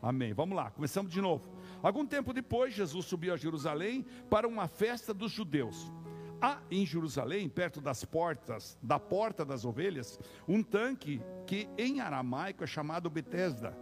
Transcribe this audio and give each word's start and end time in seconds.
Amém. 0.00 0.32
Vamos 0.32 0.56
lá, 0.56 0.70
começamos 0.70 1.12
de 1.12 1.20
novo. 1.20 1.48
Algum 1.82 2.06
tempo 2.06 2.32
depois, 2.32 2.74
Jesus 2.74 3.06
subiu 3.06 3.34
a 3.34 3.36
Jerusalém 3.36 4.04
para 4.30 4.46
uma 4.46 4.68
festa 4.68 5.12
dos 5.12 5.32
judeus. 5.32 5.92
Há 6.40 6.60
em 6.70 6.86
Jerusalém, 6.86 7.48
perto 7.48 7.80
das 7.80 8.04
portas, 8.04 8.78
da 8.80 8.98
porta 8.98 9.44
das 9.44 9.64
ovelhas, 9.64 10.20
um 10.46 10.62
tanque 10.62 11.20
que 11.46 11.68
em 11.76 12.00
aramaico 12.00 12.62
é 12.62 12.66
chamado 12.66 13.10
Betesda, 13.10 13.76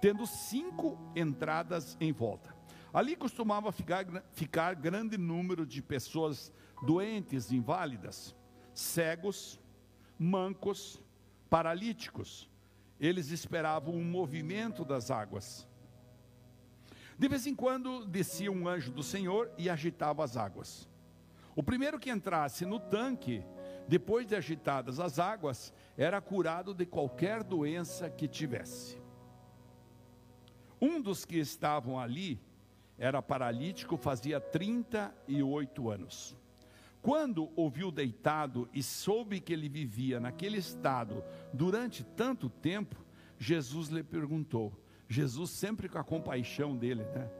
tendo 0.00 0.26
cinco 0.26 0.98
entradas 1.16 1.96
em 1.98 2.12
volta. 2.12 2.54
Ali 2.92 3.16
costumava 3.16 3.72
ficar, 3.72 4.04
ficar 4.32 4.74
grande 4.74 5.16
número 5.16 5.64
de 5.64 5.80
pessoas 5.80 6.52
doentes, 6.82 7.50
inválidas, 7.50 8.36
cegos, 8.74 9.58
mancos, 10.18 11.00
paralíticos. 11.48 12.48
Eles 13.00 13.30
esperavam 13.30 13.94
um 13.94 14.04
movimento 14.04 14.84
das 14.84 15.10
águas. 15.10 15.66
De 17.18 17.28
vez 17.28 17.46
em 17.46 17.54
quando 17.54 18.04
descia 18.04 18.52
um 18.52 18.68
anjo 18.68 18.92
do 18.92 19.02
Senhor 19.02 19.50
e 19.58 19.68
agitava 19.68 20.22
as 20.22 20.36
águas. 20.36 20.88
O 21.56 21.62
primeiro 21.62 21.98
que 21.98 22.10
entrasse 22.10 22.64
no 22.64 22.78
tanque, 22.78 23.42
depois 23.88 24.26
de 24.26 24.36
agitadas 24.36 25.00
as 25.00 25.18
águas, 25.18 25.72
era 25.96 26.20
curado 26.20 26.72
de 26.72 26.86
qualquer 26.86 27.42
doença 27.42 28.08
que 28.08 28.28
tivesse. 28.28 28.98
Um 30.80 31.00
dos 31.00 31.24
que 31.24 31.36
estavam 31.36 31.98
ali 31.98 32.40
era 32.96 33.20
paralítico, 33.20 33.96
fazia 33.96 34.40
38 34.40 35.90
anos. 35.90 36.36
Quando 37.02 37.50
ouviu 37.56 37.90
deitado 37.90 38.68
e 38.74 38.82
soube 38.82 39.40
que 39.40 39.52
ele 39.52 39.68
vivia 39.68 40.20
naquele 40.20 40.58
estado 40.58 41.24
durante 41.52 42.04
tanto 42.04 42.48
tempo, 42.48 42.96
Jesus 43.38 43.88
lhe 43.88 44.02
perguntou. 44.02 44.72
Jesus 45.08 45.50
sempre 45.50 45.88
com 45.88 45.98
a 45.98 46.04
compaixão 46.04 46.76
dele, 46.76 47.02
né? 47.04 47.30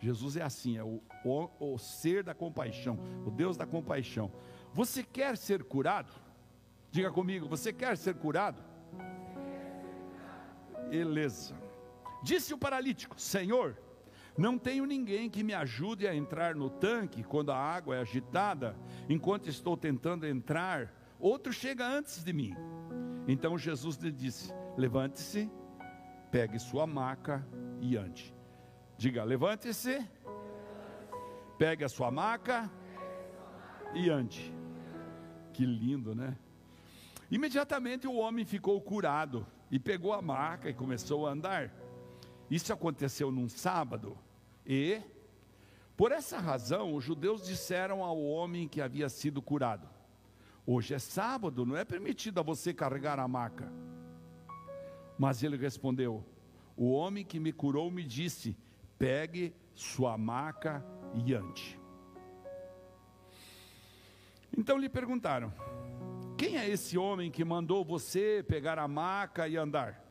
Jesus 0.00 0.36
é 0.36 0.42
assim, 0.42 0.76
é 0.76 0.84
o, 0.84 1.02
o, 1.24 1.72
o 1.74 1.78
ser 1.78 2.22
da 2.22 2.34
compaixão, 2.34 2.98
o 3.26 3.30
Deus 3.30 3.56
da 3.56 3.66
compaixão. 3.66 4.30
Você 4.72 5.02
quer 5.02 5.36
ser 5.36 5.64
curado? 5.64 6.12
Diga 6.90 7.10
comigo, 7.10 7.48
você 7.48 7.72
quer 7.72 7.96
ser 7.96 8.14
curado? 8.14 8.62
Beleza. 10.88 11.54
Disse 12.22 12.54
o 12.54 12.58
paralítico: 12.58 13.20
Senhor, 13.20 13.76
não 14.38 14.56
tenho 14.56 14.86
ninguém 14.86 15.28
que 15.28 15.42
me 15.42 15.52
ajude 15.52 16.06
a 16.06 16.14
entrar 16.14 16.54
no 16.54 16.70
tanque 16.70 17.24
quando 17.24 17.50
a 17.50 17.58
água 17.58 17.96
é 17.96 18.00
agitada, 18.00 18.76
enquanto 19.08 19.48
estou 19.48 19.76
tentando 19.76 20.24
entrar, 20.24 20.94
outro 21.18 21.52
chega 21.52 21.84
antes 21.84 22.22
de 22.22 22.32
mim. 22.32 22.54
Então 23.26 23.58
Jesus 23.58 23.96
lhe 23.96 24.12
disse: 24.12 24.54
Levante-se, 24.76 25.50
pegue 26.30 26.56
sua 26.60 26.86
maca 26.86 27.44
e 27.80 27.96
ande. 27.96 28.32
Diga: 28.96 29.24
levante-se, 29.24 30.08
pegue 31.58 31.82
a 31.82 31.88
sua 31.88 32.08
maca 32.12 32.70
e 33.92 34.08
ande. 34.08 34.54
Que 35.52 35.66
lindo, 35.66 36.14
né? 36.14 36.38
Imediatamente 37.28 38.06
o 38.06 38.14
homem 38.14 38.44
ficou 38.44 38.80
curado 38.80 39.44
e 39.68 39.80
pegou 39.80 40.12
a 40.12 40.22
maca 40.22 40.70
e 40.70 40.74
começou 40.74 41.26
a 41.26 41.32
andar. 41.32 41.72
Isso 42.48 42.72
aconteceu 42.72 43.32
num 43.32 43.48
sábado 43.48 44.16
e, 44.68 45.00
por 45.96 46.12
essa 46.12 46.38
razão, 46.38 46.94
os 46.94 47.02
judeus 47.02 47.42
disseram 47.42 48.04
ao 48.04 48.22
homem 48.22 48.68
que 48.68 48.82
havia 48.82 49.08
sido 49.08 49.40
curado: 49.40 49.88
Hoje 50.66 50.92
é 50.92 50.98
sábado, 50.98 51.64
não 51.64 51.74
é 51.74 51.86
permitido 51.86 52.38
a 52.38 52.42
você 52.42 52.74
carregar 52.74 53.18
a 53.18 53.26
maca. 53.26 53.72
Mas 55.18 55.42
ele 55.42 55.56
respondeu: 55.56 56.22
O 56.76 56.92
homem 56.92 57.24
que 57.24 57.40
me 57.40 57.50
curou 57.50 57.90
me 57.90 58.04
disse: 58.04 58.54
pegue 58.98 59.54
sua 59.74 60.18
maca 60.18 60.84
e 61.14 61.32
ande. 61.32 61.80
Então 64.54 64.76
lhe 64.76 64.90
perguntaram: 64.90 65.50
Quem 66.36 66.58
é 66.58 66.68
esse 66.68 66.98
homem 66.98 67.30
que 67.30 67.42
mandou 67.42 67.82
você 67.82 68.44
pegar 68.46 68.78
a 68.78 68.86
maca 68.86 69.48
e 69.48 69.56
andar? 69.56 70.07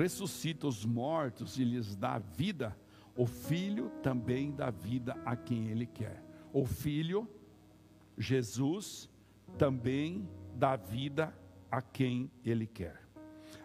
Ressuscita 0.00 0.66
os 0.66 0.84
mortos 0.86 1.58
e 1.58 1.64
lhes 1.64 1.94
dá 1.94 2.18
vida, 2.18 2.74
o 3.14 3.26
Filho 3.26 3.90
também 4.02 4.50
dá 4.50 4.70
vida 4.70 5.14
a 5.26 5.36
quem 5.36 5.68
Ele 5.68 5.84
quer. 5.84 6.24
O 6.54 6.64
Filho, 6.64 7.28
Jesus, 8.16 9.10
também 9.58 10.26
dá 10.54 10.74
vida 10.74 11.36
a 11.70 11.82
quem 11.82 12.30
Ele 12.42 12.66
quer. 12.66 12.98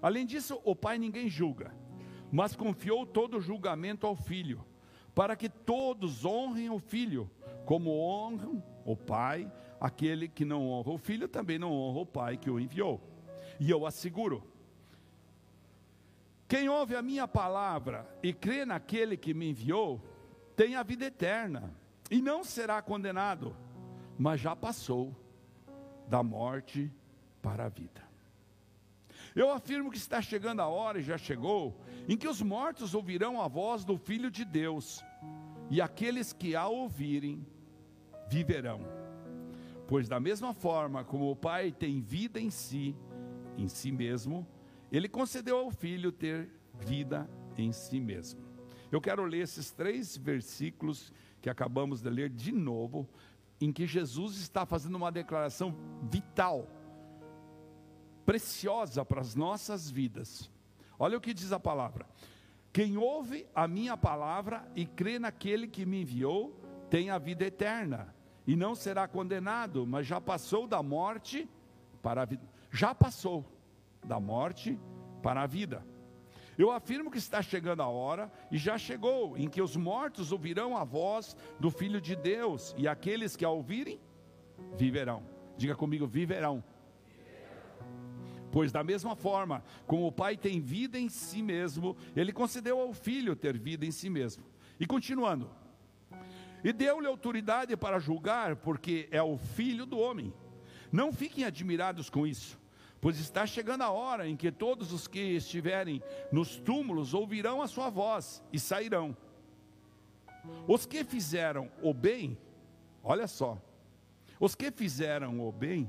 Além 0.02 0.26
disso, 0.26 0.60
o 0.66 0.76
Pai 0.76 0.98
ninguém 0.98 1.30
julga, 1.30 1.74
mas 2.30 2.54
confiou 2.54 3.06
todo 3.06 3.38
o 3.38 3.42
julgamento 3.42 4.06
ao 4.06 4.16
Filho, 4.16 4.66
para 5.14 5.38
que 5.38 5.48
todos 5.48 6.26
honrem 6.26 6.70
o 6.70 6.80
Filho, 6.80 7.32
como 7.66 7.98
honram 7.98 8.62
o 8.84 8.94
Pai, 8.98 9.50
aquele 9.80 10.28
que 10.28 10.44
não 10.44 10.68
honra 10.68 10.92
o 10.92 10.98
Filho 10.98 11.30
também 11.30 11.58
não 11.58 11.72
honra 11.72 12.00
o 12.02 12.06
Pai 12.06 12.38
que 12.38 12.50
o 12.50 12.60
enviou. 12.60 13.02
E 13.58 13.72
eu 13.72 13.86
asseguro, 13.86 14.44
quem 16.48 16.70
ouve 16.70 16.96
a 16.96 17.02
minha 17.02 17.28
palavra 17.28 18.08
e 18.22 18.32
crê 18.34 18.66
naquele 18.66 19.18
que 19.18 19.34
me 19.34 19.50
enviou, 19.50 20.02
tem 20.56 20.76
a 20.76 20.84
vida 20.84 21.06
eterna 21.06 21.74
e 22.10 22.22
não 22.22 22.44
será 22.44 22.82
condenado, 22.82 23.56
mas 24.18 24.40
já 24.40 24.56
passou 24.56 25.16
da 26.08 26.22
morte 26.22 26.92
para 27.42 27.66
a 27.66 27.70
vida. 27.70 28.06
Eu 29.36 29.52
afirmo 29.52 29.92
que 29.92 29.98
está 29.98 30.22
chegando 30.22 30.62
a 30.62 30.68
hora, 30.68 31.00
e 31.00 31.04
já 31.04 31.18
chegou, 31.18 31.78
em 32.08 32.16
que 32.16 32.28
os 32.28 32.42
mortos 32.42 32.94
ouvirão 32.94 33.42
a 33.42 33.48
voz 33.48 33.84
do 33.84 33.98
Filho 33.98 34.32
de 34.32 34.46
Deus, 34.46 35.04
e 35.70 35.82
aqueles 35.82 36.32
que 36.32 36.56
a 36.56 36.68
ouvirem 36.68 37.46
viverão. 38.30 38.80
Pois, 39.88 40.08
da 40.08 40.20
mesma 40.20 40.54
forma 40.54 41.04
como 41.04 41.30
o 41.30 41.36
Pai 41.36 41.72
tem 41.72 42.00
vida 42.02 42.40
em 42.40 42.50
si, 42.50 42.96
em 43.58 43.68
si 43.68 43.92
mesmo, 43.92 44.48
ele 44.96 45.10
concedeu 45.10 45.58
ao 45.58 45.72
filho 45.72 46.12
ter 46.12 46.50
vida 46.74 47.30
em 47.58 47.72
si 47.72 48.00
mesmo. 48.00 48.42
Eu 48.92 49.02
quero 49.02 49.26
ler 49.26 49.40
esses 49.40 49.72
três 49.72 50.16
versículos 50.16 51.12
que 51.42 51.50
acabamos 51.50 52.02
de 52.02 52.10
ler 52.10 52.30
de 52.30 52.52
novo, 52.52 53.08
em 53.60 53.72
que 53.72 53.86
Jesus 53.86 54.38
está 54.38 54.66
fazendo 54.66 54.96
uma 54.96 55.12
declaração 55.12 55.76
vital 56.04 56.68
preciosa 58.26 59.06
para 59.06 59.22
as 59.22 59.36
nossas 59.36 59.90
vidas. 59.90 60.50
Olha 60.98 61.18
o 61.18 61.22
que 61.22 61.34
diz 61.34 61.52
a 61.52 61.60
palavra: 61.60 62.08
quem 62.72 62.98
ouve 62.98 63.48
a 63.54 63.68
minha 63.68 63.96
palavra 63.96 64.70
e 64.76 64.86
crê 64.86 65.20
naquele 65.20 65.68
que 65.68 65.86
me 65.86 66.02
enviou, 66.02 66.60
tem 66.90 67.10
a 67.10 67.18
vida 67.18 67.46
eterna, 67.46 68.14
e 68.48 68.56
não 68.56 68.76
será 68.76 69.08
condenado, 69.08 69.86
mas 69.86 70.08
já 70.08 70.20
passou 70.22 70.68
da 70.68 70.82
morte 70.82 71.50
para 72.02 72.22
a 72.22 72.26
vida. 72.26 72.48
Já 72.72 72.94
passou 72.94 73.46
da 74.06 74.20
morte 74.20 74.80
para 75.22 75.42
a 75.42 75.48
vida. 75.48 75.86
Eu 76.58 76.72
afirmo 76.72 77.12
que 77.12 77.18
está 77.18 77.42
chegando 77.42 77.82
a 77.82 77.88
hora, 77.88 78.32
e 78.50 78.58
já 78.58 78.78
chegou, 78.78 79.38
em 79.38 79.50
que 79.50 79.62
os 79.62 79.76
mortos 79.76 80.32
ouvirão 80.32 80.78
a 80.78 80.84
voz 80.84 81.36
do 81.60 81.70
Filho 81.70 82.00
de 82.00 82.16
Deus, 82.16 82.74
e 82.78 82.88
aqueles 82.88 83.36
que 83.36 83.44
a 83.44 83.50
ouvirem, 83.50 84.00
viverão. 84.78 85.24
Diga 85.58 85.76
comigo, 85.76 86.08
viverão. 86.08 86.64
Pois, 88.52 88.72
da 88.72 88.84
mesma 88.84 89.18
forma 89.18 89.64
como 89.86 90.08
o 90.08 90.12
Pai 90.12 90.38
tem 90.38 90.62
vida 90.62 90.98
em 90.98 91.10
si 91.10 91.42
mesmo, 91.42 91.98
ele 92.16 92.32
concedeu 92.32 92.80
ao 92.80 92.94
Filho 92.94 93.36
ter 93.36 93.58
vida 93.58 93.86
em 93.86 93.92
si 93.92 94.10
mesmo. 94.10 94.46
E 94.80 94.86
continuando, 94.86 95.50
e 96.64 96.72
deu-lhe 96.72 97.06
autoridade 97.06 97.76
para 97.76 98.00
julgar, 98.00 98.56
porque 98.56 99.10
é 99.12 99.22
o 99.22 99.38
Filho 99.38 99.86
do 99.86 99.98
homem. 99.98 100.34
Não 100.90 101.12
fiquem 101.12 101.44
admirados 101.44 102.10
com 102.10 102.26
isso 102.26 102.58
pois 103.06 103.20
está 103.20 103.46
chegando 103.46 103.84
a 103.84 103.92
hora 103.92 104.28
em 104.28 104.36
que 104.36 104.52
todos 104.52 104.92
os 104.92 105.08
que 105.08 105.20
estiverem 105.20 106.02
nos 106.32 106.58
túmulos 106.58 107.14
ouvirão 107.14 107.62
a 107.62 107.68
sua 107.68 107.88
voz 107.88 108.44
e 108.52 108.60
sairão. 108.60 109.16
Os 110.68 110.88
que 110.88 111.04
fizeram 111.04 111.70
o 111.84 111.94
bem, 111.94 112.36
olha 113.04 113.28
só, 113.28 113.62
os 114.40 114.56
que 114.56 114.72
fizeram 114.72 115.40
o 115.40 115.52
bem 115.52 115.88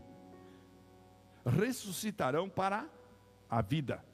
ressuscitarão 1.46 2.50
para 2.50 2.86
a 3.48 3.62
vida. 3.62 4.04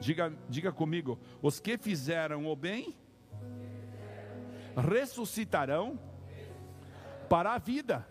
Diga, 0.00 0.36
diga 0.48 0.72
comigo, 0.72 1.20
os 1.40 1.60
que 1.60 1.78
fizeram 1.78 2.48
o 2.48 2.56
bem 2.56 2.98
ressuscitarão 4.76 5.96
para 7.28 7.52
a 7.52 7.58
vida. 7.58 8.04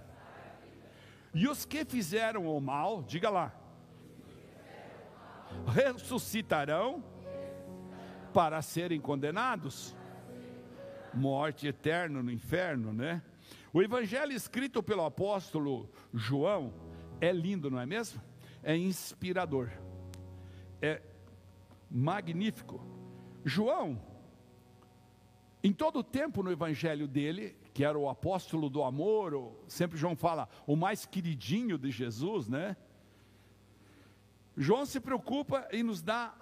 E 1.34 1.46
os 1.46 1.66
que 1.66 1.84
fizeram 1.84 2.48
o 2.48 2.62
mal, 2.62 3.04
diga 3.04 3.30
lá, 3.30 3.59
ressuscitarão 5.68 7.04
para 8.34 8.62
serem 8.62 9.00
condenados. 9.00 9.96
Morte 11.14 11.68
eterna 11.68 12.22
no 12.22 12.32
inferno, 12.32 12.94
né? 12.94 13.22
O 13.74 13.82
evangelho 13.82 14.32
escrito 14.32 14.82
pelo 14.82 15.06
apóstolo 15.06 15.90
João 16.14 16.74
é 17.22 17.32
lindo, 17.32 17.70
não 17.70 17.80
é 17.80 17.86
mesmo? 17.86 18.22
É 18.64 18.76
inspirador, 18.76 19.70
é 20.82 21.02
magnífico. 21.90 22.82
João, 23.44 24.02
em 25.64 25.72
todo 25.74 26.00
o 26.00 26.04
tempo 26.04 26.44
no 26.44 26.52
evangelho 26.52 27.08
dele, 27.08 27.56
que 27.74 27.84
era 27.84 27.98
o 27.98 28.10
apóstolo 28.10 28.70
do 28.70 28.84
amor, 28.84 29.54
sempre 29.68 29.98
João 29.98 30.16
fala, 30.16 30.50
o 30.68 30.76
mais 30.76 31.06
queridinho 31.06 31.78
de 31.78 31.92
Jesus, 31.92 32.48
né? 32.48 32.76
João 34.62 34.86
se 34.86 35.00
preocupa 35.00 35.66
em 35.72 35.82
nos 35.82 36.02
dar 36.02 36.38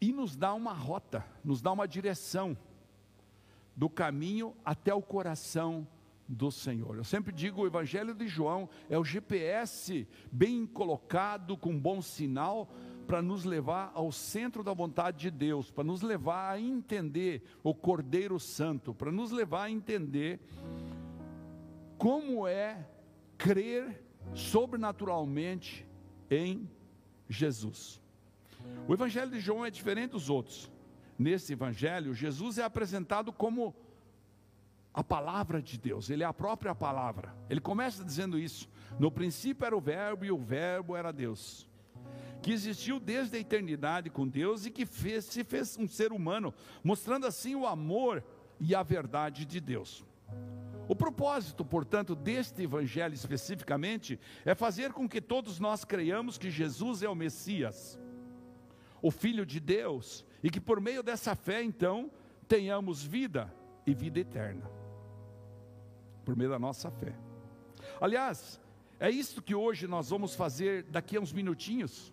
e 0.00 0.12
nos 0.12 0.34
dá 0.34 0.52
uma 0.52 0.72
rota, 0.72 1.24
nos 1.44 1.62
dá 1.62 1.70
uma 1.70 1.86
direção 1.86 2.58
do 3.76 3.88
caminho 3.88 4.52
até 4.64 4.92
o 4.92 5.00
coração 5.00 5.86
do 6.26 6.50
Senhor. 6.50 6.96
Eu 6.96 7.04
sempre 7.04 7.32
digo, 7.32 7.62
o 7.62 7.66
Evangelho 7.68 8.16
de 8.16 8.26
João 8.26 8.68
é 8.90 8.98
o 8.98 9.04
GPS 9.04 10.08
bem 10.32 10.66
colocado, 10.66 11.56
com 11.56 11.78
bom 11.78 12.02
sinal, 12.02 12.68
para 13.06 13.22
nos 13.22 13.44
levar 13.44 13.92
ao 13.94 14.10
centro 14.10 14.64
da 14.64 14.72
vontade 14.72 15.18
de 15.18 15.30
Deus, 15.30 15.70
para 15.70 15.84
nos 15.84 16.02
levar 16.02 16.50
a 16.50 16.60
entender 16.60 17.44
o 17.62 17.72
Cordeiro 17.72 18.40
Santo, 18.40 18.92
para 18.92 19.12
nos 19.12 19.30
levar 19.30 19.62
a 19.62 19.70
entender 19.70 20.40
como 21.96 22.44
é 22.48 22.84
crer 23.38 24.02
sobrenaturalmente 24.34 25.86
em 26.28 26.68
Jesus. 27.28 28.00
O 28.88 28.94
evangelho 28.94 29.30
de 29.30 29.40
João 29.40 29.64
é 29.64 29.70
diferente 29.70 30.12
dos 30.12 30.30
outros. 30.30 30.70
Nesse 31.18 31.52
evangelho, 31.52 32.14
Jesus 32.14 32.58
é 32.58 32.62
apresentado 32.62 33.32
como 33.32 33.74
a 34.92 35.02
palavra 35.02 35.60
de 35.60 35.76
Deus, 35.76 36.08
ele 36.08 36.22
é 36.22 36.26
a 36.26 36.32
própria 36.32 36.72
palavra. 36.72 37.34
Ele 37.50 37.60
começa 37.60 38.04
dizendo 38.04 38.38
isso: 38.38 38.68
No 38.98 39.10
princípio 39.10 39.66
era 39.66 39.76
o 39.76 39.80
Verbo 39.80 40.24
e 40.24 40.30
o 40.30 40.38
Verbo 40.38 40.94
era 40.94 41.12
Deus, 41.12 41.68
que 42.40 42.52
existiu 42.52 43.00
desde 43.00 43.36
a 43.36 43.40
eternidade 43.40 44.08
com 44.08 44.26
Deus 44.26 44.66
e 44.66 44.70
que 44.70 44.86
fez, 44.86 45.24
se 45.24 45.42
fez 45.42 45.76
um 45.76 45.88
ser 45.88 46.12
humano, 46.12 46.54
mostrando 46.82 47.26
assim 47.26 47.56
o 47.56 47.66
amor 47.66 48.22
e 48.60 48.72
a 48.72 48.84
verdade 48.84 49.44
de 49.44 49.60
Deus. 49.60 50.04
O 50.88 50.94
propósito, 50.94 51.64
portanto, 51.64 52.14
deste 52.14 52.62
evangelho 52.62 53.14
especificamente 53.14 54.20
é 54.44 54.54
fazer 54.54 54.92
com 54.92 55.08
que 55.08 55.20
todos 55.20 55.58
nós 55.58 55.84
creiamos 55.84 56.36
que 56.36 56.50
Jesus 56.50 57.02
é 57.02 57.08
o 57.08 57.14
Messias, 57.14 57.98
o 59.00 59.10
Filho 59.10 59.46
de 59.46 59.60
Deus, 59.60 60.24
e 60.42 60.50
que 60.50 60.60
por 60.60 60.80
meio 60.80 61.02
dessa 61.02 61.34
fé, 61.34 61.62
então, 61.62 62.10
tenhamos 62.46 63.02
vida 63.02 63.52
e 63.86 63.94
vida 63.94 64.20
eterna. 64.20 64.70
Por 66.24 66.36
meio 66.36 66.50
da 66.50 66.58
nossa 66.58 66.90
fé. 66.90 67.14
Aliás, 68.00 68.60
é 69.00 69.10
isso 69.10 69.42
que 69.42 69.54
hoje 69.54 69.86
nós 69.86 70.10
vamos 70.10 70.34
fazer 70.34 70.84
daqui 70.84 71.16
a 71.16 71.20
uns 71.20 71.32
minutinhos. 71.32 72.12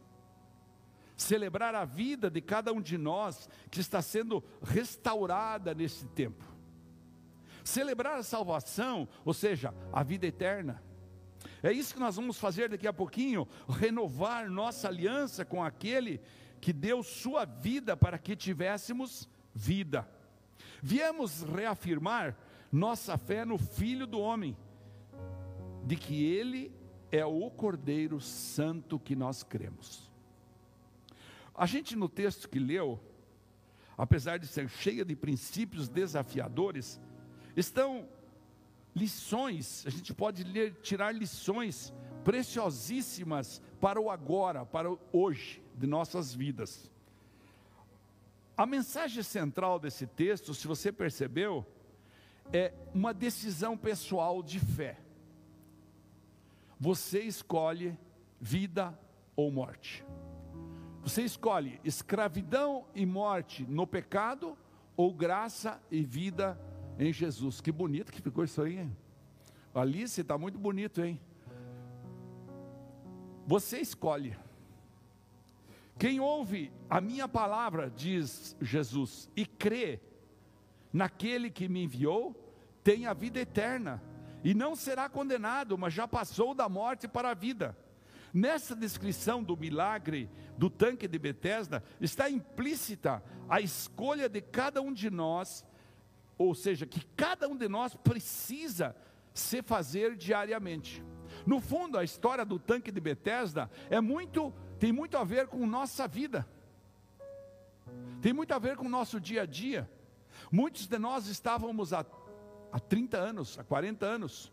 Celebrar 1.16 1.76
a 1.76 1.86
vida 1.86 2.30
de 2.30 2.42
cada 2.42 2.74
um 2.74 2.82
de 2.82 2.98
nós 2.98 3.50
que 3.70 3.80
está 3.80 4.02
sendo 4.02 4.44
restaurada 4.64 5.74
nesse 5.74 6.06
tempo 6.08 6.50
celebrar 7.63 8.18
a 8.18 8.24
salvação, 8.24 9.08
ou 9.24 9.34
seja, 9.34 9.74
a 9.92 10.04
vida 10.04 10.28
eterna. 10.28 10.81
É 11.63 11.72
isso 11.72 11.94
que 11.94 12.00
nós 12.00 12.16
vamos 12.16 12.38
fazer 12.38 12.69
daqui 12.69 12.88
a 12.88 12.94
pouquinho, 12.94 13.48
renovar 13.68 14.50
nossa 14.50 14.88
aliança 14.88 15.46
com 15.46 15.63
aquele 15.63 16.19
que 16.60 16.72
deu 16.72 17.02
sua 17.04 17.46
vida 17.46 17.98
para 17.98 18.18
que 18.18 18.36
tivéssemos 18.36 19.28
vida. 19.54 20.08
Viemos 20.81 21.44
reafirmar 21.44 22.38
nossa 22.72 23.18
fé 23.18 23.44
no 23.44 23.58
Filho 23.58 24.08
do 24.08 24.19
Homem, 24.19 24.56
de 25.86 25.96
que 25.96 26.24
Ele 26.24 26.72
é 27.12 27.25
o 27.25 27.50
Cordeiro 27.52 28.22
Santo 28.22 29.00
que 29.00 29.16
nós 29.16 29.44
cremos. 29.44 30.10
A 31.54 31.66
gente 31.66 31.96
no 31.96 32.08
texto 32.08 32.48
que 32.48 32.60
leu, 32.60 33.00
apesar 33.98 34.39
de 34.39 34.48
ser 34.48 34.70
cheia 34.70 35.03
de 35.03 35.15
princípios 35.15 35.89
desafiadores, 35.89 37.00
estão 37.55 38.08
lições, 38.96 39.86
a 39.86 39.89
gente 39.89 40.13
pode 40.13 40.43
ler, 40.43 40.74
tirar 40.81 41.13
lições 41.13 41.93
preciosíssimas 42.24 43.62
para 43.79 44.00
o 44.00 44.10
agora, 44.10 44.65
para 44.65 44.91
o 44.91 45.00
hoje 45.12 45.63
de 45.75 45.88
nossas 45.88 46.34
vidas. 46.34 46.89
A 48.55 48.65
mensagem 48.65 49.24
central 49.24 49.79
desse 49.79 50.05
texto, 50.05 50.53
se 50.53 50.67
você 50.67 50.91
percebeu, 50.91 51.65
é 52.53 52.74
uma 52.93 53.13
decisão 53.13 53.77
pessoal 53.77 54.43
de 54.43 54.60
fé. 54.60 54.98
Você 56.79 57.22
escolhe 57.22 57.98
vida 58.39 58.98
ou 59.36 59.51
morte. 59.51 60.05
Você 61.01 61.24
escolhe 61.24 61.79
escravidão 61.84 62.86
e 62.93 63.05
morte 63.05 63.63
no 63.63 63.88
pecado 63.88 64.58
ou 64.96 65.13
graça 65.13 65.81
e 65.89 66.03
vida 66.03 66.60
em 67.01 67.12
Jesus. 67.12 67.60
Que 67.60 67.72
bonito 67.72 68.12
que 68.12 68.22
ficou 68.22 68.43
isso 68.43 68.62
aí. 68.62 68.77
Hein? 68.77 68.96
Alice, 69.74 70.22
está 70.22 70.38
muito 70.38 70.60
bonito, 70.60 71.01
hein? 71.03 71.20
Você 73.48 73.79
escolhe. 73.79 74.38
Quem 75.98 76.20
ouve 76.20 76.72
a 76.89 77.01
minha 77.01 77.27
palavra, 77.27 77.89
diz 77.89 78.55
Jesus, 78.62 79.29
e 79.36 79.46
crê 79.46 80.00
naquele 80.93 81.50
que 81.50 81.67
me 81.67 81.84
enviou, 81.84 82.36
tem 82.84 83.08
a 83.08 83.13
vida 83.13 83.39
eterna, 83.39 84.01
e 84.43 84.53
não 84.53 84.75
será 84.75 85.08
condenado, 85.10 85.77
mas 85.77 85.93
já 85.93 86.08
passou 86.08 86.53
da 86.53 86.67
morte 86.70 87.08
para 87.08 87.31
a 87.31 87.34
vida. 87.34 87.77
Nessa 88.34 88.75
descrição 88.75 89.43
do 89.43 89.58
milagre 89.58 90.29
do 90.58 90.70
tanque 90.70 91.08
de 91.08 91.20
Betesda, 91.20 91.84
está 92.00 92.29
implícita 92.29 93.24
a 93.50 93.60
escolha 93.60 94.29
de 94.29 94.41
cada 94.41 94.81
um 94.81 94.93
de 94.93 95.10
nós 95.10 95.65
ou 96.43 96.55
seja, 96.55 96.86
que 96.86 97.05
cada 97.15 97.48
um 97.48 97.55
de 97.55 97.67
nós 97.67 97.95
precisa 97.95 98.95
se 99.33 99.62
fazer 99.62 100.15
diariamente. 100.15 101.03
No 101.45 101.60
fundo, 101.60 101.98
a 101.98 102.03
história 102.03 102.45
do 102.45 102.60
tanque 102.60 102.91
de 102.91 103.00
Betesda 103.00 103.69
é 103.89 104.00
muito, 104.01 104.53
tem 104.79 104.91
muito 104.91 105.17
a 105.17 105.24
ver 105.24 105.48
com 105.48 105.65
nossa 105.65 106.07
vida. 106.07 106.48
Tem 108.21 108.33
muito 108.33 108.53
a 108.53 108.60
ver 108.60 108.75
com 108.75 108.86
o 108.86 108.89
nosso 108.89 109.19
dia 109.19 109.43
a 109.43 109.45
dia. 109.45 109.89
Muitos 110.51 110.88
de 110.88 110.98
nós 110.98 111.27
estávamos 111.27 111.93
há, 111.93 112.05
há 112.71 112.79
30 112.79 113.17
anos, 113.17 113.57
há 113.57 113.63
40 113.63 114.05
anos. 114.05 114.51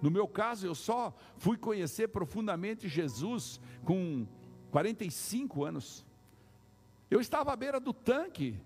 No 0.00 0.10
meu 0.10 0.28
caso, 0.28 0.66
eu 0.66 0.74
só 0.74 1.14
fui 1.36 1.56
conhecer 1.56 2.08
profundamente 2.08 2.88
Jesus 2.88 3.60
com 3.84 4.26
45 4.70 5.64
anos. 5.64 6.04
Eu 7.10 7.20
estava 7.20 7.52
à 7.52 7.56
beira 7.56 7.80
do 7.80 7.92
tanque. 7.92 8.60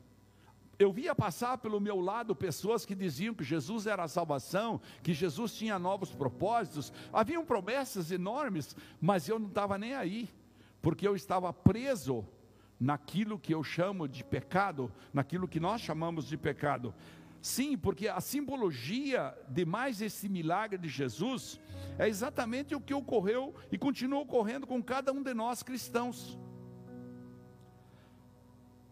Eu 0.81 0.91
via 0.91 1.15
passar 1.15 1.59
pelo 1.59 1.79
meu 1.79 2.01
lado 2.01 2.35
pessoas 2.35 2.87
que 2.87 2.95
diziam 2.95 3.35
que 3.35 3.45
Jesus 3.45 3.87
era 3.87 4.05
a 4.05 4.09
salvação, 4.09 4.81
que 5.03 5.13
Jesus 5.13 5.53
tinha 5.53 5.79
novos 5.79 6.11
propósitos. 6.11 6.91
Haviam 7.13 7.45
promessas 7.45 8.11
enormes, 8.11 8.75
mas 8.99 9.29
eu 9.29 9.39
não 9.39 9.49
estava 9.49 9.77
nem 9.77 9.93
aí, 9.93 10.27
porque 10.81 11.07
eu 11.07 11.15
estava 11.15 11.53
preso 11.53 12.27
naquilo 12.81 13.39
que 13.39 13.55
eu 13.55 13.63
chamo 13.63 14.09
de 14.09 14.25
pecado, 14.25 14.91
naquilo 15.13 15.47
que 15.47 15.61
nós 15.61 15.83
chamamos 15.83 16.27
de 16.27 16.39
pecado. 16.39 16.95
Sim, 17.43 17.77
porque 17.77 18.09
a 18.09 18.23
simbologia 18.23 19.37
de 19.51 19.67
mais 19.67 20.01
esse 20.01 20.31
milagre 20.31 20.79
de 20.79 20.89
Jesus 20.89 21.61
é 21.99 22.09
exatamente 22.09 22.75
o 22.75 22.81
que 22.81 22.95
ocorreu 22.95 23.55
e 23.71 23.77
continua 23.77 24.21
ocorrendo 24.21 24.67
com 24.67 24.83
cada 24.83 25.13
um 25.13 25.23
de 25.23 25.35
nós 25.35 25.63
cristãos. 25.63 26.39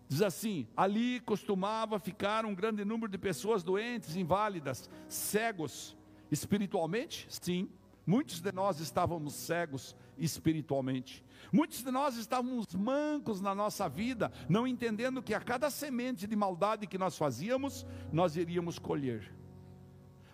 Diz 0.08 0.22
assim: 0.22 0.66
ali 0.76 1.20
costumava 1.20 1.98
ficar 1.98 2.46
um 2.46 2.54
grande 2.54 2.84
número 2.84 3.12
de 3.12 3.18
pessoas 3.18 3.62
doentes, 3.62 4.16
inválidas, 4.16 4.88
cegos. 5.08 5.96
Espiritualmente, 6.30 7.26
sim, 7.30 7.70
muitos 8.06 8.40
de 8.40 8.52
nós 8.52 8.80
estávamos 8.80 9.34
cegos 9.34 9.96
espiritualmente. 10.18 11.24
Muitos 11.52 11.82
de 11.82 11.90
nós 11.90 12.16
estávamos 12.16 12.66
mancos 12.74 13.40
na 13.40 13.54
nossa 13.54 13.88
vida, 13.88 14.30
não 14.48 14.66
entendendo 14.66 15.22
que 15.22 15.32
a 15.32 15.40
cada 15.40 15.70
semente 15.70 16.26
de 16.26 16.36
maldade 16.36 16.86
que 16.86 16.98
nós 16.98 17.16
fazíamos, 17.16 17.86
nós 18.12 18.36
iríamos 18.36 18.78
colher. 18.78 19.32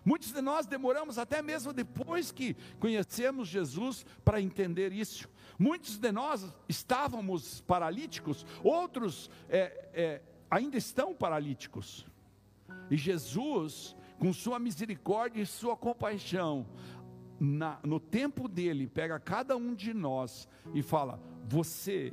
Muitos 0.05 0.33
de 0.33 0.43
nós 0.43 0.67
demoramos 0.67 1.17
até 1.17 1.41
mesmo 1.41 1.73
depois 1.73 2.31
que 2.31 2.55
conhecemos 2.79 3.49
Jesus 3.49 4.05
para 4.25 4.41
entender 4.41 4.93
isso. 4.93 5.29
Muitos 5.59 5.99
de 5.99 6.11
nós 6.11 6.47
estávamos 6.69 7.61
paralíticos, 7.63 8.45
outros 8.63 9.31
é, 9.49 9.89
é, 9.93 10.23
ainda 10.51 10.77
estão 10.77 11.15
paralíticos. 11.15 12.07
E 12.91 12.97
Jesus, 12.97 13.97
com 14.19 14.33
sua 14.33 14.59
misericórdia 14.59 15.43
e 15.43 15.47
sua 15.47 15.77
compaixão, 15.77 16.67
na, 17.39 17.79
no 17.85 17.99
tempo 17.99 18.49
dele, 18.49 18.87
pega 18.87 19.19
cada 19.19 19.57
um 19.57 19.75
de 19.75 19.93
nós 19.93 20.49
e 20.73 20.83
fala: 20.83 21.21
Você 21.47 22.13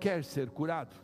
quer 0.00 0.24
ser 0.24 0.50
curado? 0.50 0.94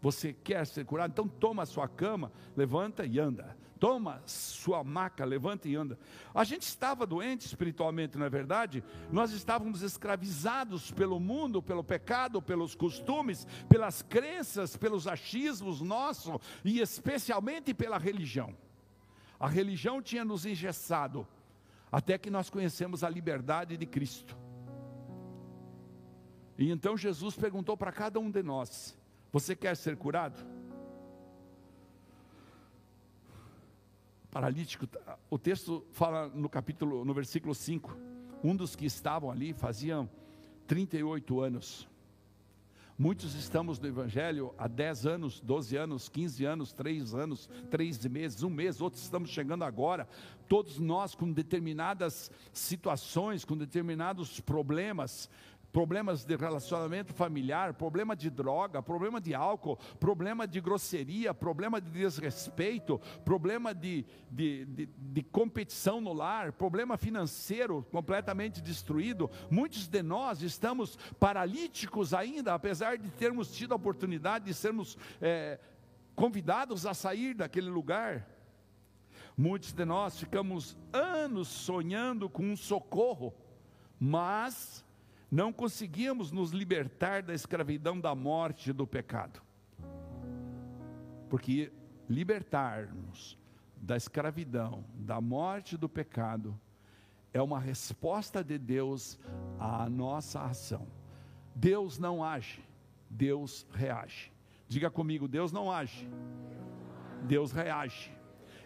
Você 0.00 0.32
quer 0.32 0.66
ser 0.66 0.84
curado? 0.84 1.12
Então 1.12 1.28
toma 1.28 1.62
a 1.62 1.66
sua 1.66 1.88
cama, 1.88 2.32
levanta 2.56 3.06
e 3.06 3.18
anda. 3.18 3.56
Toma 3.82 4.22
sua 4.26 4.84
maca, 4.84 5.24
levanta 5.24 5.68
e 5.68 5.74
anda. 5.74 5.98
A 6.32 6.44
gente 6.44 6.62
estava 6.62 7.04
doente 7.04 7.46
espiritualmente, 7.46 8.16
não 8.16 8.24
é 8.24 8.30
verdade? 8.30 8.80
Nós 9.10 9.32
estávamos 9.32 9.82
escravizados 9.82 10.92
pelo 10.92 11.18
mundo, 11.18 11.60
pelo 11.60 11.82
pecado, 11.82 12.40
pelos 12.40 12.76
costumes, 12.76 13.44
pelas 13.68 14.00
crenças, 14.00 14.76
pelos 14.76 15.08
achismos 15.08 15.80
nossos 15.80 16.32
e 16.64 16.78
especialmente 16.78 17.74
pela 17.74 17.98
religião. 17.98 18.56
A 19.36 19.48
religião 19.48 20.00
tinha 20.00 20.24
nos 20.24 20.46
engessado 20.46 21.26
até 21.90 22.16
que 22.16 22.30
nós 22.30 22.48
conhecemos 22.48 23.02
a 23.02 23.08
liberdade 23.08 23.76
de 23.76 23.84
Cristo. 23.84 24.38
E 26.56 26.70
então 26.70 26.96
Jesus 26.96 27.34
perguntou 27.34 27.76
para 27.76 27.90
cada 27.90 28.20
um 28.20 28.30
de 28.30 28.44
nós: 28.44 28.96
Você 29.32 29.56
quer 29.56 29.76
ser 29.76 29.96
curado? 29.96 30.61
Paralítico, 34.32 34.88
o 35.28 35.38
texto 35.38 35.84
fala 35.92 36.26
no 36.26 36.48
capítulo, 36.48 37.04
no 37.04 37.12
versículo 37.12 37.54
5, 37.54 37.94
um 38.42 38.56
dos 38.56 38.74
que 38.74 38.86
estavam 38.86 39.30
ali 39.30 39.52
faziam 39.52 40.08
38 40.66 41.38
anos. 41.38 41.86
Muitos 42.96 43.34
estamos 43.34 43.78
no 43.78 43.86
Evangelho 43.86 44.54
há 44.56 44.66
10 44.66 45.04
anos, 45.04 45.38
12 45.40 45.76
anos, 45.76 46.08
15 46.08 46.44
anos, 46.46 46.72
3 46.72 47.14
anos, 47.14 47.46
3 47.70 48.06
meses, 48.06 48.42
um 48.42 48.48
mês, 48.48 48.80
outros 48.80 49.02
estamos 49.02 49.28
chegando 49.28 49.64
agora. 49.64 50.08
Todos 50.48 50.78
nós 50.78 51.14
com 51.14 51.30
determinadas 51.30 52.30
situações, 52.54 53.44
com 53.44 53.54
determinados 53.54 54.40
problemas, 54.40 55.28
problemas 55.72 56.24
de 56.24 56.36
relacionamento 56.36 57.14
familiar, 57.14 57.72
problema 57.74 58.14
de 58.14 58.28
droga, 58.28 58.82
problema 58.82 59.20
de 59.20 59.34
álcool, 59.34 59.78
problema 59.98 60.46
de 60.46 60.60
grosseria, 60.60 61.32
problema 61.32 61.80
de 61.80 61.90
desrespeito, 61.90 63.00
problema 63.24 63.74
de, 63.74 64.04
de, 64.30 64.66
de, 64.66 64.86
de, 64.86 65.22
competição 65.22 66.00
no 66.00 66.12
lar, 66.12 66.52
problema 66.52 66.98
financeiro 66.98 67.86
completamente 67.90 68.60
destruído. 68.60 69.30
Muitos 69.50 69.88
de 69.88 70.02
nós 70.02 70.42
estamos 70.42 70.98
paralíticos 71.18 72.12
ainda, 72.12 72.54
apesar 72.54 72.98
de 72.98 73.08
termos 73.10 73.50
tido 73.50 73.72
a 73.72 73.76
oportunidade 73.76 74.44
de 74.44 74.54
sermos 74.54 74.98
é, 75.20 75.58
convidados 76.14 76.84
a 76.84 76.92
sair 76.92 77.34
daquele 77.34 77.70
lugar. 77.70 78.28
Muitos 79.34 79.72
de 79.72 79.84
nós 79.86 80.18
ficamos 80.18 80.76
anos 80.92 81.48
sonhando 81.48 82.28
com 82.28 82.44
um 82.44 82.56
socorro, 82.56 83.32
mas 83.98 84.84
não 85.32 85.50
conseguimos 85.50 86.30
nos 86.30 86.50
libertar 86.50 87.22
da 87.22 87.32
escravidão 87.32 87.98
da 87.98 88.14
morte 88.14 88.68
e 88.68 88.72
do 88.74 88.86
pecado. 88.86 89.40
Porque 91.30 91.72
libertar-nos 92.06 93.38
da 93.74 93.96
escravidão, 93.96 94.84
da 94.94 95.22
morte 95.22 95.74
e 95.74 95.78
do 95.78 95.88
pecado, 95.88 96.60
é 97.32 97.40
uma 97.40 97.58
resposta 97.58 98.44
de 98.44 98.58
Deus 98.58 99.18
à 99.58 99.88
nossa 99.88 100.42
ação. 100.42 100.86
Deus 101.54 101.98
não 101.98 102.22
age, 102.22 102.62
Deus 103.08 103.66
reage. 103.72 104.30
Diga 104.68 104.90
comigo: 104.90 105.26
Deus 105.26 105.50
não 105.50 105.72
age, 105.72 106.06
Deus 107.22 107.52
reage. 107.52 108.12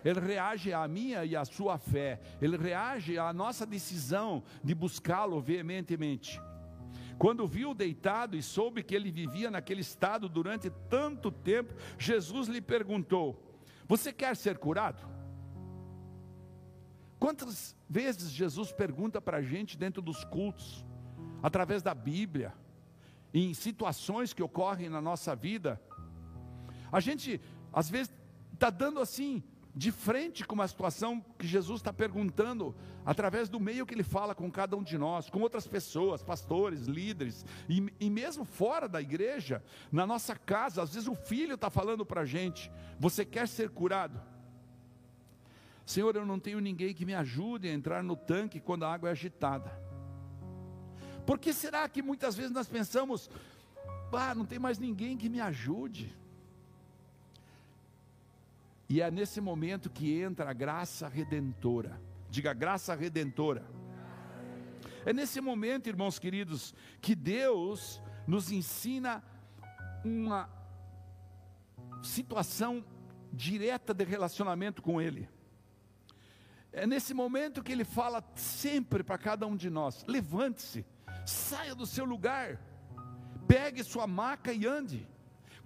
Ele 0.04 0.18
reage 0.18 0.72
à 0.72 0.86
minha 0.88 1.24
e 1.24 1.36
à 1.36 1.44
sua 1.44 1.78
fé, 1.78 2.20
ele 2.42 2.56
reage 2.56 3.18
à 3.18 3.32
nossa 3.32 3.64
decisão 3.64 4.42
de 4.64 4.74
buscá-lo 4.74 5.40
veementemente. 5.40 6.40
Quando 7.18 7.48
viu 7.48 7.72
deitado 7.72 8.36
e 8.36 8.42
soube 8.42 8.82
que 8.82 8.94
ele 8.94 9.10
vivia 9.10 9.50
naquele 9.50 9.80
estado 9.80 10.28
durante 10.28 10.70
tanto 10.90 11.30
tempo, 11.30 11.74
Jesus 11.98 12.48
lhe 12.48 12.60
perguntou: 12.60 13.58
Você 13.86 14.12
quer 14.12 14.36
ser 14.36 14.58
curado? 14.58 15.02
Quantas 17.18 17.74
vezes 17.88 18.30
Jesus 18.30 18.70
pergunta 18.70 19.20
para 19.20 19.38
a 19.38 19.42
gente 19.42 19.78
dentro 19.78 20.02
dos 20.02 20.24
cultos, 20.24 20.84
através 21.42 21.82
da 21.82 21.94
Bíblia, 21.94 22.52
em 23.32 23.54
situações 23.54 24.34
que 24.34 24.42
ocorrem 24.42 24.90
na 24.90 25.00
nossa 25.00 25.34
vida, 25.34 25.80
a 26.92 27.00
gente 27.00 27.40
às 27.72 27.88
vezes 27.88 28.12
está 28.52 28.68
dando 28.68 29.00
assim 29.00 29.42
de 29.76 29.92
frente 29.92 30.42
com 30.42 30.54
uma 30.54 30.66
situação 30.66 31.22
que 31.38 31.46
Jesus 31.46 31.80
está 31.80 31.92
perguntando, 31.92 32.74
através 33.04 33.46
do 33.46 33.60
meio 33.60 33.84
que 33.84 33.92
ele 33.92 34.02
fala 34.02 34.34
com 34.34 34.50
cada 34.50 34.74
um 34.74 34.82
de 34.82 34.96
nós, 34.96 35.28
com 35.28 35.38
outras 35.40 35.66
pessoas, 35.66 36.22
pastores, 36.22 36.86
líderes, 36.86 37.44
e, 37.68 37.92
e 38.00 38.08
mesmo 38.08 38.46
fora 38.46 38.88
da 38.88 39.02
igreja, 39.02 39.62
na 39.92 40.06
nossa 40.06 40.34
casa, 40.34 40.82
às 40.82 40.94
vezes 40.94 41.06
o 41.06 41.14
filho 41.14 41.56
está 41.56 41.68
falando 41.68 42.06
para 42.06 42.22
a 42.22 42.24
gente: 42.24 42.72
você 42.98 43.22
quer 43.22 43.46
ser 43.46 43.68
curado? 43.68 44.18
Senhor, 45.84 46.16
eu 46.16 46.24
não 46.24 46.40
tenho 46.40 46.58
ninguém 46.58 46.94
que 46.94 47.04
me 47.04 47.14
ajude 47.14 47.68
a 47.68 47.72
entrar 47.72 48.02
no 48.02 48.16
tanque 48.16 48.58
quando 48.58 48.84
a 48.84 48.92
água 48.92 49.10
é 49.10 49.12
agitada. 49.12 49.70
Por 51.26 51.38
que 51.38 51.52
será 51.52 51.86
que 51.86 52.00
muitas 52.00 52.34
vezes 52.34 52.50
nós 52.50 52.66
pensamos, 52.66 53.28
ah, 54.10 54.34
não 54.34 54.46
tem 54.46 54.58
mais 54.58 54.78
ninguém 54.78 55.18
que 55.18 55.28
me 55.28 55.38
ajude? 55.38 56.16
E 58.88 59.00
é 59.00 59.10
nesse 59.10 59.40
momento 59.40 59.90
que 59.90 60.20
entra 60.20 60.50
a 60.50 60.52
graça 60.52 61.08
redentora. 61.08 62.00
Diga 62.30 62.52
graça 62.52 62.94
redentora. 62.94 63.64
É 65.04 65.12
nesse 65.12 65.40
momento, 65.40 65.88
irmãos 65.88 66.18
queridos, 66.18 66.74
que 67.00 67.14
Deus 67.14 68.00
nos 68.26 68.50
ensina 68.50 69.22
uma 70.04 70.48
situação 72.02 72.84
direta 73.32 73.92
de 73.92 74.04
relacionamento 74.04 74.82
com 74.82 75.00
Ele. 75.00 75.28
É 76.72 76.86
nesse 76.86 77.14
momento 77.14 77.62
que 77.62 77.72
Ele 77.72 77.84
fala 77.84 78.22
sempre 78.34 79.02
para 79.02 79.18
cada 79.18 79.46
um 79.46 79.56
de 79.56 79.70
nós: 79.70 80.04
levante-se, 80.06 80.84
saia 81.24 81.74
do 81.74 81.86
seu 81.86 82.04
lugar, 82.04 82.60
pegue 83.48 83.82
sua 83.82 84.06
maca 84.06 84.52
e 84.52 84.66
ande. 84.66 85.08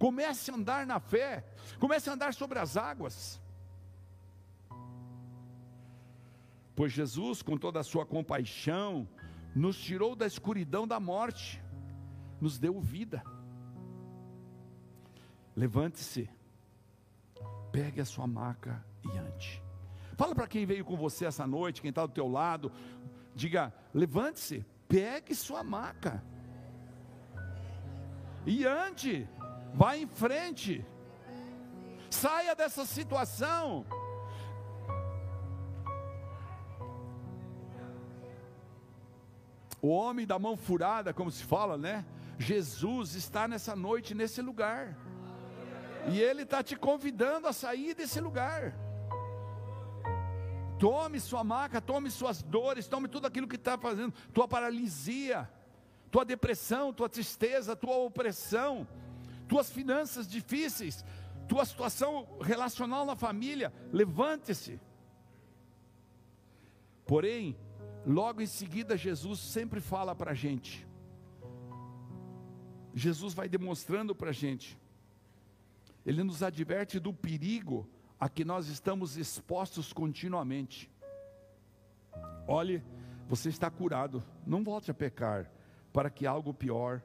Comece 0.00 0.50
a 0.50 0.54
andar 0.54 0.86
na 0.86 0.98
fé, 0.98 1.44
comece 1.78 2.08
a 2.08 2.14
andar 2.14 2.32
sobre 2.32 2.58
as 2.58 2.78
águas. 2.78 3.38
Pois 6.74 6.90
Jesus, 6.90 7.42
com 7.42 7.58
toda 7.58 7.80
a 7.80 7.84
sua 7.84 8.06
compaixão, 8.06 9.06
nos 9.54 9.78
tirou 9.78 10.16
da 10.16 10.26
escuridão 10.26 10.88
da 10.88 10.98
morte, 10.98 11.62
nos 12.40 12.58
deu 12.58 12.80
vida. 12.80 13.22
Levante-se, 15.54 16.30
pegue 17.70 18.00
a 18.00 18.06
sua 18.06 18.26
maca 18.26 18.82
e 19.04 19.18
ande. 19.18 19.62
Fala 20.16 20.34
para 20.34 20.48
quem 20.48 20.64
veio 20.64 20.82
com 20.82 20.96
você 20.96 21.26
essa 21.26 21.46
noite, 21.46 21.82
quem 21.82 21.90
está 21.90 22.06
do 22.06 22.12
teu 22.14 22.26
lado, 22.26 22.72
diga: 23.34 23.70
levante-se, 23.92 24.64
pegue 24.88 25.34
sua 25.34 25.62
maca 25.62 26.24
e 28.46 28.64
ande, 28.64 29.28
vá 29.74 29.96
em 29.96 30.06
frente. 30.06 30.84
Saia 32.10 32.54
dessa 32.54 32.84
situação. 32.84 33.86
O 39.82 39.88
homem 39.88 40.26
da 40.26 40.38
mão 40.38 40.56
furada, 40.56 41.14
como 41.14 41.30
se 41.30 41.42
fala, 41.42 41.78
né? 41.78 42.04
Jesus 42.38 43.14
está 43.14 43.48
nessa 43.48 43.74
noite, 43.74 44.14
nesse 44.14 44.42
lugar. 44.42 44.96
E 46.08 46.20
Ele 46.20 46.42
está 46.42 46.62
te 46.62 46.76
convidando 46.76 47.46
a 47.46 47.52
sair 47.52 47.94
desse 47.94 48.20
lugar. 48.20 48.74
Tome 50.78 51.20
sua 51.20 51.44
maca, 51.44 51.80
tome 51.80 52.10
suas 52.10 52.42
dores, 52.42 52.88
tome 52.88 53.06
tudo 53.06 53.26
aquilo 53.26 53.46
que 53.46 53.56
está 53.56 53.76
fazendo, 53.76 54.14
tua 54.32 54.48
paralisia, 54.48 55.48
tua 56.10 56.24
depressão, 56.24 56.92
tua 56.92 57.08
tristeza, 57.08 57.76
tua 57.76 57.96
opressão, 57.98 58.88
tuas 59.50 59.68
finanças 59.68 60.28
difíceis, 60.28 61.04
tua 61.48 61.64
situação 61.64 62.38
relacional 62.40 63.04
na 63.04 63.16
família. 63.16 63.72
Levante-se. 63.92 64.80
Porém, 67.04 67.56
logo 68.06 68.40
em 68.40 68.46
seguida, 68.46 68.96
Jesus 68.96 69.40
sempre 69.40 69.80
fala 69.80 70.14
para 70.14 70.30
a 70.30 70.34
gente. 70.34 70.86
Jesus 72.94 73.34
vai 73.34 73.48
demonstrando 73.48 74.14
para 74.14 74.30
a 74.30 74.32
gente 74.32 74.78
ele 76.06 76.22
nos 76.22 76.42
adverte 76.42 76.98
do 76.98 77.12
perigo 77.12 77.88
a 78.18 78.28
que 78.28 78.44
nós 78.44 78.68
estamos 78.68 79.16
expostos 79.16 79.92
continuamente. 79.92 80.90
Olhe, 82.46 82.82
você 83.28 83.48
está 83.48 83.70
curado, 83.70 84.22
não 84.46 84.64
volte 84.64 84.90
a 84.90 84.94
pecar, 84.94 85.50
para 85.92 86.08
que 86.08 86.26
algo 86.26 86.54
pior 86.54 87.02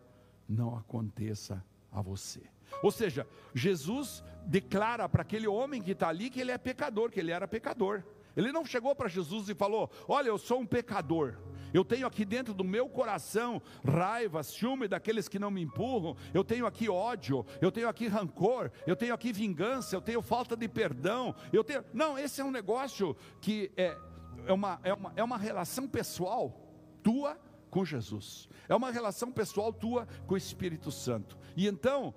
não 0.48 0.78
aconteça 0.78 1.64
a 1.96 2.02
você. 2.02 2.42
Ou 2.84 2.92
seja, 2.92 3.26
Jesus 3.54 4.24
declara 4.46 5.08
para 5.08 5.22
aquele 5.22 5.48
homem 5.48 5.82
que 5.82 5.92
está 5.92 6.10
ali 6.10 6.30
que 6.30 6.42
ele 6.42 6.52
é 6.52 6.58
pecador, 6.58 7.10
que 7.10 7.20
ele 7.20 7.32
era 7.32 7.48
pecador. 7.48 8.04
Ele 8.36 8.52
não 8.52 8.66
chegou 8.66 8.94
para 8.94 9.08
Jesus 9.08 9.48
e 9.48 9.56
falou: 9.56 9.90
Olha, 10.08 10.28
eu 10.28 10.38
sou 10.38 10.60
um 10.60 10.66
pecador. 10.66 11.38
Eu 11.74 11.86
tenho 11.86 12.06
aqui 12.06 12.24
dentro 12.26 12.54
do 12.54 12.64
meu 12.64 12.88
coração 12.88 13.62
raiva, 13.86 14.44
ciúme 14.44 14.88
daqueles 14.88 15.28
que 15.28 15.40
não 15.40 15.50
me 15.50 15.62
empurram. 15.62 16.16
Eu 16.34 16.44
tenho 16.44 16.66
aqui 16.66 16.90
ódio, 16.90 17.46
eu 17.62 17.72
tenho 17.72 17.88
aqui 17.88 18.08
rancor, 18.08 18.72
eu 18.86 18.96
tenho 18.96 19.14
aqui 19.14 19.32
vingança, 19.32 19.96
eu 19.96 20.02
tenho 20.02 20.22
falta 20.22 20.56
de 20.56 20.68
perdão. 20.68 21.34
Eu 21.52 21.64
tenho. 21.64 21.84
Não, 21.94 22.20
esse 22.20 22.42
é 22.42 22.44
um 22.44 22.52
negócio 22.52 23.16
que 23.40 23.72
é, 23.78 23.98
é, 24.46 24.54
uma, 24.54 24.80
é, 24.84 24.94
uma, 24.94 25.14
é 25.16 25.24
uma 25.24 25.38
relação 25.38 25.88
pessoal 25.88 26.62
tua 27.02 27.38
com 27.76 27.84
Jesus. 27.84 28.48
É 28.70 28.74
uma 28.74 28.90
relação 28.90 29.30
pessoal 29.34 29.74
tua 29.74 30.08
com 30.26 30.36
o 30.36 30.38
Espírito 30.38 30.90
Santo. 30.92 31.38
E 31.58 31.68
então, 31.68 32.16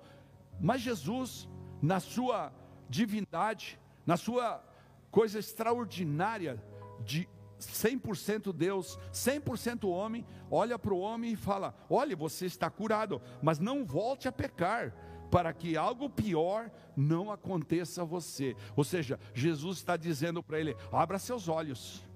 mas 0.57 0.79
Jesus, 0.79 1.49
na 1.81 1.99
sua 1.99 2.53
divindade, 2.89 3.77
na 4.05 4.15
sua 4.15 4.63
coisa 5.11 5.37
extraordinária 5.37 6.63
de 7.03 7.27
100% 7.59 8.53
Deus, 8.53 8.97
100% 9.11 9.89
homem, 9.89 10.25
olha 10.49 10.79
para 10.79 10.93
o 10.93 10.99
homem 10.99 11.33
e 11.33 11.35
fala: 11.35 11.75
Olha, 11.89 12.15
você 12.15 12.45
está 12.45 12.69
curado, 12.69 13.21
mas 13.41 13.59
não 13.59 13.83
volte 13.83 14.29
a 14.29 14.31
pecar, 14.31 14.95
para 15.29 15.51
que 15.51 15.75
algo 15.75 16.09
pior 16.09 16.71
não 16.95 17.29
aconteça 17.29 18.03
a 18.03 18.05
você. 18.05 18.55
Ou 18.77 18.85
seja, 18.85 19.19
Jesus 19.33 19.79
está 19.79 19.97
dizendo 19.97 20.41
para 20.41 20.57
ele: 20.57 20.73
abra 20.89 21.19
seus 21.19 21.49
olhos. 21.49 22.07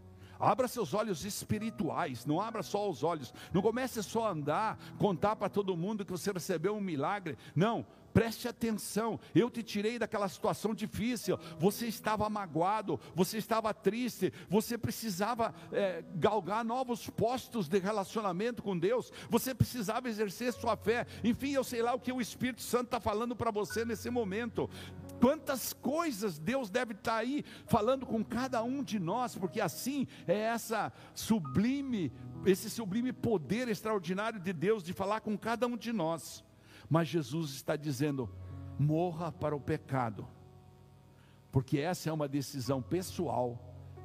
Abra 0.44 0.68
seus 0.68 0.94
olhos 0.94 1.24
espirituais, 1.26 2.26
não 2.26 2.40
abra 2.40 2.62
só 2.64 2.90
os 2.90 3.04
olhos. 3.04 3.34
Não 3.54 3.62
comece 3.62 4.02
só 4.04 4.28
a 4.28 4.32
andar, 4.32 4.78
contar 4.98 5.36
para 5.36 5.50
todo 5.50 5.78
mundo 5.78 6.06
que 6.06 6.12
você 6.12 6.32
recebeu 6.32 6.76
um 6.76 6.82
milagre. 6.82 7.38
Não, 7.56 7.86
Preste 8.14 8.48
atenção, 8.48 9.20
eu 9.34 9.50
te 9.50 9.64
tirei 9.64 9.98
daquela 9.98 10.30
situação 10.30 10.76
difícil. 10.76 11.38
Você 11.58 11.88
estava 11.88 12.30
magoado, 12.30 13.00
você 13.16 13.40
estava 13.40 13.74
triste, 13.74 14.32
você 14.48 14.78
precisava 14.78 15.54
é, 15.72 16.04
galgar 16.16 16.64
novos 16.64 17.10
postos 17.10 17.68
de 17.68 17.80
relacionamento 17.80 18.62
com 18.62 18.78
Deus, 18.78 19.12
você 19.30 19.56
precisava 19.56 20.08
exercer 20.08 20.54
sua 20.54 20.78
fé. 20.78 21.08
Enfim, 21.24 21.54
eu 21.54 21.64
sei 21.64 21.82
lá 21.82 21.96
o 21.96 22.00
que 22.00 22.12
o 22.12 22.22
Espírito 22.22 22.62
Santo 22.62 22.86
está 22.86 23.00
falando 23.00 23.36
para 23.36 23.50
você 23.50 23.84
nesse 23.84 24.12
momento. 24.12 24.70
Quantas 25.24 25.72
coisas 25.72 26.38
Deus 26.38 26.70
deve 26.70 26.92
estar 26.92 27.14
tá 27.14 27.18
aí 27.20 27.46
falando 27.66 28.06
com 28.06 28.22
cada 28.22 28.62
um 28.62 28.84
de 28.84 29.00
nós, 29.00 29.38
porque 29.38 29.62
assim 29.62 30.06
é 30.28 30.38
essa 30.38 30.92
sublime, 31.16 32.12
esse 32.46 32.70
sublime 32.70 33.14
poder 33.14 33.70
extraordinário 33.70 34.38
de 34.38 34.52
Deus 34.52 34.84
de 34.84 34.92
falar 34.92 35.22
com 35.22 35.38
cada 35.38 35.66
um 35.66 35.78
de 35.78 35.94
nós. 35.94 36.44
Mas 36.90 37.08
Jesus 37.08 37.52
está 37.52 37.78
dizendo: 37.78 38.30
morra 38.78 39.32
para 39.32 39.56
o 39.56 39.62
pecado, 39.62 40.28
porque 41.54 41.80
essa 41.80 42.10
é 42.10 42.12
uma 42.12 42.28
decisão 42.28 42.82
pessoal 42.82 43.58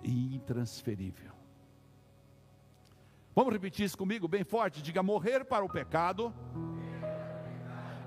e 0.05 0.37
intransferível. 0.37 1.33
Vamos 3.35 3.53
repetir 3.53 3.87
isso 3.87 3.99
comigo 3.99 4.29
bem 4.29 4.45
forte? 4.45 4.81
Diga: 4.81 5.03
morrer 5.03 5.45
para 5.45 5.65
o 5.65 5.69
pecado 5.69 6.33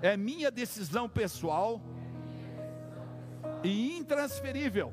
é 0.01 0.15
minha 0.15 0.49
decisão 0.49 1.09
pessoal 1.09 1.81
e 3.63 3.97
intransferível. 3.97 4.91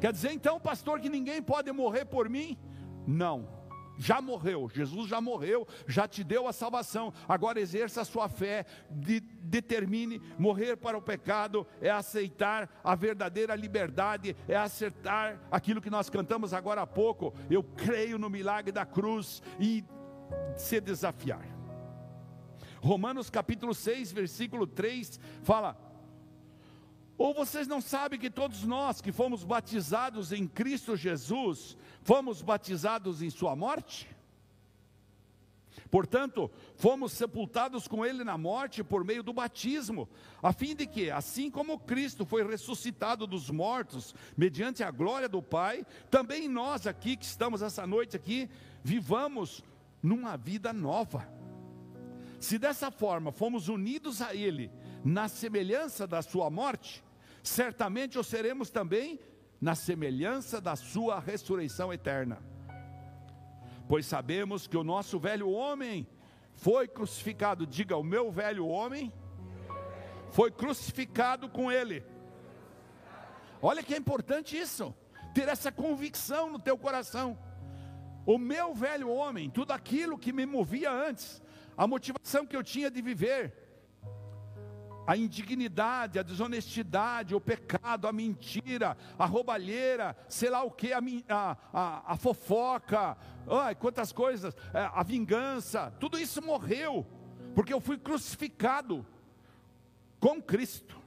Quer 0.00 0.12
dizer 0.12 0.32
então, 0.32 0.58
pastor, 0.58 1.00
que 1.00 1.08
ninguém 1.08 1.40
pode 1.40 1.70
morrer 1.72 2.04
por 2.04 2.28
mim? 2.28 2.58
Não 3.06 3.62
já 3.98 4.20
morreu, 4.20 4.68
Jesus 4.68 5.08
já 5.08 5.20
morreu, 5.20 5.66
já 5.86 6.08
te 6.08 6.24
deu 6.24 6.46
a 6.46 6.52
salvação. 6.52 7.12
Agora 7.28 7.60
exerça 7.60 8.00
a 8.00 8.04
sua 8.04 8.28
fé, 8.28 8.66
de, 8.90 9.20
determine 9.20 10.20
morrer 10.38 10.76
para 10.76 10.96
o 10.96 11.02
pecado, 11.02 11.66
é 11.80 11.90
aceitar 11.90 12.68
a 12.82 12.94
verdadeira 12.94 13.54
liberdade, 13.54 14.36
é 14.48 14.56
acertar 14.56 15.40
aquilo 15.50 15.80
que 15.80 15.90
nós 15.90 16.08
cantamos 16.10 16.52
agora 16.52 16.82
há 16.82 16.86
pouco. 16.86 17.34
Eu 17.50 17.62
creio 17.62 18.18
no 18.18 18.30
milagre 18.30 18.72
da 18.72 18.84
cruz 18.84 19.42
e 19.60 19.84
se 20.56 20.80
desafiar. 20.80 21.46
Romanos 22.80 23.30
capítulo 23.30 23.72
6, 23.72 24.10
versículo 24.10 24.66
3 24.66 25.20
fala: 25.42 25.76
ou 27.22 27.32
vocês 27.32 27.68
não 27.68 27.80
sabem 27.80 28.18
que 28.18 28.28
todos 28.28 28.64
nós 28.64 29.00
que 29.00 29.12
fomos 29.12 29.44
batizados 29.44 30.32
em 30.32 30.44
Cristo 30.44 30.96
Jesus, 30.96 31.76
fomos 32.02 32.42
batizados 32.42 33.22
em 33.22 33.30
Sua 33.30 33.54
morte? 33.54 34.08
Portanto, 35.88 36.50
fomos 36.74 37.12
sepultados 37.12 37.86
com 37.86 38.04
Ele 38.04 38.24
na 38.24 38.36
morte 38.36 38.82
por 38.82 39.04
meio 39.04 39.22
do 39.22 39.32
batismo, 39.32 40.08
a 40.42 40.52
fim 40.52 40.74
de 40.74 40.84
que, 40.84 41.12
assim 41.12 41.48
como 41.48 41.78
Cristo 41.78 42.26
foi 42.26 42.44
ressuscitado 42.44 43.24
dos 43.24 43.50
mortos, 43.50 44.12
mediante 44.36 44.82
a 44.82 44.90
glória 44.90 45.28
do 45.28 45.40
Pai, 45.40 45.86
também 46.10 46.48
nós 46.48 46.88
aqui 46.88 47.16
que 47.16 47.24
estamos 47.24 47.62
essa 47.62 47.86
noite 47.86 48.16
aqui, 48.16 48.50
vivamos 48.82 49.62
numa 50.02 50.36
vida 50.36 50.72
nova. 50.72 51.28
Se 52.40 52.58
dessa 52.58 52.90
forma 52.90 53.30
fomos 53.30 53.68
unidos 53.68 54.20
a 54.20 54.34
Ele, 54.34 54.72
na 55.04 55.28
semelhança 55.28 56.04
da 56.04 56.20
Sua 56.20 56.50
morte, 56.50 57.00
certamente 57.42 58.18
o 58.18 58.24
seremos 58.24 58.70
também 58.70 59.18
na 59.60 59.74
semelhança 59.74 60.60
da 60.60 60.76
sua 60.76 61.20
ressurreição 61.20 61.92
eterna. 61.92 62.42
Pois 63.88 64.06
sabemos 64.06 64.66
que 64.66 64.76
o 64.76 64.84
nosso 64.84 65.18
velho 65.18 65.50
homem 65.50 66.06
foi 66.54 66.86
crucificado, 66.86 67.66
diga, 67.66 67.96
o 67.96 68.02
meu 68.02 68.30
velho 68.30 68.66
homem 68.66 69.12
foi 70.30 70.50
crucificado 70.50 71.48
com 71.48 71.70
ele. 71.70 72.04
Olha 73.60 73.82
que 73.82 73.94
é 73.94 73.96
importante 73.96 74.56
isso, 74.56 74.94
ter 75.34 75.48
essa 75.48 75.70
convicção 75.70 76.50
no 76.50 76.58
teu 76.58 76.76
coração. 76.76 77.38
O 78.24 78.38
meu 78.38 78.74
velho 78.74 79.08
homem, 79.08 79.50
tudo 79.50 79.72
aquilo 79.72 80.18
que 80.18 80.32
me 80.32 80.46
movia 80.46 80.90
antes, 80.90 81.42
a 81.76 81.86
motivação 81.86 82.46
que 82.46 82.56
eu 82.56 82.62
tinha 82.62 82.90
de 82.90 83.02
viver, 83.02 83.61
a 85.06 85.16
indignidade, 85.16 86.18
a 86.18 86.22
desonestidade, 86.22 87.34
o 87.34 87.40
pecado, 87.40 88.06
a 88.06 88.12
mentira, 88.12 88.96
a 89.18 89.26
roubalheira, 89.26 90.16
sei 90.28 90.50
lá 90.50 90.62
o 90.62 90.70
que, 90.70 90.92
a, 90.92 91.00
a, 91.72 92.12
a, 92.12 92.16
fofoca, 92.16 93.16
ai, 93.48 93.74
quantas 93.74 94.12
coisas, 94.12 94.54
é, 94.72 94.90
a 94.92 95.02
vingança, 95.02 95.92
tudo 95.98 96.18
isso 96.18 96.40
morreu, 96.40 97.06
porque 97.54 97.72
eu 97.72 97.80
fui 97.80 97.98
crucificado 97.98 99.04
com 100.20 100.40
Cristo, 100.40 101.00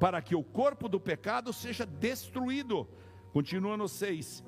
para 0.00 0.20
que 0.20 0.34
o 0.34 0.42
corpo 0.42 0.88
do 0.88 0.98
pecado 0.98 1.52
seja 1.52 1.86
destruído. 1.86 2.88
Continua 3.32 3.76
no 3.76 3.88
6, 3.88 4.44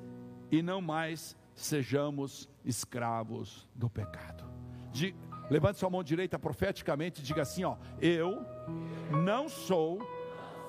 e 0.51 0.61
não 0.61 0.81
mais 0.81 1.35
sejamos 1.55 2.49
escravos 2.63 3.67
do 3.73 3.89
pecado. 3.89 4.43
De, 4.91 5.15
Levante 5.49 5.79
sua 5.79 5.89
mão 5.89 6.03
direita 6.03 6.39
profeticamente 6.39 7.21
e 7.21 7.23
diga 7.23 7.43
assim: 7.43 7.63
ó, 7.63 7.75
eu 8.01 8.45
não 9.11 9.47
sou 9.47 9.99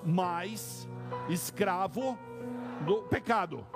mais 0.05 0.89
escravo 1.29 2.19
do 2.85 3.03
pecado. 3.05 3.67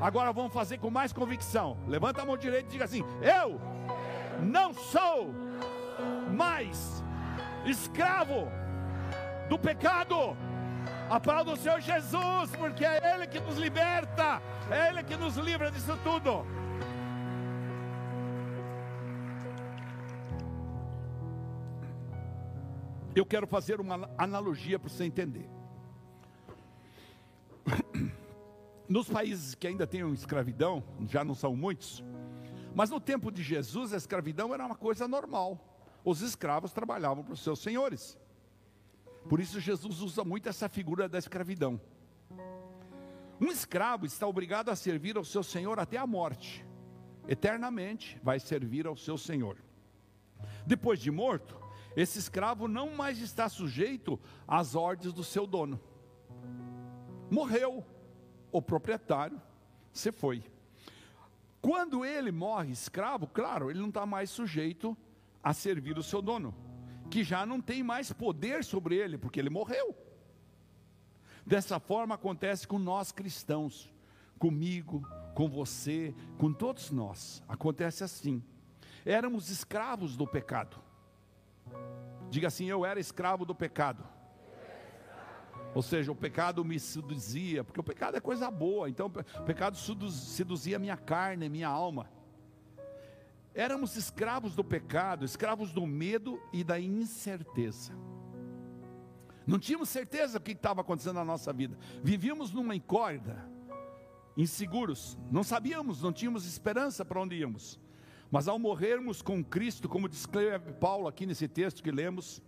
Agora 0.00 0.32
vamos 0.32 0.52
fazer 0.52 0.78
com 0.78 0.90
mais 0.90 1.12
convicção. 1.12 1.76
Levanta 1.86 2.22
a 2.22 2.24
mão 2.24 2.36
direita 2.36 2.68
e 2.68 2.72
diga 2.72 2.84
assim: 2.84 3.04
eu 3.22 3.60
não 4.42 4.72
sou 4.72 5.34
mais 6.34 7.04
escravo 7.64 8.48
do 9.48 9.58
pecado. 9.58 10.36
Aplauda 11.10 11.52
o 11.52 11.56
Senhor 11.56 11.80
Jesus, 11.80 12.54
porque 12.56 12.84
é 12.84 13.14
Ele 13.14 13.26
que 13.26 13.40
nos 13.40 13.56
liberta, 13.56 14.40
é 14.70 14.88
Ele 14.88 15.02
que 15.02 15.16
nos 15.16 15.36
livra 15.36 15.70
disso 15.70 15.98
tudo. 16.02 16.46
Eu 23.20 23.26
quero 23.26 23.46
fazer 23.46 23.82
uma 23.82 24.08
analogia 24.16 24.78
para 24.78 24.88
você 24.88 25.04
entender. 25.04 25.46
Nos 28.88 29.10
países 29.10 29.54
que 29.54 29.66
ainda 29.66 29.86
têm 29.86 30.10
escravidão, 30.14 30.82
já 31.06 31.22
não 31.22 31.34
são 31.34 31.54
muitos, 31.54 32.02
mas 32.74 32.88
no 32.88 32.98
tempo 32.98 33.30
de 33.30 33.42
Jesus 33.42 33.92
a 33.92 33.98
escravidão 33.98 34.54
era 34.54 34.64
uma 34.64 34.74
coisa 34.74 35.06
normal. 35.06 35.60
Os 36.02 36.22
escravos 36.22 36.72
trabalhavam 36.72 37.22
para 37.22 37.34
os 37.34 37.44
seus 37.44 37.58
senhores. 37.58 38.18
Por 39.28 39.38
isso 39.38 39.60
Jesus 39.60 40.00
usa 40.00 40.24
muito 40.24 40.48
essa 40.48 40.66
figura 40.66 41.06
da 41.06 41.18
escravidão. 41.18 41.78
Um 43.38 43.48
escravo 43.48 44.06
está 44.06 44.26
obrigado 44.26 44.70
a 44.70 44.76
servir 44.76 45.18
ao 45.18 45.24
seu 45.26 45.42
senhor 45.42 45.78
até 45.78 45.98
a 45.98 46.06
morte. 46.06 46.64
Eternamente 47.28 48.18
vai 48.22 48.40
servir 48.40 48.86
ao 48.86 48.96
seu 48.96 49.18
senhor. 49.18 49.58
Depois 50.66 50.98
de 50.98 51.10
morto, 51.10 51.59
esse 52.00 52.18
escravo 52.18 52.66
não 52.66 52.94
mais 52.94 53.18
está 53.18 53.48
sujeito 53.48 54.18
às 54.48 54.74
ordens 54.74 55.12
do 55.12 55.22
seu 55.22 55.46
dono. 55.46 55.78
Morreu 57.30 57.84
o 58.50 58.62
proprietário, 58.62 59.40
você 59.92 60.10
foi. 60.10 60.42
Quando 61.60 62.04
ele 62.04 62.32
morre 62.32 62.72
escravo, 62.72 63.26
claro, 63.26 63.70
ele 63.70 63.80
não 63.80 63.88
está 63.88 64.06
mais 64.06 64.30
sujeito 64.30 64.96
a 65.42 65.52
servir 65.52 65.98
o 65.98 66.02
seu 66.02 66.22
dono, 66.22 66.54
que 67.10 67.22
já 67.22 67.44
não 67.44 67.60
tem 67.60 67.82
mais 67.82 68.12
poder 68.12 68.64
sobre 68.64 68.96
ele, 68.96 69.18
porque 69.18 69.38
ele 69.38 69.50
morreu. 69.50 69.94
Dessa 71.44 71.78
forma 71.78 72.14
acontece 72.14 72.66
com 72.66 72.78
nós 72.78 73.12
cristãos, 73.12 73.92
comigo, 74.38 75.06
com 75.34 75.48
você, 75.48 76.14
com 76.38 76.50
todos 76.50 76.90
nós. 76.90 77.42
Acontece 77.46 78.02
assim. 78.04 78.42
Éramos 79.04 79.50
escravos 79.50 80.16
do 80.16 80.26
pecado. 80.26 80.80
Diga 82.28 82.48
assim: 82.48 82.66
Eu 82.66 82.84
era 82.84 83.00
escravo 83.00 83.44
do 83.44 83.54
pecado. 83.54 84.04
Ou 85.74 85.82
seja, 85.82 86.10
o 86.10 86.16
pecado 86.16 86.64
me 86.64 86.80
seduzia, 86.80 87.62
porque 87.62 87.78
o 87.78 87.84
pecado 87.84 88.16
é 88.16 88.20
coisa 88.20 88.50
boa, 88.50 88.90
então 88.90 89.06
o 89.06 89.42
pecado 89.44 89.76
seduzia 89.76 90.78
minha 90.78 90.96
carne, 90.96 91.48
minha 91.48 91.68
alma. 91.68 92.10
Éramos 93.54 93.96
escravos 93.96 94.54
do 94.54 94.64
pecado, 94.64 95.24
escravos 95.24 95.72
do 95.72 95.86
medo 95.86 96.40
e 96.52 96.64
da 96.64 96.78
incerteza. 96.80 97.92
Não 99.46 99.58
tínhamos 99.58 99.88
certeza 99.88 100.38
do 100.38 100.42
que 100.42 100.52
estava 100.52 100.80
acontecendo 100.80 101.16
na 101.16 101.24
nossa 101.24 101.52
vida. 101.52 101.76
Vivíamos 102.02 102.52
numa 102.52 102.74
incórdia, 102.74 103.44
inseguros. 104.36 105.18
Não 105.30 105.42
sabíamos, 105.42 106.02
não 106.02 106.12
tínhamos 106.12 106.46
esperança 106.46 107.04
para 107.04 107.20
onde 107.20 107.36
íamos. 107.36 107.80
Mas 108.30 108.46
ao 108.46 108.58
morrermos 108.58 109.20
com 109.20 109.42
Cristo, 109.42 109.88
como 109.88 110.08
descreve 110.08 110.72
Paulo 110.74 111.08
aqui 111.08 111.26
nesse 111.26 111.48
texto 111.48 111.82
que 111.82 111.90
lemos, 111.90 112.40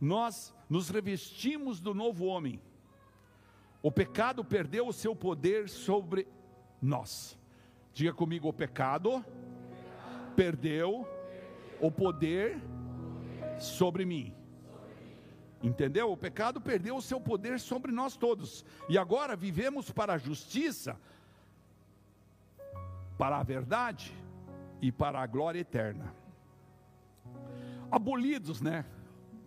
nós 0.00 0.54
nos 0.70 0.88
revestimos 0.88 1.80
do 1.80 1.92
novo 1.92 2.24
homem. 2.24 2.60
O 3.82 3.92
pecado 3.92 4.42
perdeu 4.42 4.88
o 4.88 4.92
seu 4.92 5.14
poder 5.14 5.68
sobre 5.68 6.26
nós. 6.80 7.38
Diga 7.92 8.12
comigo: 8.14 8.48
o 8.48 8.52
pecado 8.52 9.22
perdeu 10.34 11.06
o 11.78 11.90
poder 11.90 12.58
sobre 13.58 14.06
mim. 14.06 14.34
Entendeu? 15.62 16.10
O 16.10 16.16
pecado 16.16 16.58
perdeu 16.60 16.96
o 16.96 17.02
seu 17.02 17.20
poder 17.20 17.60
sobre 17.60 17.92
nós 17.92 18.16
todos. 18.16 18.64
E 18.88 18.96
agora 18.96 19.36
vivemos 19.36 19.90
para 19.90 20.14
a 20.14 20.18
justiça, 20.18 20.98
para 23.18 23.38
a 23.38 23.42
verdade 23.42 24.14
e 24.80 24.92
para 24.92 25.20
a 25.20 25.26
glória 25.26 25.60
eterna. 25.60 26.14
Abolidos, 27.90 28.60
né? 28.60 28.84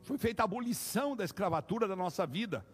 Foi 0.03 0.17
feita 0.17 0.43
a 0.43 0.45
abolição 0.45 1.15
da 1.15 1.23
escravatura 1.23 1.87
da 1.87 1.95
nossa 1.95 2.25
vida. 2.25 2.65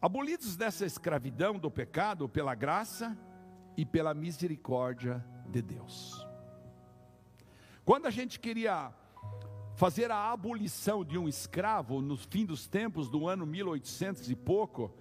Abolidos 0.00 0.56
dessa 0.56 0.84
escravidão 0.84 1.58
do 1.58 1.70
pecado 1.70 2.28
pela 2.28 2.54
graça 2.54 3.16
e 3.76 3.84
pela 3.86 4.12
misericórdia 4.12 5.24
de 5.48 5.62
Deus. 5.62 6.26
Quando 7.84 8.06
a 8.06 8.10
gente 8.10 8.40
queria 8.40 8.92
fazer 9.76 10.10
a 10.10 10.32
abolição 10.32 11.04
de 11.04 11.16
um 11.16 11.28
escravo 11.28 12.00
no 12.00 12.16
fim 12.16 12.44
dos 12.44 12.66
tempos 12.66 13.08
do 13.08 13.28
ano 13.28 13.46
1800 13.46 14.30
e 14.30 14.34
pouco, 14.34 14.94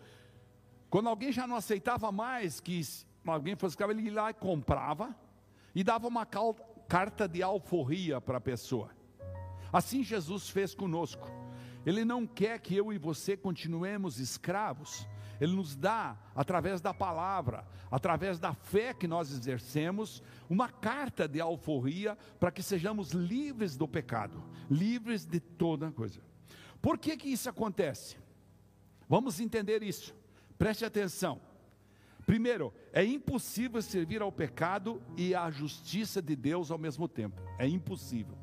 quando 0.89 1.09
alguém 1.09 1.31
já 1.31 1.47
não 1.47 1.55
aceitava 1.55 2.11
mais 2.11 2.59
que 2.59 2.81
alguém 3.25 3.55
fosse 3.55 3.73
escravo, 3.73 3.93
ele 3.93 4.03
ia 4.03 4.13
lá 4.13 4.29
e 4.29 4.33
comprava 4.33 5.15
e 5.75 5.83
dava 5.83 6.07
uma 6.07 6.25
carta 6.87 7.27
de 7.27 7.43
alforria 7.43 8.21
para 8.21 8.37
a 8.37 8.41
pessoa. 8.41 8.89
Assim 9.71 10.03
Jesus 10.03 10.49
fez 10.49 10.73
conosco. 10.73 11.29
Ele 11.85 12.05
não 12.05 12.25
quer 12.25 12.59
que 12.59 12.75
eu 12.75 12.91
e 12.93 12.97
você 12.97 13.35
continuemos 13.35 14.19
escravos. 14.19 15.05
Ele 15.39 15.53
nos 15.53 15.75
dá, 15.75 16.17
através 16.33 16.79
da 16.79 16.93
palavra, 16.93 17.67
através 17.91 18.39
da 18.39 18.53
fé 18.53 18.93
que 18.93 19.05
nós 19.05 19.31
exercemos, 19.31 20.23
uma 20.49 20.69
carta 20.69 21.27
de 21.27 21.41
alforria 21.41 22.17
para 22.39 22.51
que 22.51 22.63
sejamos 22.63 23.11
livres 23.11 23.75
do 23.75 23.87
pecado, 23.87 24.41
livres 24.71 25.25
de 25.25 25.41
toda 25.41 25.91
coisa. 25.91 26.21
Por 26.81 26.97
que 26.97 27.17
que 27.17 27.27
isso 27.27 27.49
acontece? 27.49 28.17
Vamos 29.09 29.39
entender 29.39 29.83
isso. 29.83 30.15
Preste 30.57 30.85
atenção. 30.85 31.41
Primeiro, 32.25 32.73
é 32.91 33.03
impossível 33.03 33.81
servir 33.81 34.21
ao 34.21 34.31
pecado 34.31 35.01
e 35.15 35.35
à 35.35 35.51
justiça 35.51 36.21
de 36.21 36.35
Deus 36.35 36.71
ao 36.71 36.77
mesmo 36.77 37.07
tempo. 37.07 37.41
É 37.59 37.67
impossível. 37.67 38.37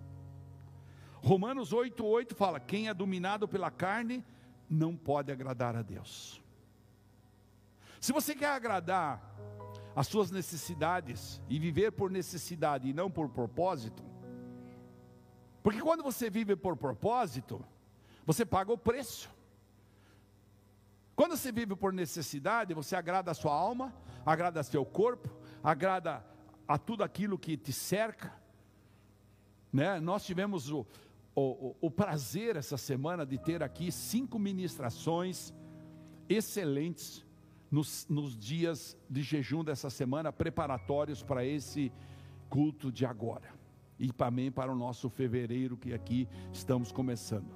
Romanos 1.17 1.73
8,8 1.73 2.35
fala: 2.35 2.61
quem 2.61 2.89
é 2.89 2.95
dominado 2.95 3.49
pela 3.49 3.71
carne 3.71 4.25
não 4.71 4.97
pode 4.97 5.33
agradar 5.33 5.77
a 5.77 5.83
Deus. 5.83 6.41
Se 8.01 8.13
você 8.13 8.35
quer 8.35 8.51
agradar 8.51 9.31
as 9.95 10.07
suas 10.07 10.31
necessidades 10.31 11.41
e 11.49 11.59
viver 11.59 11.93
por 11.93 12.11
necessidade 12.11 12.89
e 12.89 12.93
não 12.93 13.11
por 13.11 13.29
propósito, 13.29 14.03
porque 15.63 15.81
quando 15.81 16.03
você 16.03 16.29
vive 16.29 16.57
por 16.57 16.77
propósito, 16.77 17.65
você 18.27 18.45
paga 18.45 18.73
o 18.73 18.79
preço. 18.79 19.31
Quando 21.15 21.37
você 21.37 21.53
vive 21.53 21.77
por 21.77 21.93
necessidade, 21.93 22.75
você 22.75 22.97
agrada 22.97 23.31
a 23.31 23.35
sua 23.35 23.55
alma, 23.55 23.93
agrada 24.25 24.61
a 24.61 24.63
seu 24.63 24.85
corpo, 24.85 25.29
agrada 25.63 26.25
a 26.67 26.79
tudo 26.79 27.05
aquilo 27.05 27.39
que 27.39 27.57
te 27.57 27.73
cerca. 27.73 28.33
Né? 29.73 30.01
Nós 30.01 30.25
tivemos 30.25 30.71
o, 30.71 30.87
o, 31.35 31.77
o, 31.81 31.91
prazer 31.91 32.57
essa 32.57 32.77
semana 32.77 33.27
de 33.27 33.39
ter 33.39 33.63
aqui 33.63 33.91
cinco 33.93 34.39
ministrações 34.39 35.53
excelentes 36.29 37.25
nos, 37.71 38.07
nos 38.09 38.37
dias 38.37 38.97
de 39.09 39.23
jejum 39.23 39.65
dessa 39.65 39.91
semana, 39.91 40.33
preparatórios 40.33 41.23
para 41.23 41.45
esse 41.45 41.93
culto 42.49 42.93
de 42.93 43.07
agora. 43.07 43.51
E 43.99 44.13
também 44.13 44.51
para 44.51 44.73
o 44.73 44.75
nosso 44.75 45.09
fevereiro 45.09 45.77
que 45.77 45.93
aqui 45.93 46.29
estamos 46.53 46.91
começando. 46.91 47.55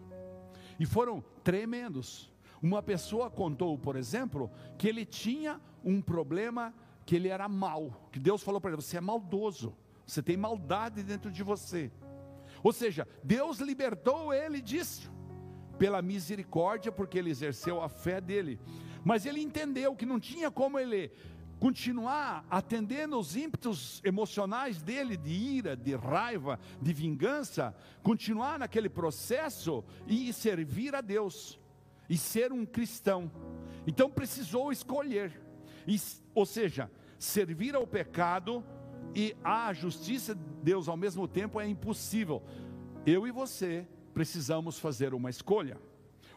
E 0.78 0.86
foram 0.86 1.22
tremendos. 1.42 2.30
Uma 2.66 2.82
pessoa 2.82 3.30
contou, 3.30 3.78
por 3.78 3.94
exemplo, 3.94 4.50
que 4.76 4.88
ele 4.88 5.04
tinha 5.04 5.60
um 5.84 6.02
problema 6.02 6.74
que 7.04 7.14
ele 7.14 7.28
era 7.28 7.48
mal, 7.48 8.08
que 8.10 8.18
Deus 8.18 8.42
falou 8.42 8.60
para 8.60 8.72
ele: 8.72 8.82
você 8.82 8.96
é 8.96 9.00
maldoso, 9.00 9.72
você 10.04 10.20
tem 10.20 10.36
maldade 10.36 11.04
dentro 11.04 11.30
de 11.30 11.44
você. 11.44 11.92
Ou 12.64 12.72
seja, 12.72 13.06
Deus 13.22 13.60
libertou 13.60 14.34
ele 14.34 14.60
disso, 14.60 15.12
pela 15.78 16.02
misericórdia, 16.02 16.90
porque 16.90 17.16
ele 17.16 17.30
exerceu 17.30 17.80
a 17.80 17.88
fé 17.88 18.20
dele. 18.20 18.58
Mas 19.04 19.24
ele 19.24 19.40
entendeu 19.40 19.94
que 19.94 20.04
não 20.04 20.18
tinha 20.18 20.50
como 20.50 20.76
ele 20.76 21.12
continuar 21.60 22.44
atendendo 22.50 23.16
os 23.16 23.36
ímpetos 23.36 24.02
emocionais 24.04 24.82
dele, 24.82 25.16
de 25.16 25.30
ira, 25.30 25.76
de 25.76 25.94
raiva, 25.94 26.58
de 26.82 26.92
vingança, 26.92 27.72
continuar 28.02 28.58
naquele 28.58 28.88
processo 28.88 29.84
e 30.04 30.32
servir 30.32 30.96
a 30.96 31.00
Deus, 31.00 31.60
e 32.08 32.16
ser 32.16 32.52
um 32.52 32.64
cristão. 32.64 33.30
Então 33.86 34.10
precisou 34.10 34.72
escolher, 34.72 35.40
e, 35.86 36.00
ou 36.34 36.44
seja, 36.44 36.90
servir 37.18 37.74
ao 37.74 37.86
pecado 37.86 38.64
e 39.14 39.34
a 39.42 39.72
justiça 39.72 40.34
de 40.34 40.42
Deus 40.62 40.88
ao 40.88 40.96
mesmo 40.96 41.26
tempo 41.26 41.60
é 41.60 41.66
impossível. 41.66 42.42
Eu 43.06 43.26
e 43.26 43.30
você 43.30 43.86
precisamos 44.12 44.78
fazer 44.78 45.14
uma 45.14 45.30
escolha. 45.30 45.78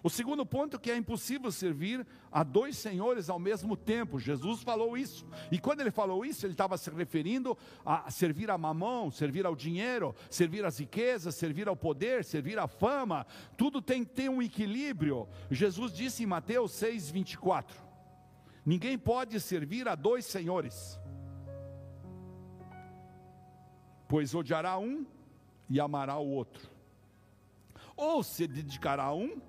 O 0.02 0.10
segundo 0.10 0.46
ponto 0.46 0.78
é 0.78 0.80
que 0.80 0.90
é 0.90 0.96
impossível 0.96 1.52
servir 1.52 2.06
a 2.32 2.44
dois 2.44 2.78
senhores 2.78 3.30
ao 3.30 3.38
mesmo 3.38 3.76
tempo. 3.76 4.20
Jesus 4.20 4.64
falou 4.64 4.98
isso. 4.98 5.26
E 5.52 5.60
quando 5.60 5.82
ele 5.82 5.92
falou 5.92 6.26
isso, 6.26 6.46
ele 6.46 6.54
estava 6.54 6.78
se 6.78 6.90
referindo 6.90 7.58
a 7.86 8.10
servir 8.10 8.50
a 8.50 8.58
mamão, 8.58 9.12
servir 9.12 9.46
ao 9.46 9.56
dinheiro, 9.56 10.16
servir 10.30 10.64
às 10.64 10.80
riquezas, 10.80 11.36
servir 11.36 11.68
ao 11.68 11.76
poder, 11.76 12.24
servir 12.24 12.58
à 12.58 12.68
fama. 12.68 13.26
Tudo 13.58 13.82
tem 13.82 14.06
que 14.06 14.12
ter 14.12 14.30
um 14.30 14.42
equilíbrio. 14.42 15.28
Jesus 15.52 15.92
disse 15.92 16.24
em 16.24 16.28
Mateus 16.28 16.72
6, 16.72 17.12
24: 17.12 17.78
Ninguém 18.66 18.98
pode 18.98 19.40
servir 19.42 19.88
a 19.90 19.96
dois 19.96 20.26
senhores, 20.26 20.98
pois 24.08 24.34
odiará 24.34 24.78
um 24.78 25.06
e 25.70 25.80
amará 25.80 26.18
o 26.18 26.30
outro. 26.30 26.70
Ou 27.98 28.24
se 28.24 28.48
dedicará 28.48 29.04
a 29.04 29.14
um 29.14 29.42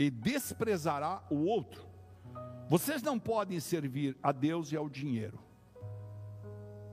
e 0.00 0.08
desprezará 0.08 1.22
o 1.28 1.44
outro. 1.44 1.86
Vocês 2.70 3.02
não 3.02 3.18
podem 3.18 3.60
servir 3.60 4.16
a 4.22 4.32
Deus 4.32 4.72
e 4.72 4.76
ao 4.76 4.88
dinheiro. 4.88 5.38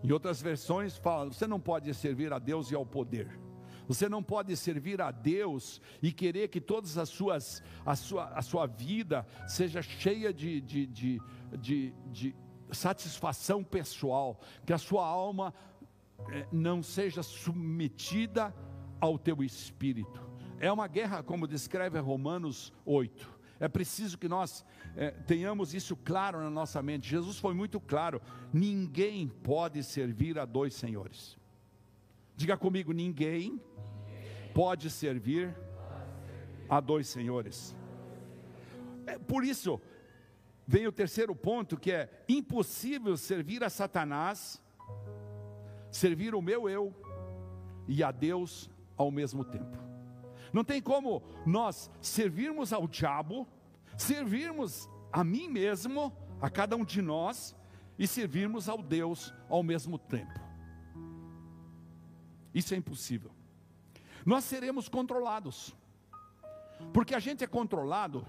Em 0.03 0.11
outras 0.11 0.41
versões 0.41 0.97
fala, 0.97 1.31
você 1.31 1.47
não 1.47 1.57
pode 1.57 1.93
servir 1.93 2.33
a 2.33 2.37
Deus 2.37 2.69
e 2.69 2.75
ao 2.75 2.85
poder. 2.85 3.39
Você 3.87 4.09
não 4.09 4.21
pode 4.21 4.57
servir 4.57 5.01
a 5.01 5.09
Deus 5.09 5.81
e 6.03 6.11
querer 6.11 6.49
que 6.49 6.59
todas 6.59 6.97
as 6.97 7.07
suas, 7.07 7.63
a 7.85 7.95
sua, 7.95 8.25
a 8.25 8.41
sua 8.41 8.65
vida 8.65 9.25
seja 9.47 9.81
cheia 9.81 10.33
de, 10.33 10.59
de, 10.59 10.85
de, 10.87 11.21
de, 11.61 11.93
de 12.11 12.35
satisfação 12.73 13.63
pessoal, 13.63 14.41
que 14.65 14.73
a 14.73 14.77
sua 14.77 15.07
alma 15.07 15.53
eh, 16.29 16.45
não 16.51 16.83
seja 16.83 17.23
submetida 17.23 18.53
ao 18.99 19.17
teu 19.17 19.41
espírito. 19.41 20.27
É 20.59 20.71
uma 20.71 20.87
guerra, 20.87 21.21
como 21.21 21.47
descreve 21.47 21.99
Romanos 21.99 22.73
8. 22.85 23.37
É 23.59 23.67
preciso 23.67 24.17
que 24.17 24.27
nós 24.27 24.63
é, 24.95 25.11
tenhamos 25.11 25.73
isso 25.73 25.95
claro 25.95 26.39
na 26.39 26.49
nossa 26.49 26.81
mente. 26.81 27.09
Jesus 27.09 27.37
foi 27.37 27.53
muito 27.53 27.79
claro: 27.79 28.21
ninguém 28.53 29.27
pode 29.27 29.83
servir 29.83 30.37
a 30.37 30.45
dois 30.45 30.73
senhores. 30.73 31.37
Diga 32.35 32.55
comigo: 32.57 32.91
ninguém 32.91 33.61
pode 34.53 34.89
servir 34.89 35.55
a 36.69 36.79
dois 36.79 37.07
senhores. 37.07 37.75
É, 39.07 39.17
por 39.17 39.43
isso, 39.43 39.81
vem 40.67 40.85
o 40.85 40.91
terceiro 40.91 41.35
ponto 41.35 41.77
que 41.77 41.91
é 41.91 42.09
impossível 42.27 43.15
servir 43.17 43.63
a 43.63 43.69
Satanás, 43.69 44.61
servir 45.89 46.35
o 46.35 46.41
meu 46.41 46.69
eu 46.69 46.93
e 47.87 48.03
a 48.03 48.11
Deus 48.11 48.69
ao 48.95 49.09
mesmo 49.09 49.43
tempo. 49.43 49.86
Não 50.53 50.63
tem 50.63 50.81
como 50.81 51.23
nós 51.45 51.89
servirmos 52.01 52.73
ao 52.73 52.87
diabo, 52.87 53.47
servirmos 53.97 54.89
a 55.11 55.23
mim 55.23 55.47
mesmo, 55.47 56.15
a 56.41 56.49
cada 56.49 56.75
um 56.75 56.85
de 56.85 57.01
nós, 57.01 57.55
e 57.97 58.07
servirmos 58.07 58.69
ao 58.69 58.81
Deus 58.81 59.33
ao 59.49 59.63
mesmo 59.63 59.97
tempo. 59.97 60.39
Isso 62.53 62.73
é 62.73 62.77
impossível. 62.77 63.31
Nós 64.25 64.43
seremos 64.43 64.89
controlados, 64.89 65.75
porque 66.93 67.15
a 67.15 67.19
gente 67.19 67.43
é 67.43 67.47
controlado 67.47 68.25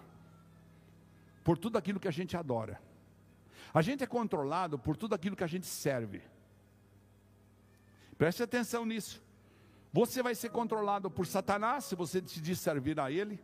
por 1.44 1.58
tudo 1.58 1.76
aquilo 1.76 2.00
que 2.00 2.08
a 2.08 2.12
gente 2.12 2.36
adora, 2.36 2.80
a 3.72 3.82
gente 3.82 4.02
é 4.02 4.06
controlado 4.06 4.78
por 4.78 4.96
tudo 4.96 5.14
aquilo 5.14 5.36
que 5.36 5.44
a 5.44 5.48
gente 5.48 5.66
serve. 5.66 6.22
Preste 8.16 8.42
atenção 8.42 8.84
nisso. 8.84 9.22
Você 9.92 10.22
vai 10.22 10.34
ser 10.34 10.50
controlado 10.50 11.10
por 11.10 11.26
Satanás 11.26 11.84
se 11.84 11.94
você 11.94 12.20
decidir 12.20 12.56
servir 12.56 13.00
a 13.00 13.10
ele. 13.10 13.40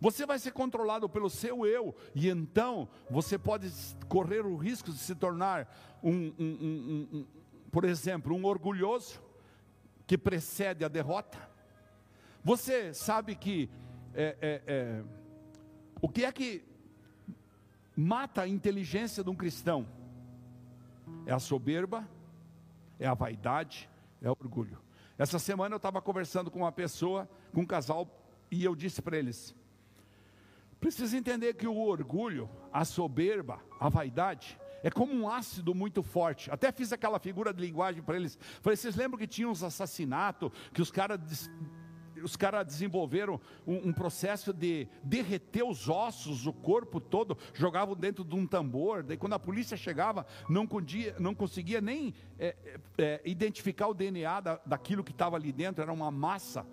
Você 0.00 0.26
vai 0.26 0.38
ser 0.38 0.52
controlado 0.52 1.08
pelo 1.08 1.30
seu 1.30 1.66
eu, 1.66 1.94
e 2.14 2.28
então 2.28 2.88
você 3.10 3.38
pode 3.38 3.70
correr 4.08 4.44
o 4.44 4.56
risco 4.56 4.90
de 4.90 4.98
se 4.98 5.14
tornar 5.14 5.68
um, 6.02 6.32
um, 6.38 6.44
um, 6.44 7.08
um 7.12 7.26
por 7.70 7.84
exemplo, 7.84 8.34
um 8.34 8.44
orgulhoso 8.44 9.20
que 10.06 10.18
precede 10.18 10.84
a 10.84 10.88
derrota. 10.88 11.38
Você 12.44 12.92
sabe 12.92 13.34
que 13.34 13.70
é, 14.14 14.36
é, 14.40 14.62
é, 14.66 15.04
o 16.00 16.08
que 16.08 16.24
é 16.24 16.32
que 16.32 16.62
mata 17.96 18.42
a 18.42 18.48
inteligência 18.48 19.24
de 19.24 19.30
um 19.30 19.34
cristão? 19.34 19.86
É 21.24 21.32
a 21.32 21.38
soberba, 21.38 22.08
é 22.98 23.06
a 23.06 23.14
vaidade, 23.14 23.88
é 24.22 24.28
o 24.28 24.36
orgulho. 24.38 24.85
Essa 25.18 25.38
semana 25.38 25.74
eu 25.74 25.78
estava 25.78 26.00
conversando 26.02 26.50
com 26.50 26.60
uma 26.60 26.72
pessoa, 26.72 27.28
com 27.52 27.62
um 27.62 27.66
casal, 27.66 28.08
e 28.50 28.64
eu 28.64 28.74
disse 28.74 29.00
para 29.00 29.16
eles: 29.16 29.54
precisa 30.78 31.16
entender 31.16 31.54
que 31.54 31.66
o 31.66 31.76
orgulho, 31.76 32.48
a 32.72 32.84
soberba, 32.84 33.60
a 33.80 33.88
vaidade, 33.88 34.58
é 34.82 34.90
como 34.90 35.12
um 35.12 35.28
ácido 35.28 35.74
muito 35.74 36.02
forte. 36.02 36.50
Até 36.50 36.70
fiz 36.70 36.92
aquela 36.92 37.18
figura 37.18 37.52
de 37.52 37.60
linguagem 37.60 38.02
para 38.02 38.16
eles. 38.16 38.38
Falei, 38.60 38.76
vocês 38.76 38.94
lembram 38.94 39.18
que 39.18 39.26
tinha 39.26 39.48
uns 39.48 39.62
assassinatos, 39.62 40.50
que 40.72 40.82
os 40.82 40.90
caras 40.90 41.50
os 42.22 42.36
caras 42.36 42.66
desenvolveram 42.66 43.40
um, 43.66 43.88
um, 43.88 43.92
processo 43.92 44.52
de 44.52 44.88
derreter 45.02 45.64
os 45.64 45.88
ossos, 45.88 46.46
o 46.46 46.52
corpo 46.52 47.00
todo, 47.00 47.36
jogavam 47.54 47.94
dentro 47.94 48.24
de 48.24 48.34
um 48.34 48.46
tambor. 48.46 49.02
Daí, 49.02 49.16
quando 49.16 49.34
a 49.34 49.38
polícia 49.38 49.76
chegava, 49.76 50.26
não, 50.48 50.66
podia, 50.66 51.14
não 51.18 51.34
conseguia 51.34 51.80
nem 51.80 52.14
é, 52.38 52.56
é, 52.98 53.20
identificar 53.24 53.88
o 53.88 53.94
DNA 53.94 54.40
da, 54.40 54.60
daquilo 54.64 55.04
que 55.04 55.12
estava 55.12 55.36
ali 55.36 55.52
dentro, 55.52 55.82
era 55.82 55.92
uma 55.92 56.10
massa 56.10 56.66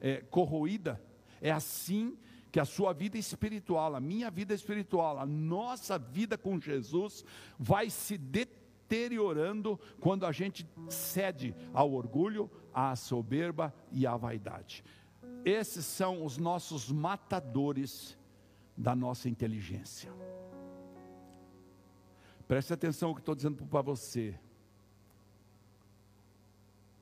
é, 0.00 0.18
corroída. 0.30 1.00
É 1.40 1.50
assim 1.50 2.16
que 2.50 2.58
a 2.58 2.64
sua 2.64 2.92
vida 2.92 3.16
espiritual, 3.16 3.94
a 3.94 4.00
minha 4.00 4.30
vida 4.30 4.52
espiritual, 4.52 5.18
a 5.18 5.26
nossa 5.26 5.98
vida 5.98 6.36
com 6.36 6.60
Jesus 6.60 7.24
vai 7.58 7.88
se 7.88 8.18
deteriorando 8.90 9.78
quando 10.00 10.26
a 10.26 10.32
gente 10.32 10.68
cede 10.88 11.54
ao 11.72 11.92
orgulho, 11.92 12.50
à 12.74 12.96
soberba 12.96 13.72
e 13.92 14.04
à 14.04 14.16
vaidade. 14.16 14.82
Esses 15.44 15.86
são 15.86 16.24
os 16.24 16.36
nossos 16.36 16.90
matadores 16.90 18.18
da 18.76 18.94
nossa 18.94 19.28
inteligência. 19.28 20.12
Preste 22.48 22.72
atenção 22.72 23.10
no 23.10 23.14
que 23.14 23.20
estou 23.20 23.36
dizendo 23.36 23.64
para 23.64 23.80
você. 23.80 24.36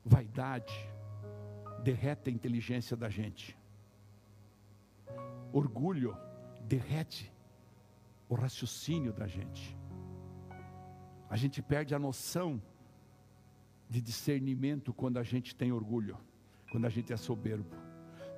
Vaidade 0.05 0.73
derrete 1.83 2.29
a 2.29 2.33
inteligência 2.33 2.95
da 2.95 3.09
gente. 3.09 3.57
Orgulho 5.51 6.15
derrete 6.61 7.33
o 8.29 8.35
raciocínio 8.35 9.11
da 9.11 9.25
gente. 9.25 9.78
A 11.29 11.35
gente 11.35 11.61
perde 11.61 11.93
a 11.93 11.99
noção 11.99 12.61
de 13.89 14.01
discernimento 14.01 14.93
quando 14.93 15.17
a 15.17 15.23
gente 15.23 15.55
tem 15.55 15.71
orgulho, 15.71 16.17
quando 16.71 16.85
a 16.85 16.89
gente 16.89 17.13
é 17.13 17.17
soberbo. 17.17 17.75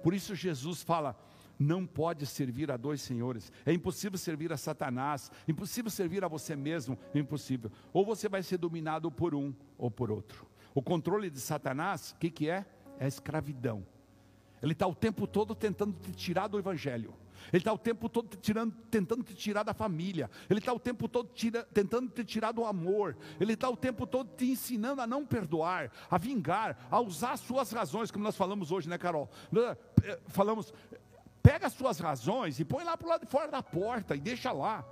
Por 0.04 0.14
isso 0.14 0.36
Jesus 0.36 0.82
fala: 0.82 1.16
não 1.58 1.86
pode 1.86 2.26
servir 2.26 2.72
a 2.72 2.78
dois 2.78 3.02
senhores. 3.02 3.52
É 3.66 3.72
impossível 3.72 4.18
servir 4.18 4.52
a 4.52 4.58
Satanás, 4.58 5.32
impossível 5.48 5.92
servir 5.92 6.24
a 6.24 6.28
você 6.28 6.56
mesmo, 6.56 6.98
impossível. 7.14 7.72
Ou 7.94 8.04
você 8.04 8.28
vai 8.28 8.44
ser 8.44 8.58
dominado 8.58 9.12
por 9.12 9.36
um 9.36 9.54
ou 9.78 9.92
por 9.92 10.12
outro. 10.12 10.48
O 10.74 10.82
controle 10.82 11.30
de 11.30 11.40
Satanás, 11.40 12.12
o 12.12 12.16
que, 12.16 12.30
que 12.30 12.50
é? 12.50 12.66
É 12.98 13.06
a 13.06 13.08
escravidão. 13.08 13.86
Ele 14.62 14.74
está 14.74 14.88
o 14.88 14.96
tempo 14.96 15.26
todo 15.26 15.56
tentando 15.56 15.94
te 15.94 16.12
tirar 16.12 16.48
do 16.48 16.58
Evangelho. 16.58 17.14
Ele 17.52 17.62
está 17.62 17.74
o 17.74 17.78
tempo 17.78 18.10
todo 18.10 18.36
tirando, 18.38 18.74
tentando 18.90 19.24
te 19.24 19.34
tirar 19.34 19.64
da 19.64 19.74
família. 19.74 20.30
Ele 20.50 20.60
está 20.60 20.74
o 20.74 20.80
tempo 20.80 21.08
todo 21.08 21.30
tira, 21.34 21.64
tentando 21.64 22.10
te 22.10 22.24
tirar 22.24 22.52
do 22.52 22.66
amor. 22.66 23.18
Ele 23.40 23.54
está 23.54 23.70
o 23.70 23.78
tempo 23.78 24.06
todo 24.06 24.30
te 24.36 24.46
ensinando 24.52 25.02
a 25.02 25.08
não 25.08 25.26
perdoar, 25.26 25.92
a 26.10 26.18
vingar, 26.18 26.88
a 26.90 27.00
usar 27.00 27.34
as 27.34 27.40
suas 27.42 27.72
razões, 27.72 28.12
como 28.12 28.24
nós 28.24 28.36
falamos 28.36 28.72
hoje, 28.72 28.90
né, 28.90 28.98
Carol? 28.98 29.30
Eh, 29.56 30.20
falamos, 30.28 30.74
pega 31.42 31.68
as 31.68 31.74
suas 31.74 32.00
razões 32.00 32.60
e 32.60 32.66
põe 32.66 32.84
lá 32.84 32.98
para 32.98 33.06
o 33.06 33.10
lado 33.10 33.26
de 33.26 33.32
fora 33.32 33.50
da 33.50 33.64
porta 33.64 34.16
e 34.16 34.20
deixa 34.20 34.52
lá. 34.52 34.86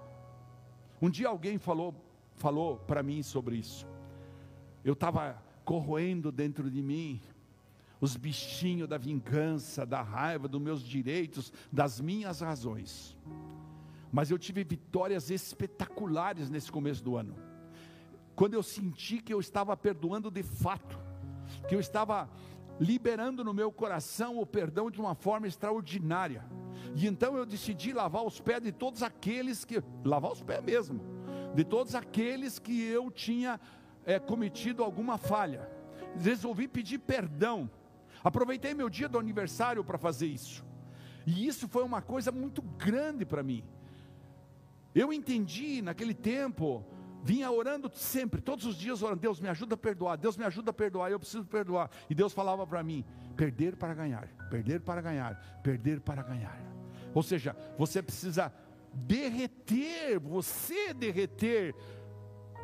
Um 1.01 1.09
dia 1.09 1.27
alguém 1.27 1.57
falou, 1.57 1.95
falou 2.35 2.77
para 2.77 3.01
mim 3.01 3.23
sobre 3.23 3.55
isso. 3.55 3.87
Eu 4.83 4.93
estava 4.93 5.41
corroendo 5.63 6.31
dentro 6.31 6.69
de 6.69 6.81
mim 6.81 7.21
os 8.01 8.15
bichinhos 8.15 8.87
da 8.87 8.97
vingança, 8.97 9.85
da 9.85 10.01
raiva, 10.01 10.47
dos 10.47 10.61
meus 10.61 10.81
direitos, 10.83 11.51
das 11.71 11.99
minhas 11.99 12.39
razões. 12.41 13.17
Mas 14.11 14.31
eu 14.31 14.37
tive 14.39 14.63
vitórias 14.63 15.29
espetaculares 15.29 16.49
nesse 16.49 16.71
começo 16.71 17.03
do 17.03 17.15
ano. 17.17 17.35
Quando 18.35 18.53
eu 18.53 18.63
senti 18.63 19.17
que 19.21 19.33
eu 19.33 19.39
estava 19.39 19.75
perdoando 19.75 20.31
de 20.31 20.43
fato, 20.43 20.97
que 21.67 21.75
eu 21.75 21.79
estava 21.79 22.29
liberando 22.79 23.43
no 23.43 23.53
meu 23.53 23.71
coração 23.71 24.39
o 24.39 24.45
perdão 24.45 24.89
de 24.89 24.99
uma 24.99 25.13
forma 25.13 25.47
extraordinária. 25.47 26.45
E 26.95 27.05
então 27.05 27.35
eu 27.35 27.45
decidi 27.45 27.91
lavar 27.91 28.23
os 28.23 28.39
pés 28.39 28.61
de 28.61 28.71
todos 28.71 29.03
aqueles 29.03 29.65
que, 29.65 29.83
lavar 30.05 30.31
os 30.31 30.41
pés 30.41 30.63
mesmo, 30.63 31.01
de 31.53 31.65
todos 31.65 31.93
aqueles 31.93 32.57
que 32.57 32.81
eu 32.81 33.11
tinha 33.11 33.59
é, 34.05 34.17
cometido 34.17 34.83
alguma 34.83 35.17
falha. 35.17 35.69
Resolvi 36.17 36.67
pedir 36.67 36.99
perdão 36.99 37.69
Aproveitei 38.23 38.73
meu 38.73 38.89
dia 38.89 39.07
do 39.07 39.19
aniversário 39.19 39.83
para 39.83 39.97
fazer 39.97 40.27
isso. 40.27 40.65
E 41.25 41.47
isso 41.47 41.67
foi 41.67 41.83
uma 41.83 42.01
coisa 42.01 42.31
muito 42.31 42.61
grande 42.61 43.25
para 43.25 43.43
mim. 43.43 43.63
Eu 44.93 45.13
entendi 45.13 45.81
naquele 45.81 46.13
tempo, 46.13 46.83
vinha 47.23 47.51
orando 47.51 47.91
sempre, 47.93 48.41
todos 48.41 48.65
os 48.65 48.75
dias 48.75 49.01
orando, 49.01 49.21
Deus 49.21 49.39
me 49.39 49.47
ajuda 49.47 49.75
a 49.75 49.77
perdoar, 49.77 50.17
Deus 50.17 50.35
me 50.35 50.45
ajuda 50.45 50.71
a 50.71 50.73
perdoar, 50.73 51.11
eu 51.11 51.19
preciso 51.19 51.45
perdoar. 51.45 51.89
E 52.09 52.15
Deus 52.15 52.33
falava 52.33 52.65
para 52.65 52.83
mim: 52.83 53.05
perder 53.35 53.75
para 53.75 53.93
ganhar, 53.93 54.27
perder 54.49 54.81
para 54.81 55.01
ganhar, 55.01 55.61
perder 55.63 56.01
para 56.01 56.23
ganhar. 56.23 56.59
Ou 57.13 57.23
seja, 57.23 57.55
você 57.77 58.01
precisa 58.01 58.51
derreter, 58.93 60.19
você 60.19 60.93
derreter 60.93 61.75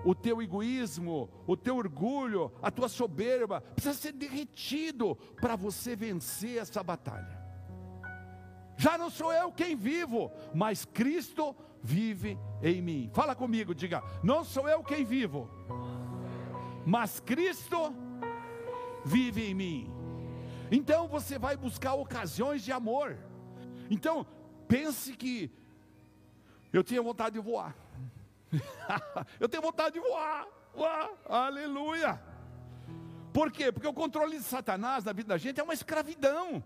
o 0.05 0.13
teu 0.13 0.41
egoísmo, 0.41 1.29
o 1.47 1.57
teu 1.57 1.75
orgulho, 1.75 2.51
a 2.61 2.69
tua 2.69 2.87
soberba, 2.87 3.59
precisa 3.59 3.95
ser 3.95 4.11
derretido 4.11 5.15
para 5.41 5.55
você 5.55 5.95
vencer 5.95 6.59
essa 6.59 6.83
batalha. 6.83 7.43
Já 8.77 8.97
não 8.97 9.09
sou 9.09 9.33
eu 9.33 9.51
quem 9.51 9.75
vivo, 9.75 10.31
mas 10.53 10.85
Cristo 10.85 11.55
vive 11.81 12.37
em 12.61 12.81
mim. 12.81 13.09
Fala 13.13 13.35
comigo, 13.35 13.73
diga: 13.73 14.03
não 14.23 14.43
sou 14.43 14.69
eu 14.69 14.83
quem 14.83 15.03
vivo, 15.03 15.49
mas 16.85 17.19
Cristo 17.19 17.93
vive 19.03 19.49
em 19.49 19.55
mim. 19.55 19.91
Então 20.71 21.07
você 21.07 21.39
vai 21.39 21.57
buscar 21.57 21.95
ocasiões 21.95 22.63
de 22.63 22.71
amor. 22.71 23.17
Então, 23.89 24.25
pense 24.67 25.13
que 25.13 25.51
eu 26.73 26.83
tinha 26.83 27.01
vontade 27.01 27.35
de 27.35 27.39
voar. 27.39 27.75
eu 29.39 29.49
tenho 29.49 29.63
vontade 29.63 29.93
de 29.93 29.99
voar. 29.99 30.47
voar. 30.73 31.09
Aleluia. 31.27 32.21
Por 33.33 33.51
quê? 33.51 33.71
Porque 33.71 33.87
o 33.87 33.93
controle 33.93 34.37
de 34.37 34.43
Satanás 34.43 35.03
na 35.03 35.11
vida 35.11 35.29
da 35.29 35.37
gente 35.37 35.59
é 35.59 35.63
uma 35.63 35.73
escravidão. 35.73 36.63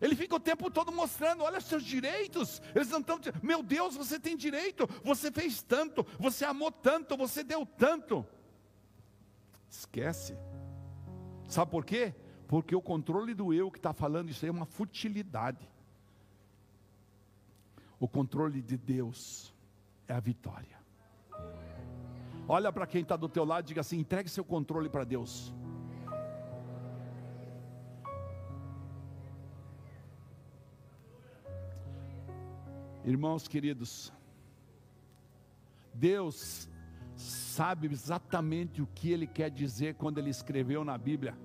Ele 0.00 0.14
fica 0.14 0.36
o 0.36 0.40
tempo 0.40 0.70
todo 0.70 0.92
mostrando, 0.92 1.42
olha 1.42 1.60
seus 1.60 1.82
direitos. 1.82 2.62
Eles 2.74 2.88
não 2.88 3.00
estão, 3.00 3.18
meu 3.42 3.62
Deus, 3.62 3.96
você 3.96 4.18
tem 4.20 4.36
direito. 4.36 4.88
Você 5.02 5.30
fez 5.32 5.62
tanto, 5.62 6.06
você 6.18 6.44
amou 6.44 6.70
tanto, 6.70 7.16
você 7.16 7.42
deu 7.42 7.66
tanto. 7.66 8.24
Esquece. 9.68 10.36
Sabe 11.48 11.70
por 11.70 11.84
quê? 11.84 12.14
Porque 12.46 12.74
o 12.76 12.82
controle 12.82 13.34
do 13.34 13.52
eu 13.52 13.70
que 13.70 13.78
está 13.78 13.92
falando 13.92 14.30
isso 14.30 14.44
aí 14.44 14.48
é 14.48 14.52
uma 14.52 14.66
futilidade. 14.66 15.68
O 17.98 18.06
controle 18.06 18.62
de 18.62 18.76
Deus 18.76 19.52
é 20.06 20.14
a 20.14 20.20
vitória. 20.20 20.77
Olha 22.50 22.72
para 22.72 22.86
quem 22.86 23.02
está 23.02 23.14
do 23.14 23.28
teu 23.28 23.44
lado 23.44 23.66
e 23.66 23.68
diga 23.68 23.82
assim: 23.82 23.98
entregue 23.98 24.30
seu 24.30 24.42
controle 24.42 24.88
para 24.88 25.04
Deus. 25.04 25.52
Irmãos 33.04 33.46
queridos, 33.46 34.12
Deus 35.92 36.68
sabe 37.16 37.86
exatamente 37.86 38.80
o 38.80 38.86
que 38.86 39.12
Ele 39.12 39.26
quer 39.26 39.50
dizer 39.50 39.94
quando 39.96 40.16
Ele 40.16 40.30
escreveu 40.30 40.82
na 40.84 40.96
Bíblia: 40.96 41.36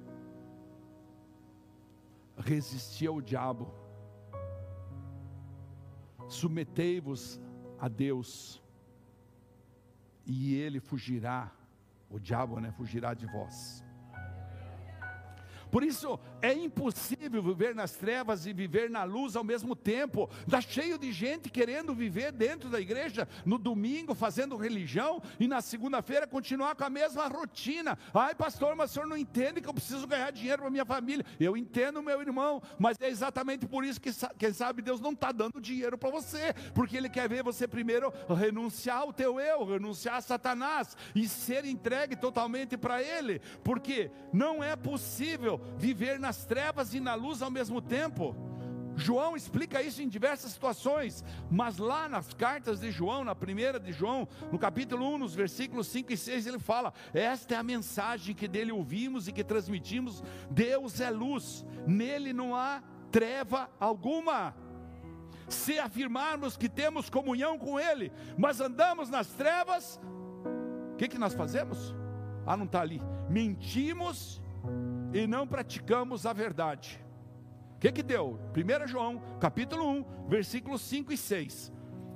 resistir 2.38 3.08
ao 3.08 3.20
diabo, 3.20 3.74
submetei-vos 6.30 7.42
a 7.78 7.89
Deus, 7.89 8.62
e 10.26 10.56
ele 10.56 10.80
fugirá, 10.80 11.52
o 12.10 12.20
diabo 12.20 12.60
né, 12.60 12.72
fugirá 12.72 13.14
de 13.14 13.26
vós. 13.26 13.84
Por 15.72 15.84
isso 15.84 16.20
é 16.43 16.53
impossível 16.53 17.41
viver 17.41 17.73
nas 17.73 17.93
trevas 17.93 18.45
e 18.45 18.51
viver 18.51 18.89
na 18.89 19.06
luz 19.06 19.38
ao 19.38 19.45
mesmo 19.45 19.77
tempo. 19.77 20.29
Está 20.45 20.60
cheio 20.60 20.97
de 20.97 21.10
gente 21.13 21.49
querendo 21.49 21.95
viver 21.95 22.34
dentro 22.34 22.69
da 22.69 22.82
igreja 22.82 23.25
no 23.45 23.58
domingo, 23.58 24.13
fazendo 24.13 24.58
religião, 24.58 25.23
e 25.39 25.47
na 25.47 25.62
segunda-feira 25.62 26.27
continuar 26.27 26.75
com 26.75 26.84
a 26.84 26.89
mesma 26.89 27.29
rotina. 27.29 27.97
Ai, 28.13 28.36
pastor, 28.36 28.75
mas 28.75 28.91
o 28.91 28.93
senhor 28.93 29.08
não 29.08 29.15
entende 29.15 29.62
que 29.62 29.69
eu 29.69 29.73
preciso 29.73 30.06
ganhar 30.06 30.32
dinheiro 30.32 30.63
para 30.63 30.69
minha 30.69 30.86
família. 30.86 31.25
Eu 31.39 31.56
entendo, 31.56 32.03
meu 32.03 32.21
irmão, 32.21 32.62
mas 32.77 32.97
é 32.99 33.08
exatamente 33.08 33.65
por 33.65 33.86
isso 33.86 34.01
que, 34.01 34.12
quem 34.38 34.51
sabe, 34.51 34.82
Deus 34.82 34.99
não 34.99 35.13
está 35.13 35.32
dando 35.32 35.62
dinheiro 35.62 35.97
para 35.97 36.10
você, 36.10 36.53
porque 36.75 36.97
Ele 36.97 37.08
quer 37.08 37.29
ver 37.29 37.41
você 37.41 37.65
primeiro 37.65 38.12
renunciar 38.27 38.97
ao 38.97 39.13
teu 39.13 39.39
eu, 39.39 39.63
renunciar 39.63 40.17
a 40.17 40.21
Satanás 40.21 40.97
e 41.15 41.25
ser 41.29 41.63
entregue 41.63 42.17
totalmente 42.17 42.75
para 42.75 43.01
Ele, 43.01 43.39
porque 43.63 44.12
não 44.34 44.62
é 44.62 44.75
possível 44.75 45.62
viver 45.77 46.19
nas 46.34 46.46
trevas 46.46 46.96
e 46.96 47.00
na 47.00 47.13
luz 47.13 47.43
ao 47.43 47.52
mesmo 47.52 47.80
tempo. 47.80 48.36
João 48.96 49.36
explica 49.36 49.84
isso 49.84 50.02
em 50.02 50.08
diversas 50.08 50.52
situações, 50.52 51.24
mas 51.50 51.78
lá 51.78 52.10
nas 52.10 52.34
cartas 52.34 52.80
de 52.80 52.89
João, 52.89 53.24
na 53.24 53.36
primeira 53.36 53.80
de 53.80 53.91
João, 53.91 54.28
no 54.52 54.58
capítulo 54.58 55.13
1, 55.13 55.17
nos 55.19 55.36
versículos 55.36 55.88
5 55.88 56.12
e 56.12 56.17
6, 56.17 56.48
ele 56.48 56.58
fala: 56.58 56.91
Esta 57.13 57.54
é 57.54 57.58
a 57.58 57.63
mensagem 57.63 58.34
que 58.34 58.48
dele 58.48 58.72
ouvimos 58.72 59.28
e 59.28 59.32
que 59.32 59.43
transmitimos: 59.43 60.24
Deus 60.50 61.00
é 61.00 61.12
luz, 61.12 61.63
nele 61.86 62.34
não 62.34 62.56
há 62.56 62.82
treva 63.12 63.69
alguma. 63.80 64.56
Se 65.48 65.78
afirmarmos 65.78 66.58
que 66.58 66.67
temos 66.67 67.12
comunhão 67.12 67.60
com 67.60 67.80
Ele, 67.80 68.12
mas 68.36 68.60
andamos 68.60 69.08
nas 69.08 69.28
trevas, 69.28 70.00
o 70.93 70.96
que, 70.96 71.08
que 71.08 71.19
nós 71.19 71.36
fazemos? 71.36 71.93
Ah, 72.43 72.58
não 72.58 72.65
está 72.65 72.82
ali. 72.82 73.00
Mentimos 73.30 74.42
e 75.13 75.28
não 75.28 75.47
praticamos 75.47 76.26
a 76.26 76.34
verdade. 76.34 77.04
O 77.76 77.80
que 77.80 77.91
que 77.91 78.04
deu? 78.04 78.39
1 78.56 78.88
João, 78.88 79.21
capítulo 79.39 79.88
1, 79.89 80.28
versículos 80.28 80.82
5 80.82 81.12
e 81.12 81.17
6. 81.17 81.71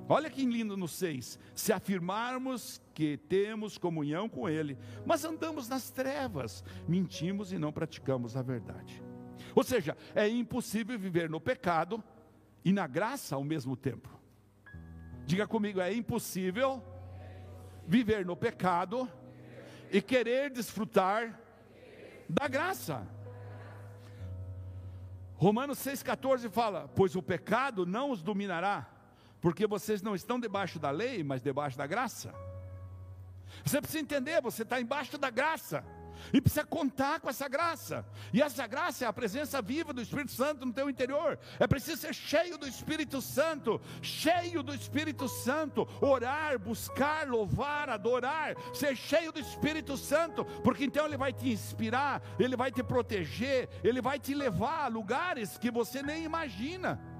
Olha 0.09 0.29
que 0.29 0.45
lindo 0.45 0.77
no 0.77 0.87
6. 0.87 1.37
Se 1.53 1.73
afirmarmos 1.73 2.81
que 2.93 3.17
temos 3.17 3.77
comunhão 3.77 4.29
com 4.29 4.47
Ele, 4.47 4.77
mas 5.05 5.25
andamos 5.25 5.67
nas 5.67 5.89
trevas, 5.89 6.63
mentimos 6.87 7.51
e 7.51 7.59
não 7.59 7.73
praticamos 7.73 8.37
a 8.37 8.41
verdade. 8.41 9.03
Ou 9.53 9.63
seja, 9.63 9.97
é 10.15 10.27
impossível 10.27 10.97
viver 10.97 11.29
no 11.29 11.41
pecado 11.41 12.01
e 12.63 12.71
na 12.71 12.87
graça 12.87 13.35
ao 13.35 13.43
mesmo 13.43 13.75
tempo. 13.75 14.09
Diga 15.25 15.45
comigo, 15.45 15.81
é 15.81 15.93
impossível 15.93 16.81
viver 17.85 18.25
no 18.25 18.35
pecado 18.35 19.09
e 19.91 20.01
querer 20.01 20.49
desfrutar 20.49 21.46
da 22.29 22.47
graça. 22.47 23.07
Romanos 25.35 25.79
6,14 25.79 26.49
fala: 26.49 26.89
Pois 26.95 27.15
o 27.15 27.21
pecado 27.21 27.85
não 27.85 28.11
os 28.11 28.21
dominará, 28.21 28.87
porque 29.39 29.67
vocês 29.67 30.01
não 30.01 30.15
estão 30.15 30.39
debaixo 30.39 30.79
da 30.79 30.89
lei, 30.89 31.23
mas 31.23 31.41
debaixo 31.41 31.77
da 31.77 31.87
graça. 31.87 32.33
Você 33.63 33.79
precisa 33.79 34.03
entender, 34.03 34.41
você 34.41 34.63
está 34.63 34.79
embaixo 34.81 35.17
da 35.17 35.29
graça 35.29 35.83
e 36.33 36.41
precisa 36.41 36.65
contar 36.65 37.19
com 37.19 37.29
essa 37.29 37.47
graça. 37.47 38.05
E 38.33 38.41
essa 38.41 38.65
graça 38.67 39.05
é 39.05 39.07
a 39.07 39.13
presença 39.13 39.61
viva 39.61 39.93
do 39.93 40.01
Espírito 40.01 40.31
Santo 40.31 40.65
no 40.65 40.73
teu 40.73 40.89
interior. 40.89 41.39
É 41.59 41.67
preciso 41.67 42.01
ser 42.01 42.13
cheio 42.13 42.57
do 42.57 42.67
Espírito 42.67 43.21
Santo, 43.21 43.81
cheio 44.01 44.61
do 44.61 44.73
Espírito 44.73 45.27
Santo, 45.27 45.87
orar, 46.01 46.59
buscar, 46.59 47.27
louvar, 47.27 47.89
adorar, 47.89 48.55
ser 48.73 48.95
cheio 48.95 49.31
do 49.31 49.39
Espírito 49.39 49.97
Santo, 49.97 50.45
porque 50.63 50.85
então 50.85 51.05
ele 51.05 51.17
vai 51.17 51.33
te 51.33 51.49
inspirar, 51.49 52.21
ele 52.39 52.55
vai 52.55 52.71
te 52.71 52.83
proteger, 52.83 53.69
ele 53.83 54.01
vai 54.01 54.19
te 54.19 54.33
levar 54.33 54.85
a 54.85 54.87
lugares 54.87 55.57
que 55.57 55.71
você 55.71 56.01
nem 56.01 56.23
imagina. 56.23 57.16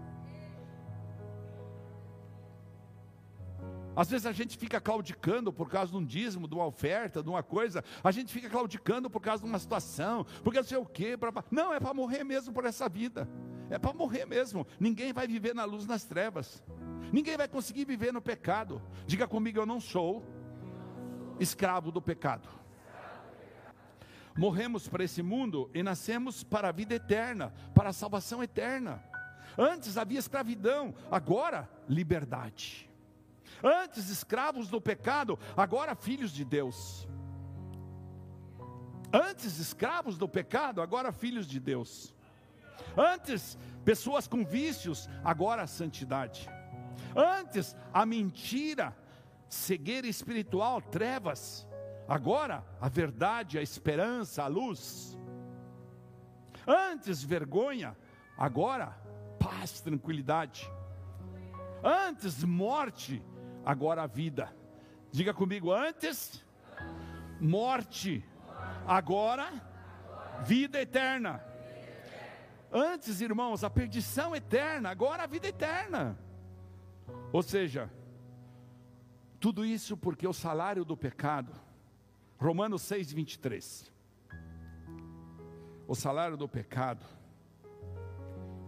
Às 3.98 4.12
vezes 4.12 4.28
a 4.28 4.32
gente 4.32 4.56
fica 4.56 4.80
claudicando 4.80 5.52
por 5.52 5.68
causa 5.68 5.92
de 5.92 5.98
um 5.98 6.06
dízimo, 6.06 6.48
de 6.48 6.54
uma 6.54 6.68
oferta, 6.68 7.24
de 7.24 7.30
uma 7.30 7.42
coisa. 7.42 7.84
A 8.04 8.12
gente 8.12 8.32
fica 8.32 8.48
claudicando 8.48 9.10
por 9.10 9.20
causa 9.20 9.42
de 9.42 9.50
uma 9.50 9.58
situação, 9.58 10.24
porque 10.44 10.60
não 10.60 10.68
sei 10.68 10.78
o 10.78 10.86
quê. 10.86 11.18
Pra... 11.18 11.34
Não, 11.50 11.74
é 11.74 11.80
para 11.80 11.96
morrer 11.96 12.24
mesmo 12.24 12.54
por 12.54 12.64
essa 12.64 12.88
vida. 12.88 13.28
É 13.72 13.80
para 13.80 13.92
morrer 13.94 14.28
mesmo. 14.28 14.68
Ninguém 14.80 15.12
vai 15.12 15.28
viver 15.28 15.56
na 15.56 15.66
luz 15.66 15.88
nas 15.88 16.04
trevas. 16.04 16.64
Ninguém 17.12 17.36
vai 17.36 17.48
conseguir 17.48 17.86
viver 17.86 18.14
no 18.14 18.22
pecado. 18.22 18.80
Diga 19.08 19.28
comigo, 19.28 19.58
eu 19.58 19.66
não 19.66 19.80
sou 19.80 20.24
escravo 21.40 21.92
do 21.92 22.00
pecado. 22.00 22.48
Morremos 24.38 24.88
para 24.88 25.04
esse 25.04 25.24
mundo 25.24 25.72
e 25.74 25.82
nascemos 25.82 26.44
para 26.44 26.70
a 26.70 26.72
vida 26.72 26.94
eterna, 26.94 27.52
para 27.74 27.90
a 27.90 27.94
salvação 27.94 28.44
eterna. 28.44 29.04
Antes 29.58 29.98
havia 29.98 30.20
escravidão, 30.20 30.94
agora 31.10 31.68
liberdade. 31.90 32.87
Antes 33.64 34.10
escravos 34.10 34.68
do 34.68 34.80
pecado, 34.80 35.38
agora 35.56 35.96
filhos 35.96 36.32
de 36.32 36.46
Deus. 36.46 37.08
Antes 39.12 39.58
escravos 39.58 40.18
do 40.18 40.28
pecado, 40.28 40.82
agora 40.82 41.12
filhos 41.12 41.48
de 41.48 41.60
Deus. 41.60 42.14
Antes 42.96 43.58
pessoas 43.84 44.28
com 44.28 44.46
vícios, 44.46 45.10
agora 45.24 45.64
a 45.64 45.68
santidade. 45.68 46.50
Antes 47.16 47.76
a 47.94 48.06
mentira, 48.06 48.96
cegueira 49.48 50.08
espiritual, 50.08 50.82
trevas. 50.82 51.68
Agora 52.08 52.64
a 52.80 52.90
verdade, 52.90 53.58
a 53.58 53.62
esperança, 53.62 54.44
a 54.44 54.48
luz. 54.48 55.18
Antes 56.66 57.24
vergonha, 57.24 57.96
agora 58.38 58.98
paz 59.40 59.80
tranquilidade. 59.82 60.70
Antes 61.84 62.44
morte, 62.44 63.24
agora 63.68 64.04
a 64.04 64.08
vida. 64.08 64.56
Diga 65.12 65.34
comigo, 65.34 65.74
antes 65.74 66.42
morte, 67.38 68.24
agora 68.88 69.52
vida 70.46 70.80
eterna. 70.80 71.44
Antes, 72.72 73.20
irmãos, 73.20 73.66
a 73.66 73.70
perdição 73.70 74.34
eterna, 74.34 74.90
agora 74.90 75.24
a 75.24 75.28
vida 75.28 75.50
eterna. 75.50 76.18
Ou 77.34 77.44
seja, 77.44 77.92
tudo 79.38 79.66
isso 79.66 79.98
porque 79.98 80.26
o 80.26 80.34
salário 80.34 80.86
do 80.86 80.96
pecado, 80.96 81.52
Romanos 82.40 82.84
6, 82.84 83.12
23. 83.12 83.92
O 85.86 85.94
salário 85.94 86.38
do 86.38 86.48
pecado 86.48 87.06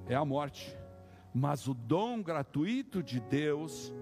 é 0.07 0.15
a 0.15 0.25
morte, 0.25 0.77
mas 1.33 1.69
o 1.69 1.73
dom 1.73 2.21
gratuito 2.21 3.01
de 3.01 3.21
Deus 3.21 3.93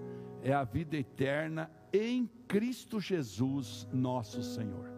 é 0.42 0.52
a 0.52 0.64
vida 0.64 0.96
eterna 0.96 1.70
em 1.92 2.26
Cristo 2.46 3.00
Jesus, 3.00 3.88
nosso 3.92 4.42
Senhor. 4.42 4.88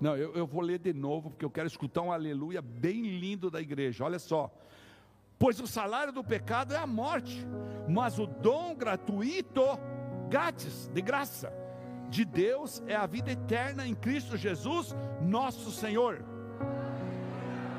Não, 0.00 0.16
eu, 0.16 0.34
eu, 0.34 0.46
vou 0.46 0.62
ler 0.62 0.80
de 0.80 0.92
novo, 0.92 1.30
porque 1.30 1.44
eu 1.44 1.50
quero 1.50 1.68
escutar 1.68 2.02
um 2.02 2.10
aleluia 2.10 2.60
bem 2.60 3.02
lindo 3.02 3.48
da 3.48 3.60
igreja. 3.60 4.04
Olha 4.04 4.18
só. 4.18 4.52
Pois 5.38 5.60
o 5.60 5.66
salário 5.66 6.12
do 6.12 6.24
pecado 6.24 6.74
é 6.74 6.76
a 6.76 6.86
morte, 6.86 7.46
mas 7.88 8.18
o 8.18 8.26
dom 8.26 8.74
gratuito, 8.74 9.62
grátis, 10.28 10.88
de 10.88 11.00
graça, 11.00 11.52
de 12.08 12.24
Deus 12.24 12.82
é 12.86 12.96
a 12.96 13.06
vida 13.06 13.30
eterna 13.30 13.86
em 13.86 13.94
Cristo 13.94 14.36
Jesus, 14.36 14.94
nosso 15.20 15.70
Senhor. 15.70 16.24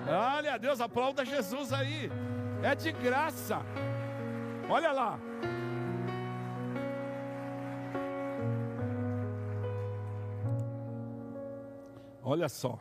Olha, 0.08 0.58
Deus, 0.58 0.82
aplauda 0.82 1.26
Jesus 1.26 1.72
aí. 1.72 2.10
É 2.62 2.74
de 2.74 2.92
graça. 2.92 3.62
Olha 4.70 4.92
lá. 4.92 5.20
Olha 12.24 12.48
só. 12.48 12.80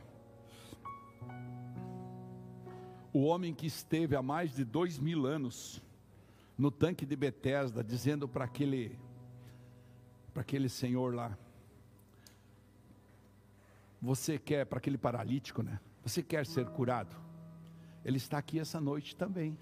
O 3.12 3.24
homem 3.24 3.52
que 3.52 3.66
esteve 3.66 4.16
há 4.16 4.22
mais 4.22 4.54
de 4.54 4.64
dois 4.64 4.98
mil 4.98 5.26
anos 5.26 5.82
no 6.56 6.70
tanque 6.70 7.04
de 7.04 7.16
Betesda, 7.16 7.82
dizendo 7.82 8.28
para 8.28 8.44
aquele, 8.44 8.98
para 10.32 10.42
aquele 10.42 10.68
senhor 10.68 11.14
lá, 11.14 11.36
você 14.00 14.38
quer, 14.38 14.64
para 14.66 14.78
aquele 14.78 14.96
paralítico, 14.96 15.62
né? 15.62 15.78
Você 16.02 16.22
quer 16.22 16.46
ser 16.46 16.66
curado? 16.66 17.14
Ele 18.04 18.16
está 18.16 18.38
aqui 18.38 18.58
essa 18.58 18.80
noite 18.80 19.14
também. 19.14 19.56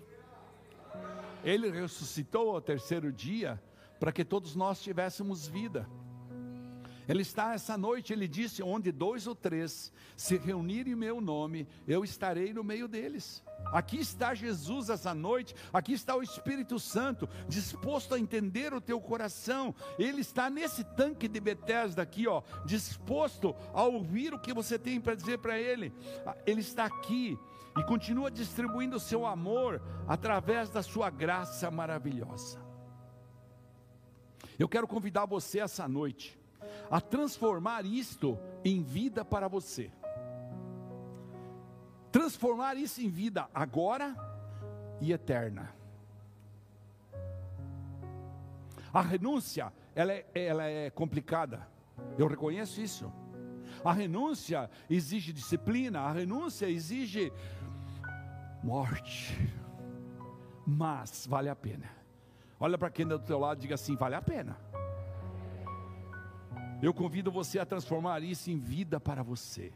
Ele 1.45 1.71
ressuscitou 1.71 2.51
ao 2.51 2.61
terceiro 2.61 3.13
dia 3.13 3.61
para 3.99 4.13
que 4.13 4.25
todos 4.25 4.55
nós 4.55 4.81
tivéssemos 4.81 5.47
vida. 5.47 5.89
Ele 7.11 7.23
está 7.23 7.55
essa 7.55 7.77
noite, 7.77 8.13
ele 8.13 8.29
disse: 8.29 8.63
onde 8.63 8.93
dois 8.93 9.27
ou 9.27 9.35
três 9.35 9.93
se 10.17 10.37
reunirem 10.37 10.93
em 10.93 10.97
meu 10.97 11.21
nome, 11.21 11.67
eu 11.87 12.05
estarei 12.05 12.53
no 12.53 12.63
meio 12.63 12.87
deles. 12.87 13.43
Aqui 13.73 13.99
está 13.99 14.33
Jesus 14.33 14.89
essa 14.89 15.13
noite, 15.13 15.55
aqui 15.73 15.93
está 15.93 16.17
o 16.17 16.23
Espírito 16.23 16.79
Santo, 16.79 17.29
disposto 17.49 18.15
a 18.15 18.19
entender 18.19 18.73
o 18.73 18.81
teu 18.81 19.01
coração. 19.01 19.75
Ele 19.99 20.21
está 20.21 20.49
nesse 20.49 20.85
tanque 20.85 21.27
de 21.27 21.41
Betesda 21.41 22.01
aqui, 22.01 22.29
ó, 22.29 22.43
disposto 22.65 23.57
a 23.75 23.83
ouvir 23.83 24.33
o 24.33 24.39
que 24.39 24.55
você 24.55 24.79
tem 24.79 25.01
para 25.01 25.17
dizer 25.17 25.39
para 25.39 25.59
ele. 25.59 25.93
Ele 26.47 26.61
está 26.61 26.85
aqui 26.85 27.37
e 27.79 27.85
continua 27.85 28.31
distribuindo 28.31 28.97
o 28.97 29.01
seu 29.01 29.25
amor 29.25 29.81
através 30.07 30.71
da 30.71 30.83
sua 30.83 31.11
graça 31.11 31.71
maravilhosa. 31.71 32.59
Eu 34.59 34.69
quero 34.69 34.87
convidar 34.87 35.27
você 35.27 35.61
essa 35.61 35.89
noite 35.89 36.39
a 36.91 37.01
transformar 37.01 37.85
isto 37.85 38.39
em 38.65 38.83
vida 38.83 39.25
para 39.25 39.49
você. 39.49 39.91
Transformar 42.13 42.77
isso 42.77 43.01
em 43.01 43.09
vida 43.09 43.49
agora 43.55 44.15
e 45.01 45.13
eterna. 45.13 45.73
A 48.93 49.01
renúncia, 49.01 49.73
ela 49.95 50.13
é, 50.13 50.27
ela 50.35 50.65
é 50.65 50.91
complicada. 50.91 51.67
Eu 52.19 52.27
reconheço 52.27 52.81
isso. 52.81 53.13
A 53.85 53.93
renúncia 53.93 54.69
exige 54.89 55.33
disciplina, 55.33 56.01
a 56.01 56.13
renúncia 56.13 56.69
exige 56.69 57.33
morte. 58.63 59.37
Mas 60.67 61.27
vale 61.27 61.49
a 61.49 61.57
pena. 61.57 61.91
Olha 62.59 62.79
para 62.79 62.91
quem 62.91 63.05
está 63.05 63.17
do 63.17 63.25
teu 63.25 63.39
lado 63.39 63.59
e 63.59 63.63
diga 63.63 63.75
assim: 63.75 63.97
vale 63.97 64.15
a 64.15 64.23
pena. 64.23 64.57
Eu 66.83 66.95
convido 66.95 67.31
você 67.31 67.59
a 67.59 67.67
transformar 67.67 68.23
isso 68.23 68.51
em 68.51 68.59
vida 68.59 68.99
para 68.99 69.23
você. 69.23 69.73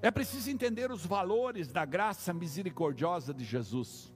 É 0.00 0.10
preciso 0.10 0.50
entender 0.50 0.90
os 0.90 1.04
valores 1.04 1.72
da 1.72 1.84
graça 1.84 2.32
misericordiosa 2.32 3.32
de 3.32 3.44
Jesus. 3.44 4.13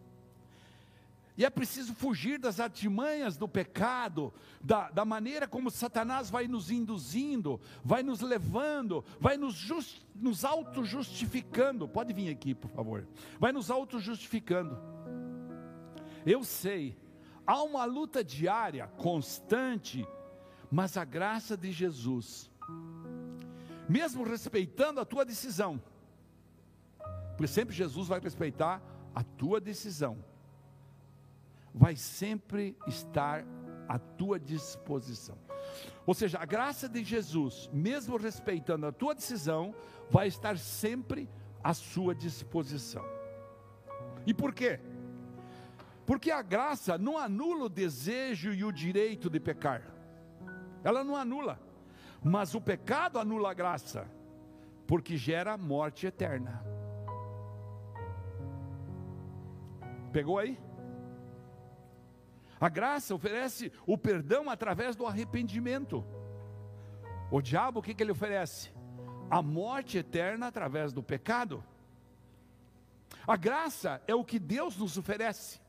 E 1.39 1.45
é 1.45 1.51
preciso 1.51 1.95
fugir 1.95 2.37
das 2.37 2.59
artimanhas 2.59 3.37
do 3.37 3.47
pecado, 3.47 4.35
da, 4.61 4.91
da 4.91 5.05
maneira 5.05 5.47
como 5.47 5.71
Satanás 5.71 6.29
vai 6.29 6.49
nos 6.49 6.69
induzindo, 6.69 7.61
vai 7.85 8.03
nos 8.03 8.21
levando, 8.21 9.05
vai 9.21 9.37
nos, 9.37 9.55
just, 9.55 10.03
nos 10.17 10.45
auto-justificando. 10.45 11.87
Pode 11.87 12.13
vir 12.13 12.29
aqui, 12.29 12.57
por 12.57 12.69
favor. 12.69 13.07
Vai 13.39 13.53
nos 13.53 13.71
auto-justificando. 13.71 14.77
Eu 16.27 16.43
sei, 16.43 16.99
há 17.47 17.63
uma 17.63 17.85
luta 17.85 18.25
diária, 18.25 18.89
constante, 18.97 20.05
mas 20.69 20.97
a 20.97 21.05
graça 21.05 21.57
de 21.57 21.71
Jesus, 21.71 22.51
mesmo 23.89 24.25
respeitando 24.25 24.99
a 24.99 25.05
tua 25.05 25.25
decisão, 25.25 25.81
porque 27.37 27.47
sempre 27.47 27.77
Jesus 27.77 28.09
vai 28.09 28.19
respeitar 28.19 28.83
a 29.15 29.23
tua 29.23 29.61
decisão, 29.61 30.19
vai 31.79 31.95
sempre 31.95 32.77
estar 32.89 33.45
à 33.89 33.99
tua 33.99 34.39
disposição. 34.39 35.39
Ou 36.05 36.13
seja, 36.13 36.39
a 36.41 36.45
graça 36.45 36.89
de 36.89 37.05
Jesus, 37.05 37.71
mesmo 37.73 38.17
respeitando 38.17 38.85
a 38.87 38.93
tua 38.93 39.15
decisão, 39.15 39.73
vai 40.11 40.27
estar 40.27 40.59
sempre 40.59 41.31
à 41.63 41.73
sua 41.73 42.17
disposição. 42.17 43.05
E 44.27 44.35
por 44.35 44.53
quê? 44.53 44.81
Porque 46.05 46.33
a 46.33 46.43
graça 46.43 46.99
não 46.99 47.17
anula 47.17 47.67
o 47.67 47.69
desejo 47.69 48.53
e 48.53 48.65
o 48.65 48.73
direito 48.73 49.31
de 49.31 49.39
pecar. 49.39 49.83
Ela 50.83 51.05
não 51.05 51.15
anula. 51.15 51.61
Mas 52.25 52.57
o 52.57 52.61
pecado 52.61 53.21
anula 53.21 53.53
a 53.53 53.55
graça, 53.55 54.05
porque 54.85 55.17
gera 55.17 55.57
morte 55.57 56.09
eterna. 56.09 56.61
Pegou 60.11 60.39
aí? 60.39 60.59
A 62.61 62.69
graça 62.69 63.15
oferece 63.15 63.73
o 63.87 63.97
perdão 63.97 64.51
através 64.51 64.97
do 64.97 65.07
arrependimento. 65.07 66.05
O 67.31 67.41
diabo, 67.41 67.81
o 67.81 67.83
que, 67.83 67.95
que 67.95 68.03
ele 68.03 68.13
oferece? 68.13 68.71
A 69.31 69.43
morte 69.43 69.99
eterna 69.99 70.47
através 70.49 70.93
do 70.93 71.03
pecado. 71.03 71.63
A 73.27 73.37
graça 73.37 74.03
é 74.07 74.15
o 74.15 74.25
que 74.25 74.39
Deus 74.39 74.77
nos 74.77 74.97
oferece. 74.97 75.61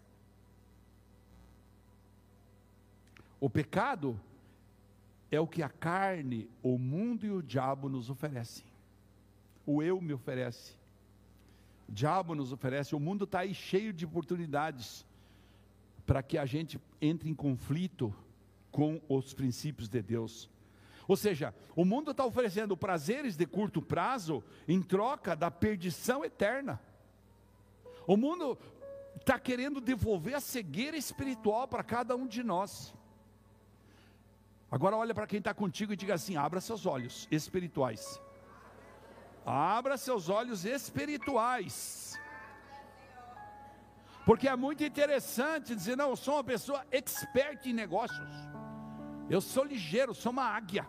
O 3.40 3.50
pecado 3.50 4.20
é 5.32 5.40
o 5.40 5.48
que 5.48 5.62
a 5.62 5.70
carne, 5.70 6.50
o 6.64 6.78
mundo 6.78 7.26
e 7.26 7.32
o 7.32 7.44
diabo 7.44 7.88
nos 7.88 8.10
oferecem. 8.10 8.66
O 9.66 9.84
eu 9.84 10.02
me 10.02 10.14
oferece. 10.14 10.74
O 11.88 11.92
diabo 11.92 12.34
nos 12.34 12.52
oferece. 12.52 12.96
O 12.96 13.00
mundo 13.00 13.26
está 13.26 13.40
aí 13.40 13.54
cheio 13.54 13.94
de 13.94 14.06
oportunidades 14.06 15.06
para 16.10 16.24
que 16.24 16.40
a 16.40 16.46
gente 16.48 16.82
entre 17.00 17.30
em 17.30 17.36
conflito 17.36 18.12
com 18.72 19.00
os 19.08 19.32
princípios 19.32 19.88
de 19.88 20.02
Deus. 20.02 20.50
Ou 21.08 21.16
seja, 21.16 21.54
o 21.76 21.86
mundo 21.86 22.10
está 22.10 22.26
oferecendo 22.26 22.76
prazeres 22.76 23.38
de 23.38 23.46
curto 23.46 23.80
prazo 23.80 24.44
em 24.68 24.82
troca 24.82 25.36
da 25.36 25.52
perdição 25.52 26.26
eterna. 26.26 26.82
O 28.08 28.18
mundo 28.18 28.58
está 29.18 29.38
querendo 29.38 29.80
devolver 29.80 30.34
a 30.34 30.40
cegueira 30.40 30.98
espiritual 30.98 31.68
para 31.68 31.84
cada 31.84 32.16
um 32.16 32.26
de 32.26 32.42
nós. 32.42 32.92
Agora 34.72 34.98
olha 34.98 35.14
para 35.14 35.28
quem 35.28 35.38
está 35.38 35.54
contigo 35.54 35.94
e 35.94 35.96
diga 35.96 36.16
assim: 36.16 36.36
abra 36.36 36.60
seus 36.60 36.88
olhos 36.88 37.28
espirituais. 37.30 38.20
Abra 39.46 39.96
seus 39.96 40.28
olhos 40.28 40.66
espirituais. 40.66 42.20
Porque 44.30 44.48
é 44.48 44.56
muito 44.56 44.84
interessante 44.84 45.76
dizer, 45.76 45.98
não, 45.98 46.12
eu 46.12 46.16
sou 46.16 46.36
uma 46.36 46.44
pessoa 46.44 46.86
expert 46.92 47.66
em 47.66 47.74
negócios. 47.74 48.30
Eu 49.28 49.42
sou 49.42 49.64
ligeiro, 49.64 50.14
sou 50.14 50.32
uma 50.32 50.44
águia. 50.44 50.88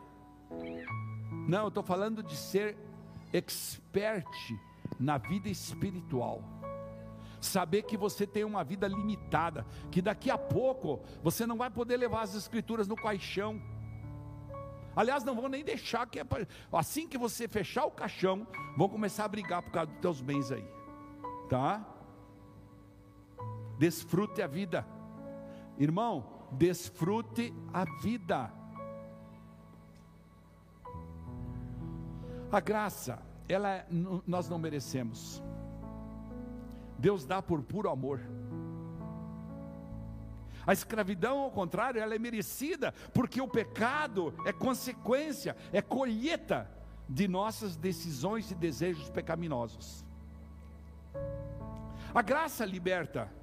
Não, 1.48 1.62
eu 1.62 1.68
estou 1.68 1.82
falando 1.82 2.22
de 2.22 2.36
ser 2.36 2.76
expert 3.32 4.28
na 4.98 5.16
vida 5.16 5.48
espiritual. 5.48 6.44
Saber 7.40 7.84
que 7.84 7.96
você 7.96 8.26
tem 8.26 8.44
uma 8.44 8.62
vida 8.62 8.86
limitada, 8.86 9.64
que 9.90 10.02
daqui 10.02 10.30
a 10.30 10.36
pouco 10.36 11.00
você 11.22 11.46
não 11.46 11.56
vai 11.56 11.70
poder 11.70 11.96
levar 11.96 12.20
as 12.20 12.34
escrituras 12.34 12.86
no 12.86 12.94
caixão. 12.94 13.58
Aliás, 14.94 15.24
não 15.24 15.34
vão 15.34 15.48
nem 15.48 15.64
deixar 15.64 16.06
que 16.06 16.20
é 16.20 16.26
assim 16.70 17.08
que 17.08 17.16
você 17.16 17.48
fechar 17.48 17.86
o 17.86 17.90
caixão, 17.90 18.46
vão 18.76 18.86
começar 18.86 19.24
a 19.24 19.28
brigar 19.28 19.62
por 19.62 19.72
causa 19.72 19.90
dos 19.90 20.00
teus 20.02 20.20
bens 20.20 20.52
aí. 20.52 20.68
Tá? 21.48 21.99
Desfrute 23.80 24.42
a 24.42 24.46
vida. 24.46 24.86
Irmão, 25.78 26.26
desfrute 26.52 27.50
a 27.72 27.86
vida. 28.02 28.52
A 32.52 32.60
graça, 32.60 33.22
ela 33.48 33.70
é, 33.70 33.86
nós 34.26 34.50
não 34.50 34.58
merecemos. 34.58 35.42
Deus 36.98 37.24
dá 37.24 37.40
por 37.40 37.62
puro 37.62 37.88
amor. 37.88 38.20
A 40.66 40.74
escravidão, 40.74 41.38
ao 41.38 41.50
contrário, 41.50 42.02
ela 42.02 42.14
é 42.14 42.18
merecida, 42.18 42.92
porque 43.14 43.40
o 43.40 43.48
pecado 43.48 44.34
é 44.44 44.52
consequência, 44.52 45.56
é 45.72 45.80
colheita 45.80 46.70
de 47.08 47.26
nossas 47.26 47.76
decisões 47.76 48.50
e 48.50 48.54
desejos 48.54 49.08
pecaminosos. 49.08 50.04
A 52.14 52.20
graça 52.20 52.66
liberta, 52.66 53.39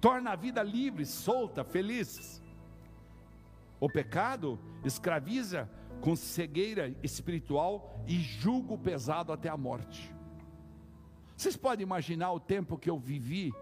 torna 0.00 0.32
a 0.32 0.36
vida 0.36 0.62
livre, 0.62 1.04
solta, 1.04 1.62
feliz. 1.62 2.42
O 3.78 3.88
pecado 3.88 4.58
escraviza 4.84 5.68
com 6.00 6.16
cegueira 6.16 6.94
espiritual 7.02 8.02
e 8.06 8.18
julgo 8.18 8.78
pesado 8.78 9.32
até 9.32 9.48
a 9.48 9.56
morte. 9.56 10.14
Vocês 11.36 11.56
podem 11.56 11.82
imaginar 11.82 12.32
o 12.32 12.40
tempo 12.40 12.76
que 12.76 12.90
eu 12.90 12.98
vivi, 12.98 13.52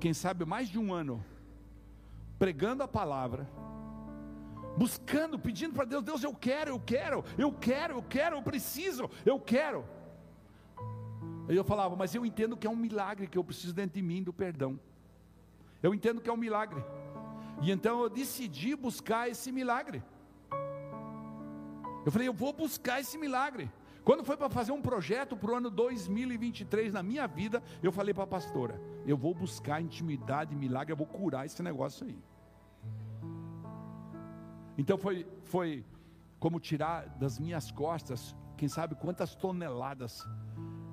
quem 0.00 0.12
sabe 0.12 0.44
mais 0.44 0.68
de 0.68 0.78
um 0.78 0.92
ano, 0.92 1.24
pregando 2.38 2.82
a 2.82 2.88
palavra, 2.88 3.48
buscando, 4.76 5.38
pedindo 5.38 5.74
para 5.74 5.84
Deus: 5.84 6.02
Deus, 6.02 6.24
eu 6.24 6.34
quero, 6.34 6.70
eu 6.70 6.80
quero, 6.80 7.24
eu 7.38 7.52
quero, 7.52 7.94
eu 7.94 8.02
quero, 8.02 8.36
eu 8.36 8.42
preciso, 8.42 9.08
eu 9.24 9.38
quero. 9.38 9.84
E 11.48 11.56
eu 11.56 11.64
falava, 11.64 11.96
mas 11.96 12.14
eu 12.14 12.24
entendo 12.24 12.56
que 12.56 12.66
é 12.66 12.70
um 12.70 12.76
milagre 12.76 13.26
que 13.26 13.36
eu 13.36 13.44
preciso 13.44 13.74
dentro 13.74 13.94
de 13.94 14.02
mim 14.02 14.22
do 14.22 14.32
perdão. 14.32 14.78
Eu 15.82 15.92
entendo 15.94 16.20
que 16.20 16.30
é 16.30 16.32
um 16.32 16.36
milagre. 16.36 16.82
E 17.60 17.70
então 17.70 18.00
eu 18.02 18.08
decidi 18.08 18.74
buscar 18.76 19.28
esse 19.28 19.50
milagre. 19.50 20.02
Eu 22.04 22.10
falei, 22.10 22.28
eu 22.28 22.32
vou 22.32 22.52
buscar 22.52 23.00
esse 23.00 23.16
milagre. 23.18 23.70
Quando 24.04 24.24
foi 24.24 24.36
para 24.36 24.48
fazer 24.48 24.72
um 24.72 24.82
projeto 24.82 25.36
para 25.36 25.52
o 25.52 25.54
ano 25.54 25.70
2023 25.70 26.92
na 26.92 27.02
minha 27.02 27.26
vida, 27.28 27.62
eu 27.82 27.92
falei 27.92 28.12
para 28.12 28.24
a 28.24 28.26
pastora: 28.26 28.80
eu 29.06 29.16
vou 29.16 29.32
buscar 29.32 29.80
intimidade, 29.80 30.56
milagre, 30.56 30.92
eu 30.92 30.96
vou 30.96 31.06
curar 31.06 31.46
esse 31.46 31.62
negócio 31.62 32.06
aí. 32.06 32.18
Então 34.76 34.98
foi, 34.98 35.26
foi 35.44 35.84
como 36.40 36.58
tirar 36.58 37.06
das 37.10 37.38
minhas 37.38 37.70
costas, 37.70 38.34
quem 38.56 38.68
sabe 38.68 38.96
quantas 38.96 39.36
toneladas. 39.36 40.26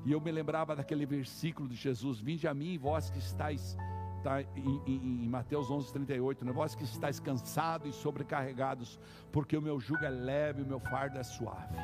E 0.06 0.12
eu 0.12 0.22
me 0.22 0.32
lembrava 0.32 0.76
daquele 0.76 1.06
versículo 1.06 1.68
de 1.68 1.76
Jesus: 1.76 2.20
Vinde 2.20 2.48
a 2.48 2.54
mim, 2.54 2.78
vós 2.78 3.10
que 3.10 3.20
estáis 3.20 3.78
está 4.20 4.42
em, 4.42 4.82
em, 4.86 5.24
em, 5.26 5.30
Mateus 5.30 5.72
11, 5.72 5.92
38, 5.94 6.46
né? 6.46 6.52
vós 6.52 6.76
que 6.76 6.84
estáis 6.84 7.20
cansados 7.20 7.90
e 7.90 7.98
sobrecarregados, 7.98 9.00
porque 9.32 9.58
o 9.58 9.62
meu 9.62 9.80
jugo 9.80 10.04
é 10.04 10.10
leve 10.10 10.62
o 10.62 10.66
meu 10.66 10.80
fardo 10.80 11.18
é 11.18 11.24
suave. 11.24 11.76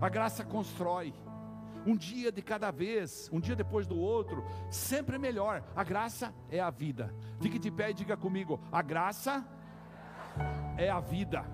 A 0.00 0.08
graça 0.08 0.44
constrói, 0.44 1.14
um 1.86 1.96
dia 1.96 2.32
de 2.32 2.42
cada 2.42 2.70
vez, 2.70 3.28
um 3.32 3.38
dia 3.38 3.54
depois 3.54 3.86
do 3.86 3.98
outro, 3.98 4.44
sempre 4.70 5.18
melhor. 5.18 5.62
A 5.76 5.84
graça 5.84 6.34
é 6.50 6.60
a 6.60 6.70
vida. 6.70 7.14
Fique 7.40 7.58
de 7.58 7.70
pé 7.70 7.90
e 7.90 7.94
diga 7.94 8.16
comigo: 8.16 8.60
a 8.72 8.82
graça 8.82 9.46
é 10.76 10.90
a 10.90 11.00
vida. 11.00 11.44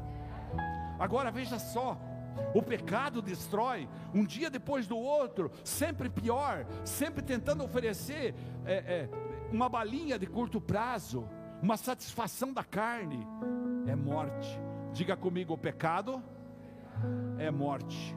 Agora 0.99 1.31
veja 1.31 1.59
só, 1.59 1.99
o 2.55 2.63
pecado 2.63 3.23
destrói, 3.23 3.89
um 4.15 4.25
dia 4.25 4.51
depois 4.51 4.87
do 4.87 4.97
outro, 4.97 5.51
sempre 5.65 6.09
pior, 6.09 6.67
sempre 6.85 7.23
tentando 7.23 7.65
oferecer 7.65 8.35
é, 8.65 8.75
é, 8.75 9.11
uma 9.53 9.69
balinha 9.69 10.19
de 10.19 10.27
curto 10.27 10.61
prazo, 10.61 11.29
uma 11.63 11.77
satisfação 11.77 12.53
da 12.53 12.65
carne, 12.65 13.27
é 13.87 13.95
morte. 13.95 14.61
Diga 14.93 15.17
comigo: 15.17 15.55
o 15.55 15.59
pecado 15.59 16.23
é 17.39 17.51
morte. 17.51 18.17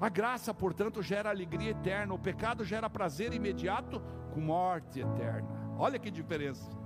A 0.00 0.08
graça, 0.08 0.52
portanto, 0.52 1.02
gera 1.02 1.30
alegria 1.30 1.70
eterna, 1.70 2.14
o 2.14 2.18
pecado 2.18 2.64
gera 2.64 2.90
prazer 2.90 3.32
imediato 3.32 4.02
com 4.32 4.40
morte 4.40 5.00
eterna. 5.00 5.48
Olha 5.78 5.98
que 5.98 6.10
diferença. 6.10 6.81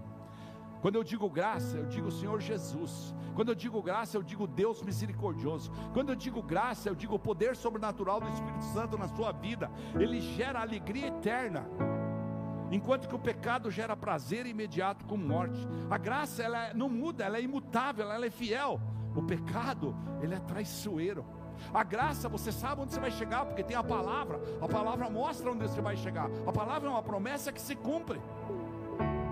Quando 0.80 0.96
eu 0.96 1.04
digo 1.04 1.28
graça, 1.28 1.76
eu 1.78 1.86
digo 1.86 2.10
Senhor 2.10 2.40
Jesus. 2.40 3.14
Quando 3.34 3.50
eu 3.50 3.54
digo 3.54 3.82
graça, 3.82 4.16
eu 4.16 4.22
digo 4.22 4.46
Deus 4.46 4.82
misericordioso. 4.82 5.70
Quando 5.92 6.10
eu 6.10 6.16
digo 6.16 6.42
graça, 6.42 6.88
eu 6.88 6.94
digo 6.94 7.14
o 7.14 7.18
poder 7.18 7.56
sobrenatural 7.56 8.20
do 8.20 8.28
Espírito 8.28 8.64
Santo 8.64 8.96
na 8.96 9.08
sua 9.08 9.32
vida. 9.32 9.70
Ele 9.94 10.20
gera 10.20 10.60
alegria 10.60 11.08
eterna. 11.08 11.66
Enquanto 12.70 13.08
que 13.08 13.14
o 13.14 13.18
pecado 13.18 13.70
gera 13.70 13.96
prazer 13.96 14.46
imediato 14.46 15.04
com 15.04 15.16
morte. 15.16 15.66
A 15.90 15.98
graça 15.98 16.42
ela 16.42 16.74
não 16.74 16.88
muda, 16.88 17.24
ela 17.24 17.38
é 17.38 17.42
imutável, 17.42 18.10
ela 18.10 18.26
é 18.26 18.30
fiel. 18.30 18.80
O 19.14 19.22
pecado, 19.22 19.94
ele 20.20 20.34
é 20.34 20.40
traiçoeiro. 20.40 21.24
A 21.72 21.82
graça, 21.82 22.28
você 22.28 22.52
sabe 22.52 22.82
onde 22.82 22.92
você 22.92 23.00
vai 23.00 23.10
chegar, 23.10 23.46
porque 23.46 23.62
tem 23.62 23.76
a 23.76 23.82
palavra. 23.82 24.40
A 24.60 24.68
palavra 24.68 25.08
mostra 25.08 25.50
onde 25.50 25.66
você 25.66 25.80
vai 25.80 25.96
chegar. 25.96 26.28
A 26.46 26.52
palavra 26.52 26.88
é 26.88 26.92
uma 26.92 27.02
promessa 27.02 27.52
que 27.52 27.60
se 27.60 27.74
cumpre. 27.74 28.20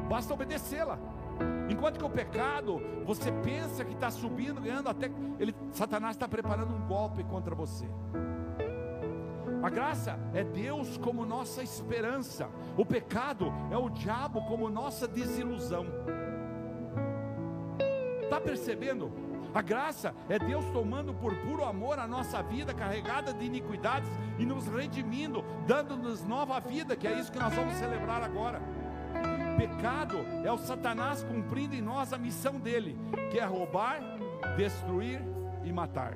Basta 0.09 0.33
obedecê-la. 0.33 0.99
Enquanto 1.75 1.99
que 1.99 2.05
o 2.05 2.11
pecado, 2.11 2.81
você 3.05 3.33
pensa 3.33 3.85
que 3.85 3.95
está 3.95 4.09
subindo, 4.09 4.61
ganhando 4.61 4.89
até. 4.89 5.11
Ele, 5.41 5.53
Satanás 5.73 6.15
está 6.15 6.29
preparando 6.29 6.73
um 6.73 6.87
golpe 6.87 7.25
contra 7.25 7.53
você. 7.53 7.85
A 9.61 9.69
graça 9.69 10.17
é 10.33 10.45
Deus 10.45 10.97
como 10.99 11.27
nossa 11.27 11.65
esperança. 11.65 12.49
O 12.77 12.87
pecado 12.87 13.53
é 13.73 13.77
o 13.77 13.91
diabo 13.91 14.41
como 14.43 14.71
nossa 14.71 15.09
desilusão. 15.09 15.87
Está 18.23 18.41
percebendo? 18.41 19.11
A 19.53 19.61
graça 19.61 20.15
é 20.29 20.39
Deus 20.39 20.65
tomando 20.67 21.13
por 21.13 21.35
puro 21.39 21.65
amor 21.65 21.99
a 21.99 22.07
nossa 22.07 22.41
vida 22.41 22.73
carregada 22.73 23.35
de 23.35 23.45
iniquidades 23.45 24.11
e 24.39 24.47
nos 24.47 24.69
redimindo, 24.69 25.45
dando-nos 25.67 26.25
nova 26.25 26.61
vida, 26.61 26.95
que 26.95 27.09
é 27.09 27.19
isso 27.19 27.33
que 27.33 27.39
nós 27.39 27.53
vamos 27.53 27.75
celebrar 27.75 28.23
agora. 28.23 28.63
Pecado 29.57 30.19
é 30.45 30.51
o 30.51 30.59
Satanás 30.59 31.23
cumprindo 31.23 31.75
em 31.75 31.81
nós 31.81 32.13
a 32.13 32.19
missão 32.19 32.59
dele, 32.59 32.99
que 33.31 33.39
é 33.39 33.45
roubar, 33.45 34.01
destruir 34.57 35.21
e 35.63 35.73
matar. 35.73 36.15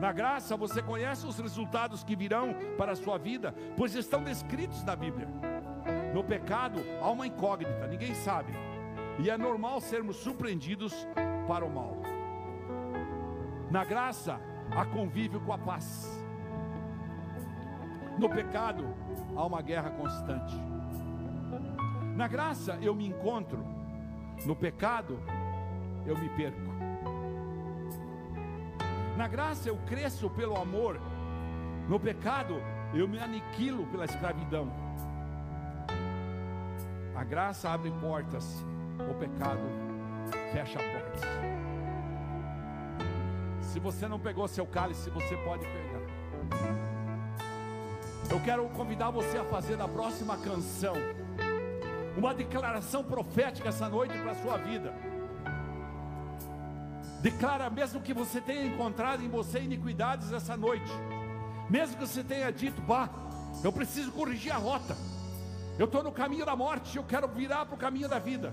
Na 0.00 0.12
graça 0.12 0.56
você 0.56 0.80
conhece 0.82 1.26
os 1.26 1.38
resultados 1.38 2.04
que 2.04 2.14
virão 2.14 2.54
para 2.76 2.92
a 2.92 2.96
sua 2.96 3.18
vida, 3.18 3.54
pois 3.76 3.94
estão 3.94 4.22
descritos 4.22 4.84
na 4.84 4.94
Bíblia. 4.94 5.28
No 6.14 6.22
pecado 6.22 6.80
há 7.02 7.10
uma 7.10 7.26
incógnita, 7.26 7.86
ninguém 7.86 8.14
sabe, 8.14 8.52
e 9.18 9.28
é 9.28 9.36
normal 9.36 9.80
sermos 9.80 10.16
surpreendidos 10.16 10.94
para 11.46 11.64
o 11.64 11.70
mal. 11.70 11.96
Na 13.70 13.84
graça 13.84 14.40
há 14.70 14.84
convívio 14.84 15.40
com 15.40 15.52
a 15.52 15.58
paz. 15.58 16.24
No 18.18 18.28
pecado 18.28 18.84
há 19.36 19.44
uma 19.44 19.62
guerra 19.62 19.90
constante. 19.90 20.67
Na 22.18 22.26
graça 22.26 22.76
eu 22.82 22.96
me 22.96 23.06
encontro, 23.06 23.64
no 24.44 24.56
pecado 24.56 25.20
eu 26.04 26.18
me 26.18 26.28
perco. 26.30 26.58
Na 29.16 29.28
graça 29.28 29.68
eu 29.68 29.76
cresço 29.86 30.28
pelo 30.28 30.60
amor, 30.60 31.00
no 31.88 32.00
pecado 32.00 32.60
eu 32.92 33.06
me 33.06 33.20
aniquilo 33.20 33.86
pela 33.86 34.04
escravidão. 34.04 34.68
A 37.14 37.22
graça 37.22 37.70
abre 37.70 37.92
portas, 38.00 38.66
o 39.08 39.14
pecado 39.14 39.62
fecha 40.52 40.80
portas. 40.80 41.22
Se 43.60 43.78
você 43.78 44.08
não 44.08 44.18
pegou 44.18 44.48
seu 44.48 44.66
cálice, 44.66 45.08
você 45.08 45.36
pode 45.36 45.64
pegar. 45.64 46.00
Eu 48.28 48.40
quero 48.40 48.68
convidar 48.70 49.10
você 49.10 49.38
a 49.38 49.44
fazer 49.44 49.76
na 49.76 49.86
próxima 49.86 50.36
canção 50.36 50.96
uma 52.18 52.34
declaração 52.34 53.04
profética 53.04 53.68
essa 53.68 53.88
noite 53.88 54.12
para 54.18 54.32
a 54.32 54.42
sua 54.42 54.56
vida. 54.56 54.92
Declara 57.22 57.70
mesmo 57.70 58.00
que 58.00 58.12
você 58.12 58.40
tenha 58.40 58.66
encontrado 58.66 59.22
em 59.22 59.28
você 59.28 59.60
iniquidades 59.60 60.32
essa 60.32 60.56
noite, 60.56 60.90
mesmo 61.70 61.96
que 61.96 62.06
você 62.06 62.24
tenha 62.24 62.50
dito, 62.50 62.82
bah, 62.82 63.08
eu 63.62 63.72
preciso 63.72 64.10
corrigir 64.12 64.52
a 64.52 64.56
rota, 64.56 64.96
eu 65.78 65.86
estou 65.86 66.02
no 66.02 66.10
caminho 66.10 66.44
da 66.44 66.56
morte, 66.56 66.96
eu 66.96 67.04
quero 67.04 67.28
virar 67.28 67.66
para 67.66 67.74
o 67.76 67.78
caminho 67.78 68.08
da 68.08 68.18
vida. 68.18 68.52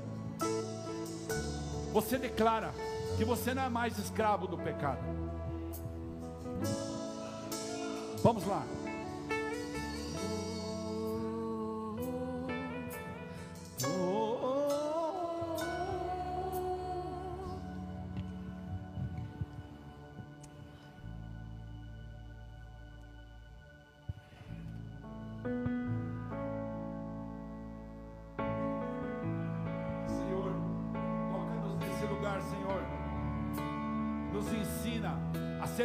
Você 1.92 2.18
declara 2.18 2.72
que 3.18 3.26
você 3.26 3.54
não 3.54 3.64
é 3.64 3.70
mais 3.70 3.98
escravo 3.98 4.48
do 4.48 4.58
pecado. 4.58 5.00
Vamos 8.22 8.46
lá. 8.46 8.64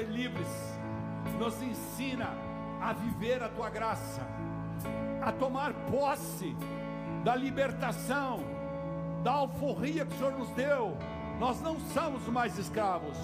Ser 0.00 0.06
livres, 0.08 0.48
nos 1.38 1.60
ensina 1.62 2.30
a 2.80 2.92
viver 2.92 3.42
a 3.42 3.48
tua 3.48 3.68
graça, 3.68 4.22
a 5.22 5.30
tomar 5.30 5.74
posse 5.90 6.56
da 7.22 7.36
libertação, 7.36 8.40
da 9.22 9.32
alforria 9.32 10.06
que 10.06 10.14
o 10.14 10.16
Senhor 10.16 10.38
nos 10.38 10.48
deu. 10.50 10.96
Nós 11.38 11.60
não 11.60 11.78
somos 11.78 12.26
mais 12.28 12.58
escravos. 12.58 13.18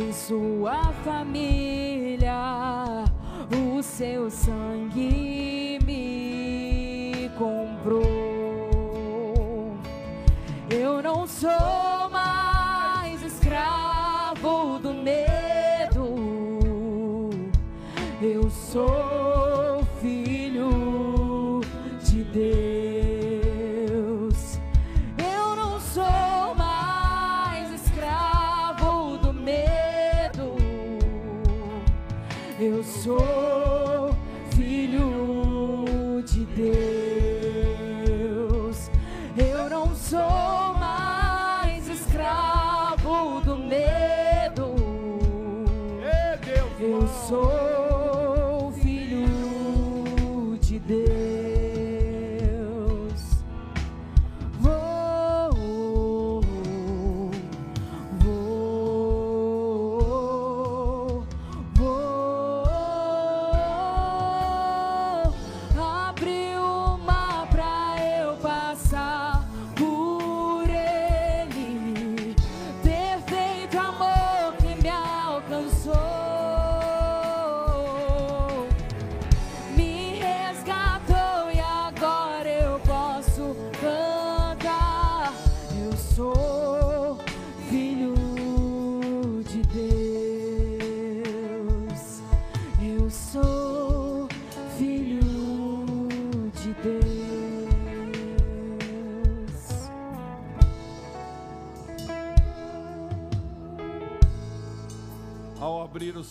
Em 0.00 0.12
sua 0.12 0.92
família. 1.04 2.34
O 3.52 3.82
seu 3.82 4.30
sangue 4.30 5.78
me 5.84 7.30
comprou. 7.36 8.00
Eu 10.70 11.02
não 11.02 11.26
sou 11.26 11.79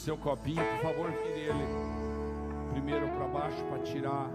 seu 0.10 0.18
copinho, 0.18 0.64
por 0.66 0.89
favor, 0.89 1.12
vire 1.12 1.41
ele 1.41 1.68
primeiro 2.72 3.07
para 3.10 3.28
baixo 3.28 3.64
para 3.66 3.78
tirar 3.84 4.28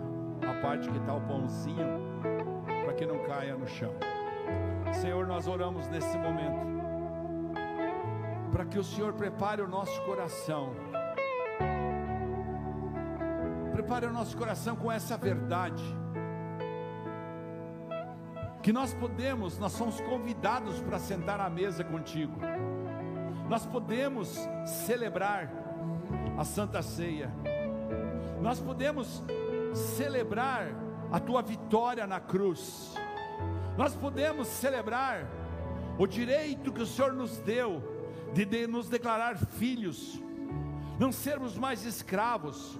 a 0.48 0.62
parte 0.62 0.88
que 0.88 0.98
está 0.98 1.12
o 1.12 1.20
pãozinho, 1.22 2.22
para 2.84 2.94
que 2.94 3.04
não 3.04 3.18
caia 3.24 3.56
no 3.56 3.66
chão. 3.66 3.92
Senhor, 4.92 5.26
nós 5.26 5.48
oramos 5.48 5.88
nesse 5.88 6.16
momento 6.16 6.64
para 8.52 8.64
que 8.66 8.78
o 8.78 8.84
Senhor 8.84 9.14
prepare 9.14 9.62
o 9.62 9.66
nosso 9.66 10.00
coração. 10.02 10.76
Prepare 13.72 14.06
o 14.06 14.12
nosso 14.12 14.36
coração 14.36 14.76
com 14.76 14.92
essa 14.92 15.16
verdade. 15.16 15.82
Que 18.62 18.72
nós 18.72 18.94
podemos, 18.94 19.58
nós 19.58 19.72
somos 19.72 20.00
convidados 20.02 20.80
para 20.82 21.00
sentar 21.00 21.40
à 21.40 21.50
mesa 21.50 21.82
contigo 21.82 22.38
nós 23.48 23.66
podemos 23.66 24.36
celebrar 24.86 25.50
a 26.36 26.44
Santa 26.44 26.82
Ceia, 26.82 27.30
nós 28.40 28.60
podemos 28.60 29.22
celebrar 29.74 30.68
a 31.12 31.20
tua 31.20 31.42
vitória 31.42 32.06
na 32.06 32.20
cruz, 32.20 32.94
nós 33.76 33.94
podemos 33.94 34.48
celebrar 34.48 35.26
o 35.98 36.06
direito 36.06 36.72
que 36.72 36.82
o 36.82 36.86
Senhor 36.86 37.12
nos 37.12 37.38
deu 37.38 37.82
de, 38.32 38.44
de 38.44 38.66
nos 38.66 38.88
declarar 38.88 39.36
filhos, 39.36 40.20
não 40.98 41.12
sermos 41.12 41.56
mais 41.56 41.84
escravos, 41.84 42.78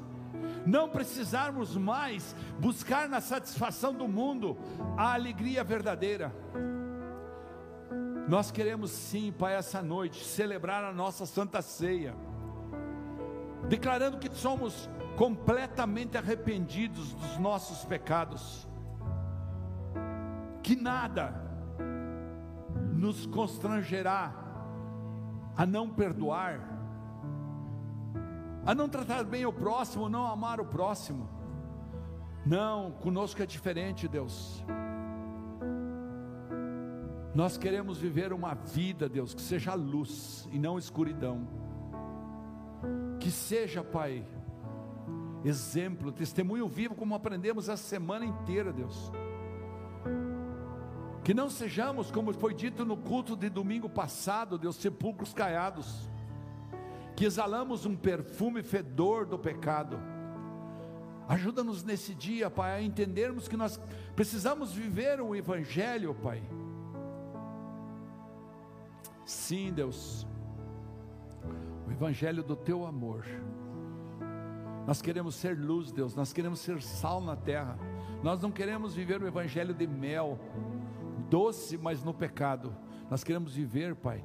não 0.67 0.89
precisarmos 0.89 1.77
mais 1.77 2.35
buscar 2.59 3.09
na 3.09 3.21
satisfação 3.21 3.93
do 3.93 4.09
mundo 4.09 4.57
a 4.97 5.15
alegria 5.15 5.63
verdadeira. 5.63 6.35
Nós 8.27 8.51
queremos 8.51 8.91
sim, 8.91 9.31
Pai, 9.33 9.55
essa 9.55 9.83
noite 9.83 10.25
celebrar 10.25 10.83
a 10.83 10.93
nossa 10.93 11.27
Santa 11.27 11.61
Ceia, 11.61 12.15
declarando 13.69 14.19
que 14.19 14.35
somos 14.35 14.89
completamente 15.17 16.17
arrependidos 16.17 17.13
dos 17.13 17.39
nossos 17.39 17.85
pecados, 17.85 18.67
que 20.63 20.75
nada 20.75 21.35
nos 22.95 23.27
constrangerá 23.27 24.33
a 25.55 25.67
não 25.67 25.91
perdoar, 25.91 26.61
a 28.65 28.75
não 28.75 28.89
tratar 28.89 29.23
bem 29.25 29.45
o 29.45 29.53
próximo, 29.53 30.09
não 30.09 30.27
amar 30.27 30.61
o 30.61 30.65
próximo. 30.65 31.29
Não, 32.47 32.91
conosco 32.93 33.43
é 33.43 33.47
diferente, 33.47 34.09
Deus. 34.09 34.65
Nós 37.35 37.59
queremos 37.59 37.99
viver 37.99 38.33
uma 38.33 38.55
vida, 38.55 39.09
Deus, 39.09 39.35
que 39.35 39.43
seja 39.43 39.75
luz 39.75 40.49
e 40.53 40.59
não 40.59 40.79
escuridão. 40.79 41.49
Que 43.19 43.29
seja, 43.29 43.83
Pai, 43.83 44.25
exemplo, 45.45 46.13
testemunho 46.13 46.69
vivo, 46.69 46.95
como 46.95 47.13
aprendemos 47.13 47.69
a 47.69 47.77
semana 47.77 48.25
inteira, 48.25 48.73
Deus. 48.73 49.11
Que 51.25 51.35
não 51.35 51.51
sejamos, 51.51 52.09
como 52.09 52.33
foi 52.33 52.55
dito 52.55 52.85
no 52.85 52.97
culto 52.97 53.35
de 53.35 53.49
domingo 53.49 53.89
passado, 53.89 54.57
Deus, 54.57 54.77
sepulcros 54.77 55.35
caiados. 55.35 56.09
Que 57.17 57.25
exalamos 57.25 57.85
um 57.85 57.97
perfume 57.97 58.63
fedor 58.63 59.27
do 59.27 59.41
pecado. 59.41 59.99
Ajuda-nos 61.27 61.83
nesse 61.83 62.15
dia, 62.15 62.49
Pai, 62.49 62.77
a 62.77 62.83
entendermos 62.83 63.49
que 63.49 63.57
nós 63.57 63.81
precisamos 64.15 64.73
viver 64.73 65.21
o 65.21 65.35
Evangelho, 65.35 66.15
Pai 66.15 66.41
Sim, 69.25 69.73
Deus, 69.73 70.27
o 71.87 71.91
Evangelho 71.91 72.43
do 72.43 72.55
Teu 72.55 72.87
amor. 72.87 73.25
Nós 74.87 75.01
queremos 75.01 75.35
ser 75.35 75.59
luz, 75.59 75.91
Deus, 75.91 76.15
nós 76.15 76.33
queremos 76.33 76.61
ser 76.61 76.83
sal 76.83 77.21
na 77.21 77.35
terra. 77.35 77.79
Nós 78.23 78.41
não 78.41 78.51
queremos 78.51 78.95
viver 78.95 79.23
o 79.23 79.27
Evangelho 79.27 79.73
de 79.73 79.87
mel, 79.87 80.39
doce, 81.31 81.79
mas 81.79 82.03
no 82.03 82.13
pecado. 82.13 82.75
Nós 83.11 83.25
queremos 83.25 83.55
viver, 83.55 83.95
Pai, 83.95 84.23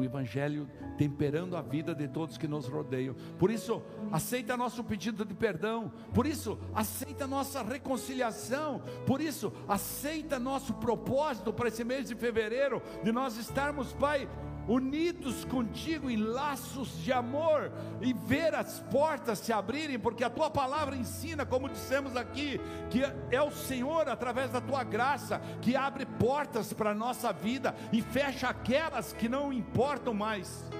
o 0.00 0.04
Evangelho 0.04 0.68
temperando 0.96 1.56
a 1.56 1.62
vida 1.62 1.94
de 1.94 2.08
todos 2.08 2.38
que 2.38 2.48
nos 2.48 2.66
rodeiam. 2.66 3.14
Por 3.38 3.50
isso, 3.50 3.82
aceita 4.10 4.56
nosso 4.56 4.82
pedido 4.84 5.24
de 5.24 5.34
perdão. 5.34 5.92
Por 6.12 6.26
isso, 6.26 6.58
aceita 6.74 7.26
nossa 7.26 7.62
reconciliação. 7.62 8.82
Por 9.06 9.20
isso, 9.20 9.52
aceita 9.68 10.38
nosso 10.38 10.74
propósito 10.74 11.52
para 11.52 11.68
esse 11.68 11.84
mês 11.84 12.08
de 12.08 12.14
fevereiro, 12.14 12.82
de 13.02 13.12
nós 13.12 13.36
estarmos, 13.36 13.92
Pai, 13.92 14.28
unidos 14.68 15.44
contigo 15.44 16.10
em 16.10 16.16
laços 16.16 17.02
de 17.02 17.12
amor 17.12 17.70
e 18.00 18.12
ver 18.12 18.54
as 18.54 18.80
portas 18.80 19.38
se 19.38 19.52
abrirem, 19.52 19.98
porque 19.98 20.24
a 20.24 20.30
tua 20.30 20.50
palavra 20.50 20.96
ensina, 20.96 21.44
como 21.44 21.68
dissemos 21.68 22.16
aqui, 22.16 22.60
que 22.90 23.02
é 23.30 23.42
o 23.42 23.50
Senhor, 23.50 24.08
através 24.08 24.50
da 24.50 24.60
tua 24.60 24.82
graça, 24.82 25.40
que 25.60 25.76
abre 25.76 26.06
portas 26.06 26.72
para 26.72 26.90
a 26.90 26.94
nossa 26.94 27.32
vida 27.32 27.74
e 27.92 28.00
fecha 28.00 28.48
aquelas 28.48 29.12
que 29.12 29.28
não 29.28 29.52
importam 29.52 30.14
mais. 30.14 30.70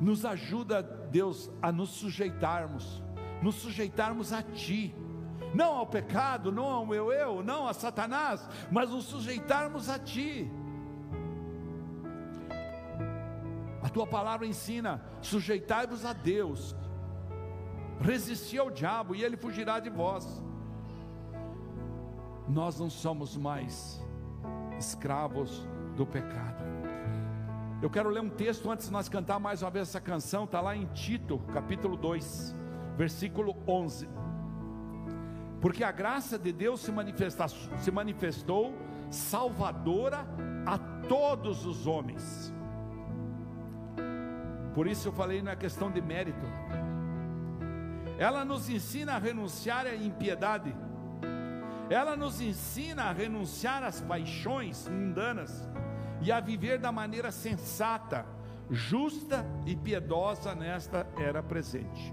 Nos 0.00 0.24
ajuda, 0.24 0.82
Deus, 0.82 1.50
a 1.62 1.72
nos 1.72 1.90
sujeitarmos, 1.90 3.02
nos 3.42 3.56
sujeitarmos 3.56 4.32
a 4.32 4.42
Ti 4.42 4.94
não 5.54 5.74
ao 5.74 5.86
pecado, 5.86 6.52
não 6.52 6.64
ao 6.64 6.84
meu 6.84 7.10
eu, 7.10 7.42
não 7.42 7.66
a 7.66 7.72
Satanás, 7.72 8.46
mas 8.70 8.90
nos 8.90 9.04
sujeitarmos 9.04 9.88
a 9.88 9.98
Ti. 9.98 10.50
Tua 13.96 14.06
palavra 14.06 14.46
ensina: 14.46 15.00
sujeitai-vos 15.22 16.04
a 16.04 16.12
Deus, 16.12 16.76
resisti 17.98 18.58
ao 18.58 18.70
diabo 18.70 19.14
e 19.14 19.24
ele 19.24 19.38
fugirá 19.38 19.80
de 19.80 19.88
vós. 19.88 20.42
Nós 22.46 22.78
não 22.78 22.90
somos 22.90 23.38
mais 23.38 23.98
escravos 24.78 25.66
do 25.96 26.04
pecado. 26.04 26.62
Eu 27.80 27.88
quero 27.88 28.10
ler 28.10 28.20
um 28.20 28.28
texto 28.28 28.70
antes 28.70 28.86
de 28.86 28.92
nós 28.92 29.08
cantar 29.08 29.40
mais 29.40 29.62
uma 29.62 29.70
vez 29.70 29.88
essa 29.88 30.00
canção, 30.00 30.44
está 30.44 30.60
lá 30.60 30.76
em 30.76 30.84
Tito, 30.88 31.38
capítulo 31.54 31.96
2, 31.96 32.54
versículo 32.98 33.56
11. 33.66 34.10
Porque 35.58 35.82
a 35.82 35.90
graça 35.90 36.38
de 36.38 36.52
Deus 36.52 36.80
se, 36.80 36.92
se 37.78 37.90
manifestou 37.90 38.74
salvadora 39.10 40.26
a 40.66 40.76
todos 41.08 41.64
os 41.64 41.86
homens 41.86 42.54
por 44.76 44.86
isso 44.86 45.08
eu 45.08 45.12
falei 45.12 45.40
na 45.40 45.56
questão 45.56 45.90
de 45.90 46.02
mérito. 46.02 46.46
Ela 48.18 48.44
nos 48.44 48.68
ensina 48.68 49.14
a 49.14 49.18
renunciar 49.18 49.86
à 49.86 49.94
impiedade. 49.94 50.76
Ela 51.88 52.14
nos 52.14 52.42
ensina 52.42 53.04
a 53.04 53.12
renunciar 53.12 53.82
às 53.82 54.02
paixões 54.02 54.86
mundanas 54.86 55.66
e 56.20 56.30
a 56.30 56.40
viver 56.40 56.78
da 56.78 56.92
maneira 56.92 57.32
sensata, 57.32 58.26
justa 58.70 59.46
e 59.64 59.74
piedosa 59.74 60.54
nesta 60.54 61.06
era 61.18 61.42
presente. 61.42 62.12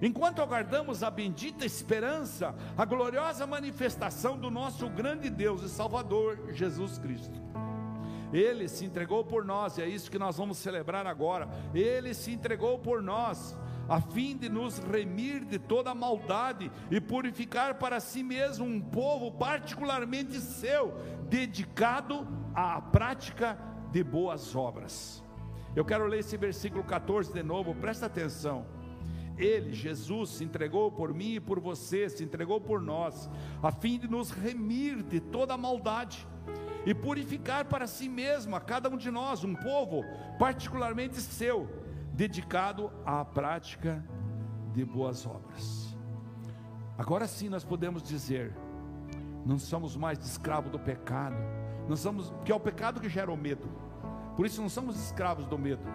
Enquanto 0.00 0.40
aguardamos 0.40 1.02
a 1.02 1.10
bendita 1.10 1.66
esperança, 1.66 2.54
a 2.74 2.86
gloriosa 2.86 3.46
manifestação 3.46 4.38
do 4.38 4.50
nosso 4.50 4.88
grande 4.88 5.28
Deus 5.28 5.62
e 5.62 5.68
Salvador 5.68 6.54
Jesus 6.54 6.96
Cristo. 6.96 7.38
Ele 8.32 8.68
se 8.68 8.84
entregou 8.84 9.24
por 9.24 9.44
nós, 9.44 9.78
e 9.78 9.82
é 9.82 9.88
isso 9.88 10.10
que 10.10 10.18
nós 10.18 10.36
vamos 10.36 10.58
celebrar 10.58 11.06
agora. 11.06 11.48
Ele 11.74 12.12
se 12.12 12.30
entregou 12.30 12.78
por 12.78 13.02
nós, 13.02 13.56
a 13.88 14.00
fim 14.00 14.36
de 14.36 14.48
nos 14.48 14.78
remir 14.78 15.44
de 15.44 15.58
toda 15.58 15.94
maldade 15.94 16.70
e 16.90 17.00
purificar 17.00 17.76
para 17.76 18.00
si 18.00 18.22
mesmo 18.22 18.66
um 18.66 18.80
povo 18.80 19.32
particularmente 19.32 20.40
seu, 20.40 20.94
dedicado 21.28 22.26
à 22.54 22.80
prática 22.80 23.58
de 23.90 24.04
boas 24.04 24.54
obras. 24.54 25.24
Eu 25.74 25.84
quero 25.84 26.06
ler 26.06 26.20
esse 26.20 26.36
versículo 26.36 26.84
14 26.84 27.32
de 27.32 27.42
novo, 27.42 27.74
presta 27.74 28.06
atenção. 28.06 28.66
Ele, 29.38 29.72
Jesus, 29.72 30.30
se 30.30 30.44
entregou 30.44 30.90
por 30.90 31.14
mim 31.14 31.34
e 31.34 31.40
por 31.40 31.60
você, 31.60 32.08
se 32.08 32.24
entregou 32.24 32.60
por 32.60 32.80
nós, 32.82 33.30
a 33.62 33.70
fim 33.70 33.96
de 33.96 34.08
nos 34.08 34.32
remir 34.32 35.02
de 35.02 35.20
toda 35.20 35.56
maldade 35.56 36.26
e 36.88 36.94
purificar 36.94 37.66
para 37.66 37.86
si 37.86 38.08
mesmo 38.08 38.56
a 38.56 38.60
cada 38.60 38.88
um 38.88 38.96
de 38.96 39.10
nós 39.10 39.44
um 39.44 39.54
povo 39.54 40.02
particularmente 40.38 41.20
seu, 41.20 41.68
dedicado 42.14 42.90
à 43.04 43.22
prática 43.22 44.02
de 44.72 44.86
boas 44.86 45.26
obras. 45.26 45.94
Agora 46.96 47.26
sim 47.26 47.50
nós 47.50 47.62
podemos 47.62 48.02
dizer, 48.02 48.56
não 49.44 49.58
somos 49.58 49.98
mais 49.98 50.18
escravos 50.24 50.70
do 50.72 50.78
pecado, 50.78 51.36
não 51.86 51.94
somos, 51.94 52.30
porque 52.30 52.50
é 52.50 52.54
o 52.54 52.60
pecado 52.60 53.02
que 53.02 53.08
gera 53.10 53.30
o 53.30 53.36
medo. 53.36 53.68
Por 54.34 54.46
isso 54.46 54.62
não 54.62 54.70
somos 54.70 54.98
escravos 54.98 55.46
do 55.46 55.58
medo. 55.58 55.86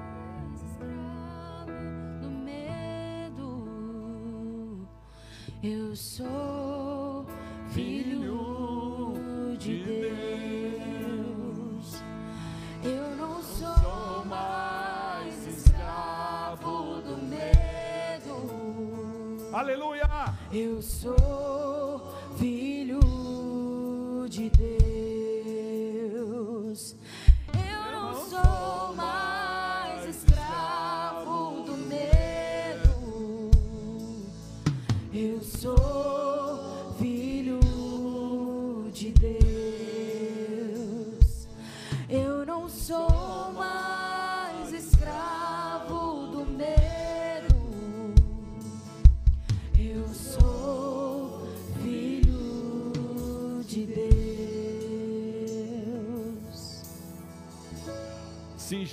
Eu 5.64 5.96
sou 5.96 7.26
filho 7.72 9.14
de 9.58 9.84
Deus. 9.84 10.33
Aleluia! 19.64 20.10
Eu 20.52 20.82
sou 20.82 22.14
filho 22.38 23.00
de 24.28 24.50
Deus. 24.50 24.83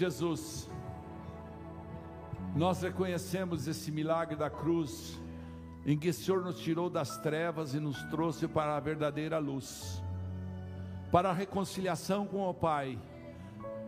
Jesus. 0.01 0.71
Nós 2.57 2.81
reconhecemos 2.81 3.69
esse 3.69 3.93
milagre 3.93 4.35
da 4.35 4.49
cruz, 4.49 5.21
em 5.85 5.99
que 5.99 6.09
o 6.09 6.15
Senhor 6.15 6.43
nos 6.43 6.59
tirou 6.59 6.89
das 6.89 7.19
trevas 7.19 7.75
e 7.75 7.81
nos 7.81 8.03
trouxe 8.05 8.49
para 8.49 8.77
a 8.77 8.81
verdadeira 8.81 9.39
luz, 9.39 10.03
para 11.13 11.29
a 11.29 11.35
reconciliação 11.35 12.27
com 12.27 12.49
o 12.49 12.55
Pai 12.55 12.99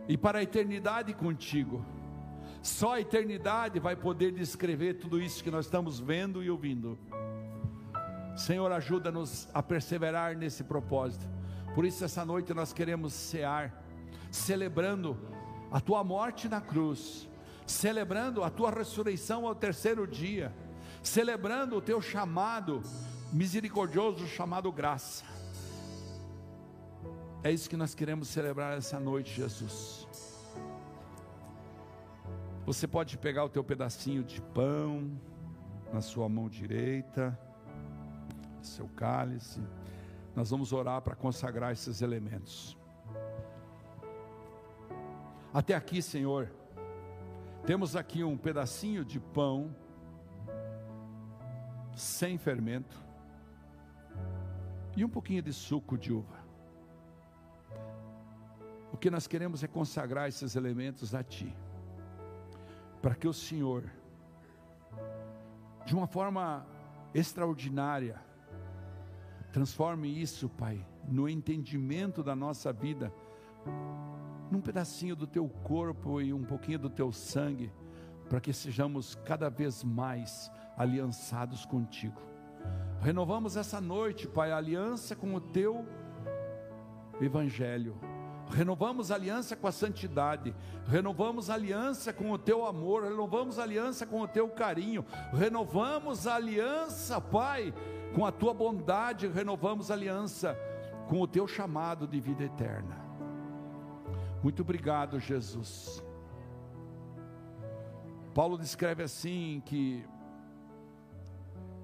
e 0.07 0.15
para 0.15 0.37
a 0.37 0.43
eternidade 0.43 1.13
contigo. 1.15 1.83
Só 2.61 2.93
a 2.93 3.01
eternidade 3.01 3.79
vai 3.79 3.95
poder 3.95 4.31
descrever 4.31 4.93
tudo 4.93 5.19
isso 5.19 5.43
que 5.43 5.51
nós 5.51 5.65
estamos 5.65 5.99
vendo 5.99 6.43
e 6.43 6.49
ouvindo. 6.49 6.97
Senhor, 8.35 8.71
ajuda-nos 8.71 9.49
a 9.51 9.63
perseverar 9.63 10.37
nesse 10.37 10.63
propósito. 10.63 11.25
Por 11.73 11.85
isso, 11.85 12.05
essa 12.05 12.23
noite 12.23 12.53
nós 12.53 12.71
queremos 12.71 13.13
cear, 13.13 13.83
celebrando 14.31 15.17
a 15.73 15.81
tua 15.81 16.03
morte 16.03 16.47
na 16.47 16.61
cruz, 16.61 17.27
celebrando 17.65 18.43
a 18.43 18.49
tua 18.51 18.69
ressurreição 18.69 19.47
ao 19.47 19.55
terceiro 19.55 20.05
dia, 20.05 20.53
celebrando 21.01 21.75
o 21.75 21.81
teu 21.81 21.99
chamado 21.99 22.83
misericordioso, 23.31 24.27
chamado 24.27 24.71
graça. 24.71 25.25
É 27.43 27.51
isso 27.51 27.67
que 27.67 27.75
nós 27.75 27.95
queremos 27.95 28.27
celebrar 28.27 28.77
essa 28.77 28.99
noite, 28.99 29.33
Jesus. 29.33 30.07
Você 32.67 32.87
pode 32.87 33.17
pegar 33.17 33.43
o 33.43 33.49
teu 33.49 33.63
pedacinho 33.63 34.23
de 34.23 34.39
pão 34.39 35.11
na 35.91 36.01
sua 36.01 36.29
mão 36.29 36.47
direita, 36.47 37.37
seu 38.61 38.87
cálice. 38.89 39.59
Nós 40.35 40.51
vamos 40.51 40.71
orar 40.71 41.01
para 41.01 41.15
consagrar 41.15 41.73
esses 41.73 42.03
elementos. 42.03 42.77
Até 45.53 45.75
aqui, 45.75 46.01
Senhor, 46.01 46.51
temos 47.63 47.95
aqui 47.95 48.23
um 48.23 48.35
pedacinho 48.35 49.05
de 49.05 49.19
pão 49.19 49.75
sem 51.95 52.39
fermento 52.39 52.97
e 54.97 55.05
um 55.05 55.09
pouquinho 55.09 55.43
de 55.43 55.53
suco 55.53 55.95
de 55.95 56.11
uva. 56.11 56.43
O 58.91 58.97
que 58.97 59.11
nós 59.11 59.27
queremos 59.27 59.63
é 59.63 59.67
consagrar 59.67 60.27
esses 60.27 60.55
elementos 60.55 61.13
a 61.13 61.23
Ti, 61.23 61.55
para 62.99 63.13
que 63.13 63.27
o 63.27 63.33
Senhor, 63.33 63.83
de 65.85 65.93
uma 65.95 66.07
forma 66.07 66.65
extraordinária, 67.13 68.19
transforme 69.51 70.07
isso, 70.09 70.49
Pai, 70.49 70.83
no 71.07 71.29
entendimento 71.29 72.23
da 72.23 72.35
nossa 72.35 72.73
vida, 72.73 73.13
num 74.53 74.61
pedacinho 74.61 75.15
do 75.15 75.25
Teu 75.25 75.49
corpo 75.49 76.21
e 76.21 76.31
um 76.31 76.43
pouquinho 76.43 76.77
do 76.77 76.89
Teu 76.89 77.11
sangue, 77.11 77.71
para 78.29 78.39
que 78.39 78.53
sejamos 78.53 79.15
cada 79.25 79.49
vez 79.49 79.83
mais 79.83 80.51
aliançados 80.77 81.65
contigo. 81.65 82.21
Renovamos 83.01 83.57
essa 83.57 83.81
noite, 83.81 84.27
Pai, 84.27 84.51
a 84.51 84.57
aliança 84.57 85.15
com 85.15 85.33
o 85.33 85.41
Teu 85.41 85.83
Evangelho. 87.19 87.97
Renovamos 88.51 89.09
aliança 89.09 89.55
com 89.55 89.65
a 89.65 89.71
santidade, 89.71 90.53
renovamos 90.85 91.49
aliança 91.49 92.13
com 92.13 92.29
o 92.29 92.37
teu 92.37 92.67
amor, 92.67 93.03
renovamos 93.03 93.57
aliança 93.57 94.05
com 94.05 94.21
o 94.21 94.27
teu 94.27 94.49
carinho, 94.49 95.03
renovamos 95.31 96.27
aliança, 96.27 97.19
Pai, 97.19 97.73
com 98.13 98.23
a 98.25 98.31
tua 98.31 98.53
bondade, 98.53 99.27
renovamos 99.27 99.89
aliança 99.89 100.55
com 101.07 101.19
o 101.21 101.27
teu 101.27 101.47
chamado 101.47 102.05
de 102.05 102.19
vida 102.19 102.43
eterna. 102.43 103.02
Muito 104.43 104.61
obrigado, 104.61 105.21
Jesus. 105.21 106.03
Paulo 108.35 108.57
descreve 108.57 109.01
assim 109.01 109.63
que 109.65 110.05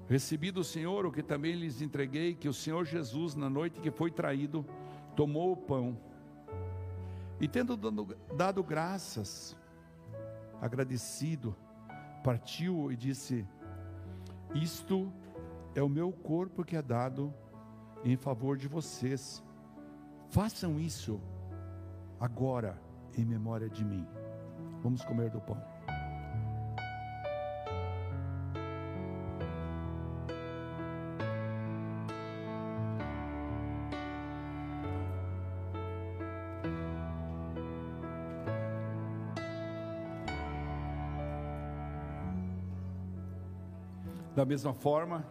recebi 0.06 0.50
do 0.50 0.62
Senhor 0.62 1.06
o 1.06 1.12
que 1.12 1.22
também 1.22 1.54
lhes 1.54 1.80
entreguei, 1.80 2.34
que 2.34 2.48
o 2.48 2.52
Senhor 2.52 2.84
Jesus, 2.84 3.34
na 3.34 3.48
noite 3.48 3.80
que 3.80 3.90
foi 3.90 4.10
traído, 4.10 4.66
tomou 5.16 5.52
o 5.52 5.56
pão 5.56 5.98
e 7.40 7.48
tendo 7.48 7.78
dado, 7.78 8.14
dado 8.36 8.62
graças, 8.62 9.56
agradecido, 10.60 11.56
partiu 12.22 12.92
e 12.92 12.96
disse: 12.96 13.46
Isto 14.54 15.10
é 15.74 15.82
o 15.82 15.88
meu 15.88 16.12
corpo 16.12 16.62
que 16.62 16.76
é 16.76 16.82
dado 16.82 17.32
em 18.04 18.16
favor 18.18 18.58
de 18.58 18.68
vocês. 18.68 19.42
Façam 20.28 20.78
isso 20.78 21.18
agora 22.20 22.78
em 23.16 23.24
memória 23.24 23.68
de 23.68 23.84
mim. 23.84 24.06
Vamos 24.82 25.02
comer 25.02 25.30
do 25.30 25.40
pão. 25.40 25.56
Da 44.36 44.44
mesma 44.46 44.72
forma, 44.72 45.26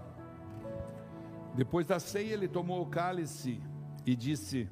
depois 1.55 1.87
da 1.87 1.99
ceia, 1.99 2.33
ele 2.33 2.47
tomou 2.47 2.81
o 2.81 2.85
cálice 2.85 3.61
e 4.05 4.15
disse: 4.15 4.69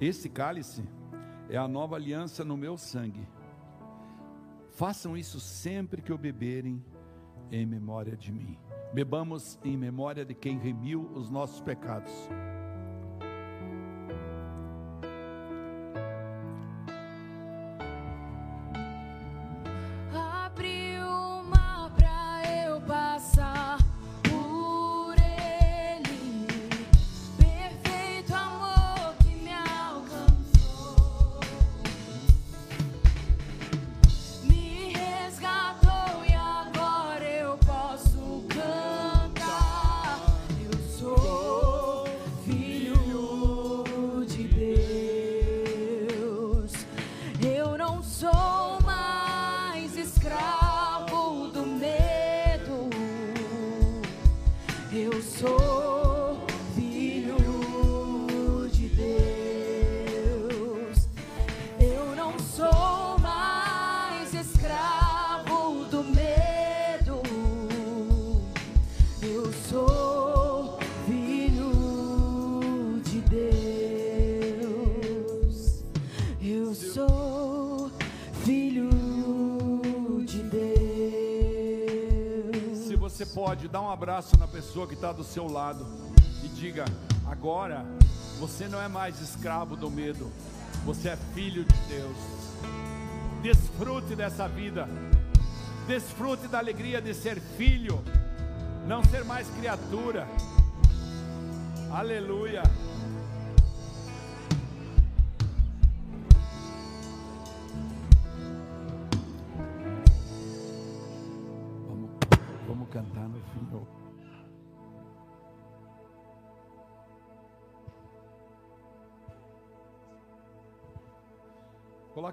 Esse 0.00 0.28
cálice 0.28 0.84
é 1.50 1.56
a 1.56 1.66
nova 1.66 1.96
aliança 1.96 2.44
no 2.44 2.56
meu 2.56 2.76
sangue. 2.76 3.26
Façam 4.70 5.16
isso 5.16 5.40
sempre 5.40 6.00
que 6.00 6.12
o 6.12 6.18
beberem 6.18 6.84
em 7.50 7.66
memória 7.66 8.16
de 8.16 8.30
mim. 8.30 8.56
Bebamos 8.94 9.58
em 9.64 9.76
memória 9.76 10.24
de 10.24 10.34
quem 10.34 10.56
remiu 10.56 11.10
os 11.14 11.28
nossos 11.30 11.60
pecados. 11.60 12.12
Abraço 83.90 84.38
na 84.38 84.46
pessoa 84.46 84.86
que 84.86 84.94
está 84.94 85.10
do 85.10 85.24
seu 85.24 85.50
lado 85.50 85.86
e 86.44 86.48
diga: 86.48 86.84
agora 87.26 87.86
você 88.38 88.68
não 88.68 88.80
é 88.80 88.88
mais 88.88 89.20
escravo 89.20 89.74
do 89.74 89.90
medo, 89.90 90.30
você 90.84 91.08
é 91.10 91.16
filho 91.34 91.64
de 91.64 91.76
Deus. 91.88 92.16
Desfrute 93.42 94.14
dessa 94.14 94.46
vida, 94.46 94.88
desfrute 95.86 96.46
da 96.46 96.58
alegria 96.58 97.00
de 97.00 97.14
ser 97.14 97.40
filho, 97.40 98.04
não 98.86 99.02
ser 99.04 99.24
mais 99.24 99.48
criatura. 99.48 100.28
Aleluia. 101.90 102.62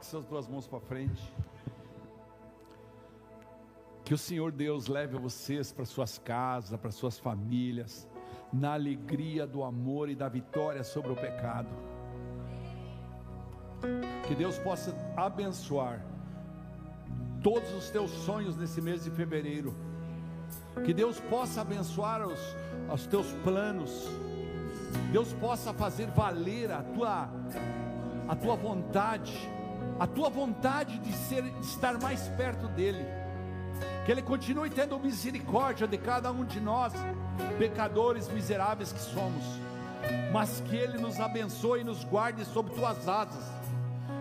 Coloque 0.06 0.10
suas 0.10 0.26
duas 0.26 0.48
mãos 0.48 0.68
para 0.68 0.80
frente. 0.80 1.34
Que 4.04 4.14
o 4.14 4.18
Senhor 4.18 4.52
Deus 4.52 4.88
leve 4.88 5.18
vocês 5.18 5.72
para 5.72 5.86
suas 5.86 6.20
casas, 6.20 6.80
para 6.80 6.92
suas 6.92 7.18
famílias, 7.18 8.08
na 8.54 8.74
alegria 8.74 9.48
do 9.48 9.64
amor 9.64 10.10
e 10.10 10.16
da 10.16 10.30
vitória 10.30 10.84
sobre 10.84 11.12
o 11.12 11.16
pecado. 11.16 11.70
Que 14.28 14.36
Deus 14.36 14.60
possa 14.60 14.96
abençoar 15.18 16.06
todos 17.42 17.74
os 17.74 17.90
teus 17.90 18.12
sonhos 18.12 18.56
nesse 18.56 18.82
mês 18.82 19.04
de 19.04 19.12
fevereiro. 19.12 19.76
Que 20.84 20.94
Deus 20.94 21.20
possa 21.20 21.62
abençoar 21.62 22.26
os, 22.28 22.40
os 22.94 23.08
teus 23.08 23.32
planos. 23.44 24.08
Deus 25.12 25.34
possa 25.34 25.74
fazer 25.74 26.08
valer 26.08 26.72
a 26.72 26.84
tua, 26.84 27.30
a 28.28 28.36
tua 28.36 28.56
vontade 28.56 29.55
a 30.00 30.06
tua 30.06 30.30
vontade 30.30 30.98
de, 31.00 31.14
ser, 31.14 31.44
de 31.44 31.66
estar 31.66 31.98
mais 32.00 32.28
perto 32.30 32.68
dEle. 32.68 33.06
Que 34.06 34.12
Ele 34.12 34.22
continue 34.22 34.70
tendo 34.70 35.00
misericórdia 35.00 35.88
de 35.88 35.98
cada 35.98 36.32
um 36.32 36.46
de 36.46 36.60
nós, 36.60 36.94
pecadores 37.58 38.28
miseráveis 38.30 38.92
que 38.92 39.00
somos, 39.00 39.44
mas 40.32 40.62
que 40.62 40.76
Ele 40.76 40.98
nos 40.98 41.20
abençoe 41.20 41.82
e 41.82 41.84
nos 41.84 42.04
guarde 42.04 42.46
sob 42.46 42.70
tuas 42.72 43.08
asas 43.08 43.44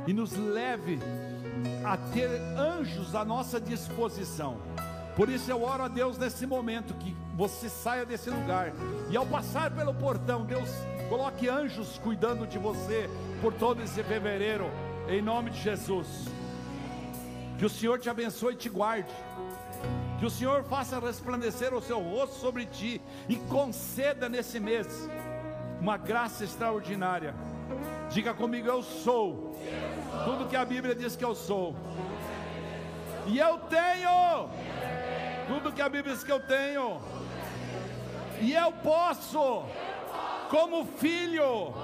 e 0.06 0.12
nos 0.12 0.32
leve 0.32 0.98
a 1.84 1.96
ter 1.96 2.28
anjos 2.56 3.14
à 3.14 3.24
nossa 3.24 3.60
disposição. 3.60 4.56
Por 5.16 5.28
isso 5.28 5.50
eu 5.50 5.62
oro 5.62 5.84
a 5.84 5.88
Deus 5.88 6.18
nesse 6.18 6.44
momento 6.44 6.94
que 6.94 7.16
você 7.36 7.68
saia 7.68 8.04
desse 8.04 8.30
lugar 8.30 8.72
e 9.10 9.16
ao 9.16 9.24
passar 9.24 9.70
pelo 9.70 9.94
portão, 9.94 10.44
Deus 10.44 10.68
coloque 11.08 11.48
anjos 11.48 11.98
cuidando 11.98 12.46
de 12.46 12.58
você 12.58 13.08
por 13.40 13.52
todo 13.52 13.82
esse 13.82 14.02
fevereiro, 14.02 14.68
em 15.08 15.20
nome 15.20 15.50
de 15.50 15.60
Jesus. 15.60 16.28
Que 17.58 17.64
o 17.64 17.68
Senhor 17.70 17.98
te 17.98 18.08
abençoe 18.10 18.54
e 18.54 18.56
te 18.56 18.68
guarde. 18.68 19.12
Que 20.18 20.26
o 20.26 20.30
Senhor 20.30 20.64
faça 20.64 20.98
resplandecer 20.98 21.74
o 21.74 21.80
seu 21.80 22.00
rosto 22.00 22.36
sobre 22.36 22.66
ti 22.66 23.00
e 23.28 23.36
conceda 23.36 24.28
nesse 24.28 24.58
mês 24.58 25.08
uma 25.80 25.96
graça 25.96 26.44
extraordinária. 26.44 27.34
Diga 28.10 28.32
comigo, 28.32 28.68
eu 28.68 28.82
sou 28.82 29.56
tudo 30.24 30.48
que 30.48 30.56
a 30.56 30.64
Bíblia 30.64 30.94
diz 30.94 31.16
que 31.16 31.24
eu 31.24 31.34
sou. 31.34 31.74
E 33.26 33.38
eu 33.38 33.58
tenho 33.58 34.48
tudo 35.46 35.72
que 35.72 35.82
a 35.82 35.88
Bíblia 35.88 36.14
diz 36.14 36.24
que 36.24 36.32
eu 36.32 36.40
tenho. 36.40 37.00
E 38.40 38.52
eu 38.52 38.72
posso, 38.72 39.64
como 40.50 40.84
filho, 40.84 41.74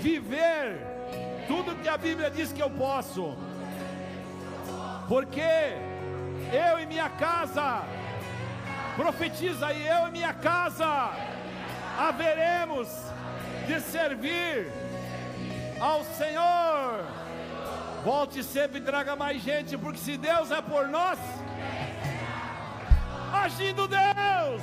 viver 0.00 0.95
tudo 1.46 1.76
que 1.82 1.88
a 1.88 1.96
Bíblia 1.96 2.30
diz 2.30 2.52
que 2.52 2.62
eu 2.62 2.70
posso. 2.70 3.36
Porque 5.08 5.40
eu 6.52 6.78
e 6.80 6.86
minha 6.86 7.08
casa, 7.08 7.84
profetiza 8.96 9.68
aí, 9.68 9.86
eu 9.86 10.08
e 10.08 10.10
minha 10.10 10.32
casa, 10.34 11.10
haveremos 11.98 12.88
de 13.66 13.80
servir 13.80 14.70
ao 15.80 16.04
Senhor. 16.04 17.04
Volte 18.04 18.42
sempre 18.42 18.78
e 18.78 18.82
traga 18.82 19.16
mais 19.16 19.42
gente, 19.42 19.76
porque 19.76 19.98
se 19.98 20.16
Deus 20.16 20.50
é 20.50 20.62
por 20.62 20.88
nós, 20.88 21.18
agindo 23.32 23.88
Deus, 23.88 24.62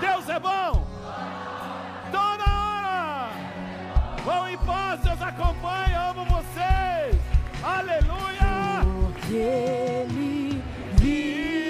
Deus 0.00 0.28
é 0.28 0.38
bom. 0.38 0.99
Vão 4.24 4.48
em 4.48 4.58
paz, 4.58 5.00
Deus 5.00 5.20
acompanha, 5.22 6.10
amo 6.10 6.24
vocês. 6.26 7.16
Aleluia! 7.62 8.82
Porque 8.84 9.34
Ele 9.34 10.62
vive. 10.96 11.66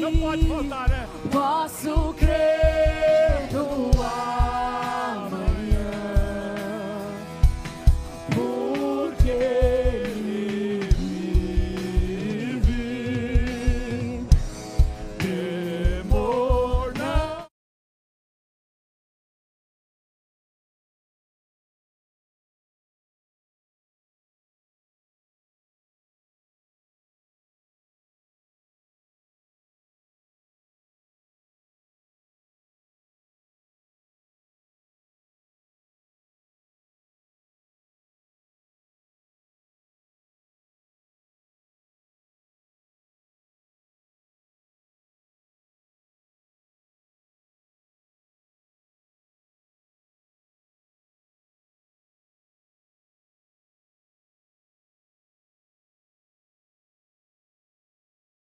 Não 0.00 0.16
pode 0.16 0.44
voltar, 0.44 0.88
né? 0.88 1.06
Posso 1.30 2.11